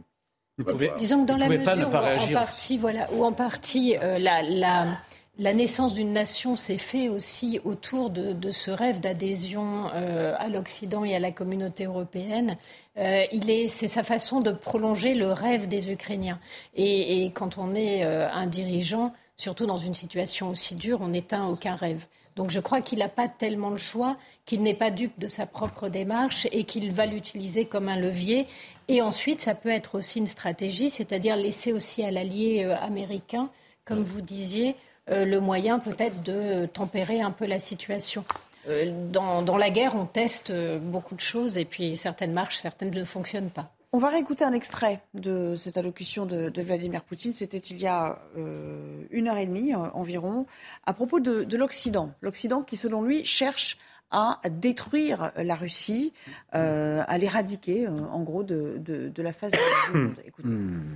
[0.98, 5.54] Disons que dans la mesure où, en partie, voilà, où en partie euh, la, la,
[5.54, 11.16] naissance d'une nation s'est fait aussi autour de, ce rêve d'adhésion euh, à l'Occident et
[11.16, 12.56] à la communauté européenne,
[12.98, 13.24] euh,
[13.68, 16.38] c'est sa façon de prolonger le rêve des Ukrainiens.
[16.74, 21.46] Et, et quand on est un dirigeant, surtout dans une situation aussi dure, on n'éteint
[21.46, 22.04] aucun rêve.
[22.36, 24.16] Donc je crois qu'il n'a pas tellement le choix,
[24.46, 28.46] qu'il n'est pas dupe de sa propre démarche et qu'il va l'utiliser comme un levier.
[28.90, 33.48] Et ensuite, ça peut être aussi une stratégie, c'est-à-dire laisser aussi à l'allié euh, américain,
[33.84, 34.74] comme vous disiez,
[35.10, 38.24] euh, le moyen peut-être de tempérer un peu la situation.
[38.68, 43.04] Euh, dans, la guerre, on teste beaucoup de choses et puis certaines marchent, certaines ne
[43.04, 43.70] fonctionnent pas.
[43.92, 47.32] On va réécouter un extrait de cette allocution de, Vladimir Poutine.
[47.32, 50.46] C'était il y a une heure et demie environ,
[50.84, 52.10] à propos de, de l'Occident.
[52.22, 53.78] L'Occident qui, selon lui, cherche
[54.10, 56.12] à détruire la Russie,
[56.54, 60.14] euh, à l'éradiquer, euh, en gros, de, de, la phase du monde.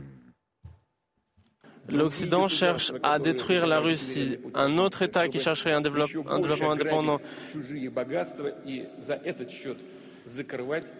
[1.90, 4.38] L'Occident cherche à détruire la Russie.
[4.54, 7.20] Un autre État qui chercherait un, un développement indépendant.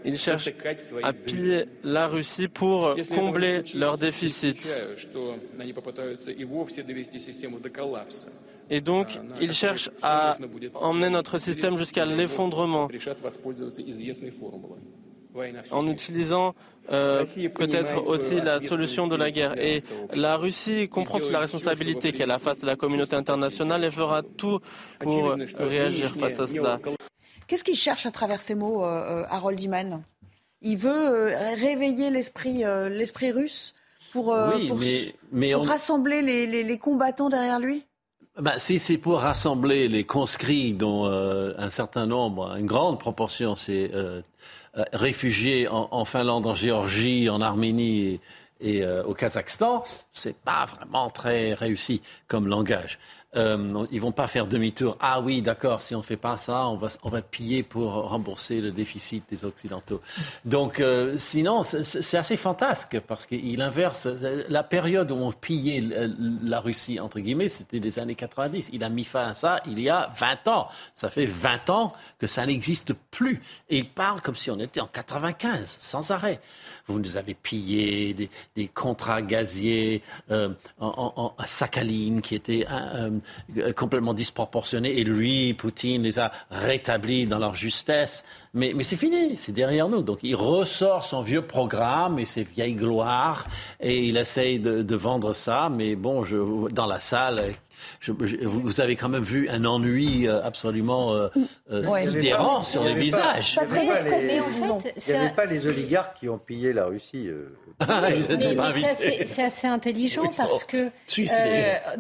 [0.05, 0.51] Ils cherchent
[1.03, 4.69] à piller la Russie pour combler leurs déficits.
[8.71, 10.37] Et donc, ils cherchent à
[10.81, 12.89] emmener notre système jusqu'à l'effondrement.
[15.73, 16.55] En utilisant
[16.93, 17.25] euh,
[17.57, 19.59] peut-être aussi la solution de la guerre.
[19.59, 19.81] Et
[20.15, 24.23] la Russie comprend toute la responsabilité qu'elle a face à la communauté internationale et fera
[24.23, 24.61] tout
[25.01, 26.79] pour réagir face à cela.
[27.47, 30.03] Qu'est-ce qu'il cherche à travers ces mots, euh, euh, Harold Iman?
[30.63, 33.75] Il veut réveiller l'esprit russe
[34.13, 37.85] pour, rassembler les, combattants derrière lui?
[38.39, 43.91] Bah, si c'est pour rassembler les conscrits dont un certain nombre, une grande proportion, c'est
[44.93, 48.21] réfugiés en, Finlande, en Géorgie, en Arménie
[48.61, 52.99] et, au Kazakhstan, c'est pas vraiment très réussi comme langage.
[53.37, 54.97] Euh, ils vont pas faire demi-tour.
[55.01, 58.61] Ah oui, d'accord, si on fait pas ça, on va, on va piller pour rembourser
[58.61, 60.01] le déficit des Occidentaux.
[60.45, 64.09] Donc, euh, sinon, c'est assez fantasque parce qu'il inverse.
[64.49, 65.83] La période où on pillait
[66.43, 68.71] la Russie, entre guillemets, c'était les années 90.
[68.73, 70.69] Il a mis fin à ça il y a 20 ans.
[70.95, 73.43] Ça fait 20 ans que ça n'existe plus.
[73.69, 76.41] Et il parle comme si on était en 95, sans arrêt
[76.87, 78.15] vous nous avez pillé
[78.55, 83.11] des, contrats gaziers euh, en, à Sakhaline qui étaient euh,
[83.59, 84.99] euh, complètement disproportionnés.
[84.99, 88.25] Et lui, Poutine, les a rétablis dans leur justesse.
[88.53, 90.03] Mais, c'est fini, c'est derrière nous.
[90.03, 93.47] Donc il ressort son vieux programme et ses vieilles gloires
[93.81, 95.69] et il essaye de, de vendre ça.
[95.71, 97.53] Mais bon, je, dans la salle,
[98.09, 101.29] vous avez quand même vu un ennui euh, absolument euh,
[101.71, 103.57] euh, sidérant sur les visages.
[103.57, 107.29] Pas très Il n'y avait pas les oligarques qui ont pillé la Russie.
[108.97, 110.91] c'est assez, intelligent parce que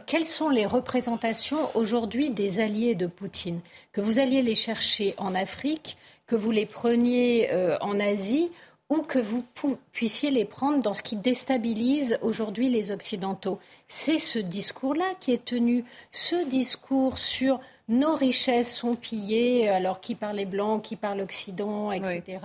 [0.06, 3.60] quelles sont les représentations aujourd'hui des alliés de Poutine?
[3.92, 5.96] Que vous alliez les chercher en Afrique,
[6.26, 7.50] que vous les preniez
[7.80, 8.50] en Asie
[8.90, 9.44] ou que vous
[9.92, 13.58] puissiez les prendre dans ce qui déstabilise aujourd'hui les Occidentaux.
[13.88, 20.14] C'est ce discours-là qui est tenu, ce discours sur nos richesses sont pillées, alors qui
[20.14, 22.38] parle les Blancs, qui parle l'Occident, etc.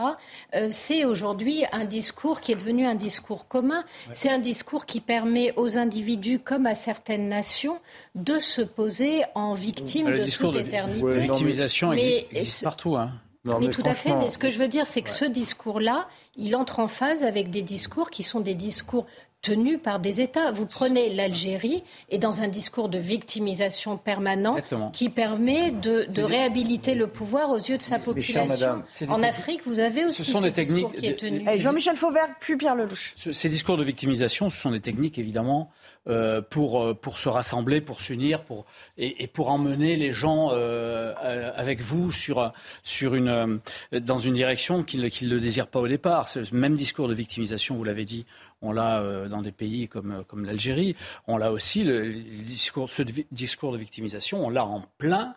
[0.53, 3.85] Euh, c'est aujourd'hui un discours qui est devenu un discours commun.
[4.11, 7.79] C'est un discours qui permet aux individus, comme à certaines nations,
[8.15, 11.07] de se poser en victime de toute éternité.
[11.07, 12.97] La victimisation existe partout.
[12.97, 13.13] Hein
[13.43, 14.13] mais, tout à fait.
[14.15, 17.49] Mais ce que je veux dire, c'est que ce discours-là, il entre en phase avec
[17.49, 19.05] des discours qui sont des discours
[19.41, 20.51] tenus par des États.
[20.51, 24.57] Vous prenez l'Algérie et dans un discours de victimisation permanent
[24.91, 28.83] qui permet de, réhabiliter le pouvoir aux yeux de sa population.
[29.07, 31.45] En Afrique, vous avez aussi ce, sont des techniques qui est tenu.
[31.57, 33.13] Jean-Michel Fauvert, puis Pierre Lelouch.
[33.15, 35.98] Ces discours de victimisation, ce sont des techniques évidemment euh,
[36.49, 38.65] pour, euh, pour se rassembler, pour s'unir pour,
[38.97, 41.13] et, pour emmener les gens euh,
[41.55, 42.51] avec vous sur,
[42.83, 43.59] sur une,
[43.91, 46.27] dans une direction qu'ils ne désirent pas au départ.
[46.27, 48.25] Ce même discours de victimisation, vous l'avez dit,
[48.61, 50.95] on l'a dans des pays comme, comme l'Algérie.
[51.27, 55.35] On l'a aussi, le, discours, ce discours de victimisation, on l'a en plein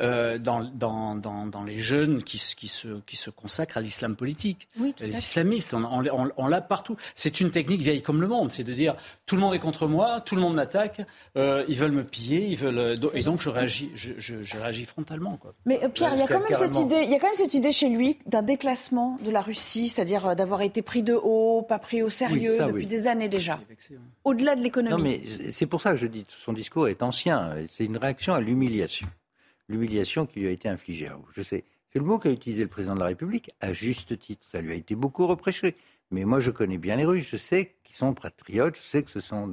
[0.00, 4.68] euh, dans, dans, dans, les jeunes qui, qui, se, qui se consacrent à l'islam politique.
[5.00, 6.96] les islamistes, on, on, l'a partout.
[7.14, 8.94] C'est une technique vieille comme le monde, c'est de dire
[9.26, 11.02] tout le monde est contre moi, tout le monde m'attaque,
[11.36, 14.84] euh, ils veulent me piller, ils veulent, euh, et donc je réagis, je, je, réagis
[14.84, 15.36] frontalement.
[15.36, 15.54] Quoi.
[15.66, 17.54] Mais Pierre, il y, a quand même cette idée, il y a quand même cette
[17.54, 21.78] idée chez lui d'un déclassement de la Russie, c'est-à-dire d'avoir été pris de haut, pas
[21.78, 23.60] pris au sérieux depuis des années déjà.
[24.24, 24.96] Au-delà de l'économie.
[24.96, 27.54] Non, mais c'est pour ça que je dis que son discours est ancien.
[27.68, 29.06] C'est une réaction à l'humiliation
[29.70, 31.08] l'humiliation qui lui a été infligée.
[31.32, 34.46] je sais, c'est le mot qu'a utilisé le président de la République à juste titre.
[34.50, 35.76] Ça lui a été beaucoup reproché.
[36.10, 37.28] Mais moi, je connais bien les Russes.
[37.30, 38.76] Je sais qu'ils sont patriotes.
[38.76, 39.52] Je sais que ce sont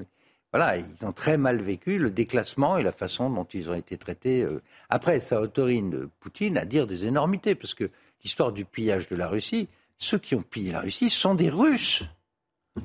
[0.54, 3.98] voilà, ils ont très mal vécu le déclassement et la façon dont ils ont été
[3.98, 4.44] traités.
[4.44, 4.62] Euh.
[4.90, 7.90] Après, ça autorise Poutine à dire des énormités, parce que
[8.24, 9.68] l'histoire du pillage de la Russie,
[9.98, 12.04] ceux qui ont pillé la Russie sont des Russes.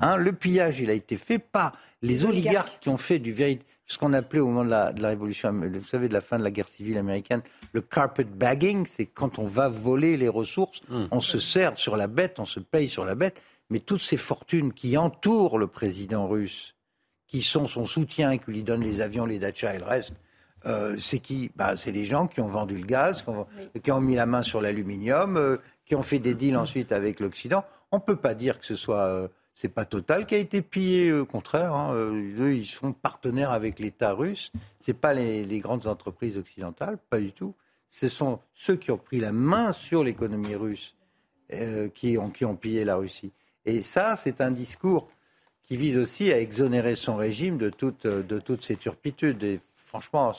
[0.00, 3.68] Hein, le pillage, il a été fait par les oligarques qui ont fait du véritable
[3.93, 6.51] ce qu'on appelait au moment de la, révolution, vous savez, de la fin de la
[6.51, 7.43] guerre civile américaine,
[7.73, 11.05] le carpet bagging, c'est quand on va voler les ressources, mmh.
[11.10, 14.16] on se sert sur la bête, on se paye sur la bête, mais toutes ces
[14.16, 16.74] fortunes qui entourent le président russe,
[17.27, 20.14] qui sont son soutien, qui lui donnent les avions, les dachas et le reste,
[20.64, 21.51] euh, c'est qui?
[21.56, 23.23] Bah, C'est les gens qui ont vendu le gaz,
[23.82, 27.20] qui ont, mis la main sur l'aluminium, euh, qui ont fait des deals ensuite avec
[27.20, 27.64] l'Occident.
[27.90, 30.62] On ne peut pas dire que ce soit euh, c'est pas Total qui a été
[30.62, 31.74] pillé, au contraire.
[31.74, 31.95] Hein.
[31.95, 34.51] Euh, ils sont partenaires avec l'État russe.
[34.81, 37.55] C'est pas les, grandes entreprises occidentales, pas du tout.
[37.91, 40.97] Ce sont ceux qui ont pris la main sur l'économie russe
[41.53, 43.33] euh, qui, ont, pillé la Russie.
[43.66, 45.11] Et ça, c'est un discours
[45.62, 49.45] qui vise aussi à exonérer son régime de, toute, de toutes ces turpitudes.
[49.45, 50.33] Et franchement,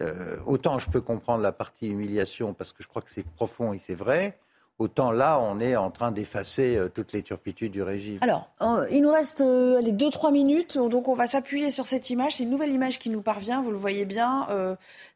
[0.00, 3.72] euh, autant je peux comprendre la partie humiliation parce que je crois que c'est profond
[3.72, 4.38] et c'est vrai.
[4.80, 8.18] Autant là, on est en train d'effacer euh, toutes les turpitudes du régime.
[8.22, 12.10] Alors, euh, il nous reste euh, les 2-3 minutes, donc on va s'appuyer sur cette
[12.10, 12.36] image.
[12.36, 14.48] C'est une nouvelle image qui nous parvient, vous le voyez bien.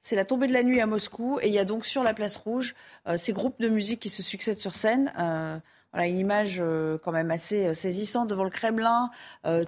[0.01, 2.14] c'est la tombée de la nuit à Moscou, et il y a donc sur la
[2.14, 2.76] place rouge
[3.16, 5.12] ces groupes de musique qui se succèdent sur scène.
[5.98, 6.62] Voilà, une image
[7.02, 9.10] quand même assez saisissante devant le Kremlin.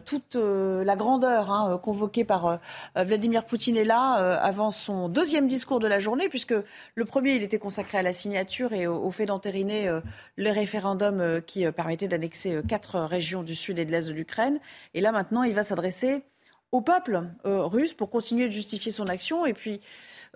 [0.05, 2.61] toute la grandeur hein, convoquée par
[2.95, 6.55] Vladimir Poutine est là avant son deuxième discours de la journée, puisque
[6.95, 9.91] le premier, il était consacré à la signature et au, fait d'entériner
[10.37, 14.61] les référendums qui permettaient d'annexer quatre régions du sud et de l'est de l'Ukraine.
[14.95, 16.23] Et là, maintenant, il va s'adresser
[16.71, 19.81] au peuple russe pour continuer de justifier son action et puis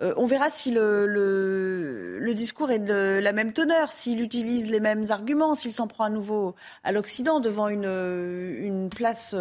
[0.01, 4.81] euh, on verra si le, le, discours est de la même teneur, s'il utilise les
[4.81, 6.53] mêmes arguments, s'il s'en prend à nouveau
[6.83, 9.33] à l'Occident devant une, une place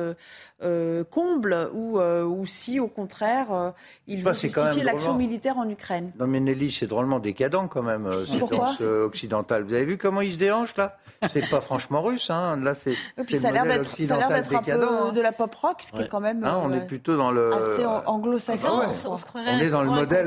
[0.62, 3.72] euh, comble ou, euh, ou, si, au contraire,
[4.06, 6.12] il veut justifier l'action militaire en Ukraine.
[6.20, 9.64] Non mais Nelly, c'est drôlement décadent quand même, séquence occidentale.
[9.64, 10.98] Vous avez vu comment il se déhanche là?
[11.26, 12.58] C'est pas franchement russe, hein.
[12.62, 12.94] là c'est
[13.40, 15.12] ça a l'air d'être un peu hein.
[15.12, 17.52] de la pop rock, ce qui est quand même hein, on est plutôt dans le...
[17.52, 18.68] assez anglo-saxon.
[18.70, 18.90] Ah
[19.34, 20.26] on, est dans le modèle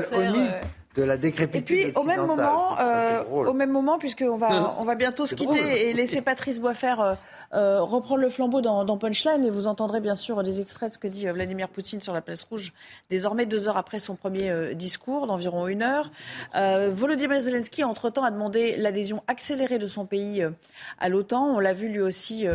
[0.98, 1.78] de la décrépitude.
[1.78, 5.34] Et puis au même moment, euh, au même moment, puisqu'on va, on va bientôt se
[5.34, 7.14] quitter et laisser Patrice Boisfer euh,
[7.54, 10.94] euh, reprendre le flambeau dans, dans, Punchline, et vous entendrez bien sûr des extraits de
[10.94, 12.72] ce que dit Vladimir Poutine sur la place rouge,
[13.10, 16.10] désormais deux heures après son premier discours d'environ une heure.
[16.54, 20.44] Volodymyr Zelensky, entre-temps, a demandé l'adhésion accélérée de son pays
[20.98, 21.54] à l'OTAN.
[21.54, 22.46] On l'a vu lui aussi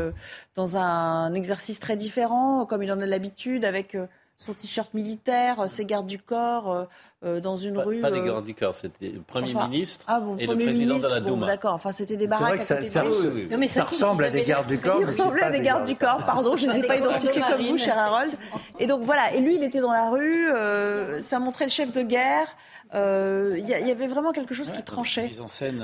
[0.56, 3.96] dans un exercice très différent, comme il en a l'habitude, avec
[4.44, 6.88] son t-shirt militaire, ses gardes du corps,
[7.26, 8.02] euh, dans une rue.
[8.02, 11.22] Pas euh, gardes du corps, c'était le Premier ministre ah et le président de la
[11.22, 11.48] Douma.
[11.48, 14.98] D'accord, enfin c'était des baraques côté ça, ça, ressemble à des gardes du corps.
[15.00, 17.64] Il ressemblait à des gardes du corps, pardon, je ne les ai pas identifiés comme
[17.64, 18.34] vous, cher Harold.
[18.78, 21.94] Et donc voilà, et lui il était dans la rue, euh, ça montrait le chef
[21.94, 22.58] de guerre.
[22.94, 25.32] Il y, avait vraiment quelque chose qui tranchait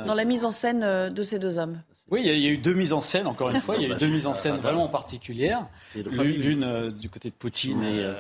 [0.06, 1.80] dans la mise en scène de ces deux hommes.
[2.12, 3.76] Oui, il y, a eu deux mises en scène, encore une fois.
[3.78, 5.66] Il y a eu deux mises en scène vraiment particulières.
[5.96, 8.14] L'une euh, du côté de Poutine et euh,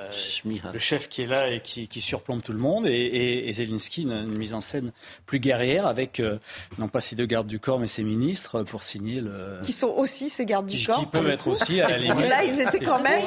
[0.71, 2.85] le chef qui est là et qui, surplombe tout le monde.
[2.87, 4.91] Et, Zelensky, une, mise en scène
[5.25, 6.37] plus guerrière avec, euh,
[6.77, 9.59] non pas ses deux gardes du corps, mais ses ministres pour signer le.
[9.63, 10.99] Qui sont aussi ses gardes du corps.
[10.99, 12.29] Qui peuvent être aussi, à la limite.
[12.29, 13.23] Là, ils étaient quand même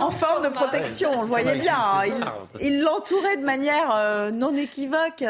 [0.00, 1.76] en forme de protection, on le voyait bien.
[1.78, 2.34] Hein.
[2.60, 5.22] Ils l'entouraient de manière non équivoque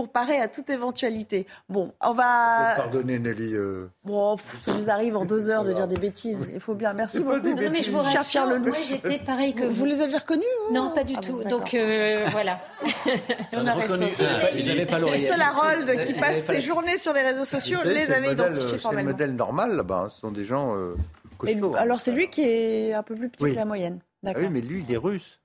[0.00, 1.46] pour parer à toute éventualité.
[1.68, 2.72] Bon, on va.
[2.74, 3.54] Pardonnez Nelly.
[3.54, 3.90] Euh.
[4.02, 6.48] Bon, ça nous arrive en deux heures de dire des bêtises.
[6.54, 6.94] Il faut bien.
[6.94, 7.36] Merci beaucoup.
[7.36, 9.74] Non, mais je vous rassure, moi j'étais pareil que vous.
[9.74, 11.44] Vous les aviez reconnus Non, pas du ah tout.
[11.44, 12.60] Donc euh, voilà.
[13.52, 13.74] on a
[14.98, 15.20] l'oreille.
[15.20, 19.10] Le seul Harold qui passe ses journées sur les réseaux sociaux les avait identifiés formellement.
[19.10, 20.08] C'est le modèle normal là-bas.
[20.10, 20.74] Ce sont des gens.
[20.78, 20.94] Euh,
[21.36, 21.78] costauds, hein.
[21.78, 23.98] alors c'est lui qui est un peu plus petit que la moyenne.
[24.24, 25.39] Ah oui, mais lui, il est russe.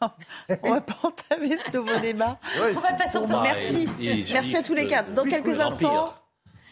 [0.62, 2.38] On va pas entamer ce nouveau débat.
[2.76, 3.40] On va pas sortir.
[3.42, 3.88] Merci.
[4.32, 5.12] Merci à tous les quatre.
[5.14, 6.14] Dans quelques instants,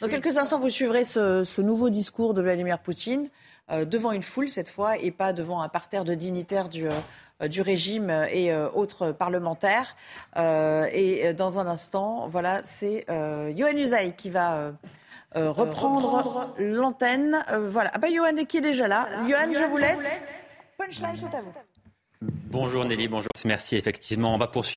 [0.00, 3.28] dans quelques instants, vous suivrez ce, nouveau discours de Vladimir Poutine
[3.70, 7.48] euh, devant une foule cette fois et pas devant un parterre de dignitaires du, euh,
[7.48, 9.96] du régime et euh, autres parlementaires.
[10.36, 14.72] et dans un instant, voilà, c'est Yohann Usaï qui va.
[15.34, 17.44] reprendre, l'antenne.
[17.68, 17.90] voilà.
[17.94, 19.08] Ah bah Johan qui est déjà là.
[19.28, 20.44] Johan, je vous laisse.
[20.76, 21.52] Punchline, c'est à vous.
[22.22, 23.28] Bonjour Nelly, bonjour.
[23.44, 23.76] Merci.
[23.76, 24.74] Effectivement, on va poursuivre.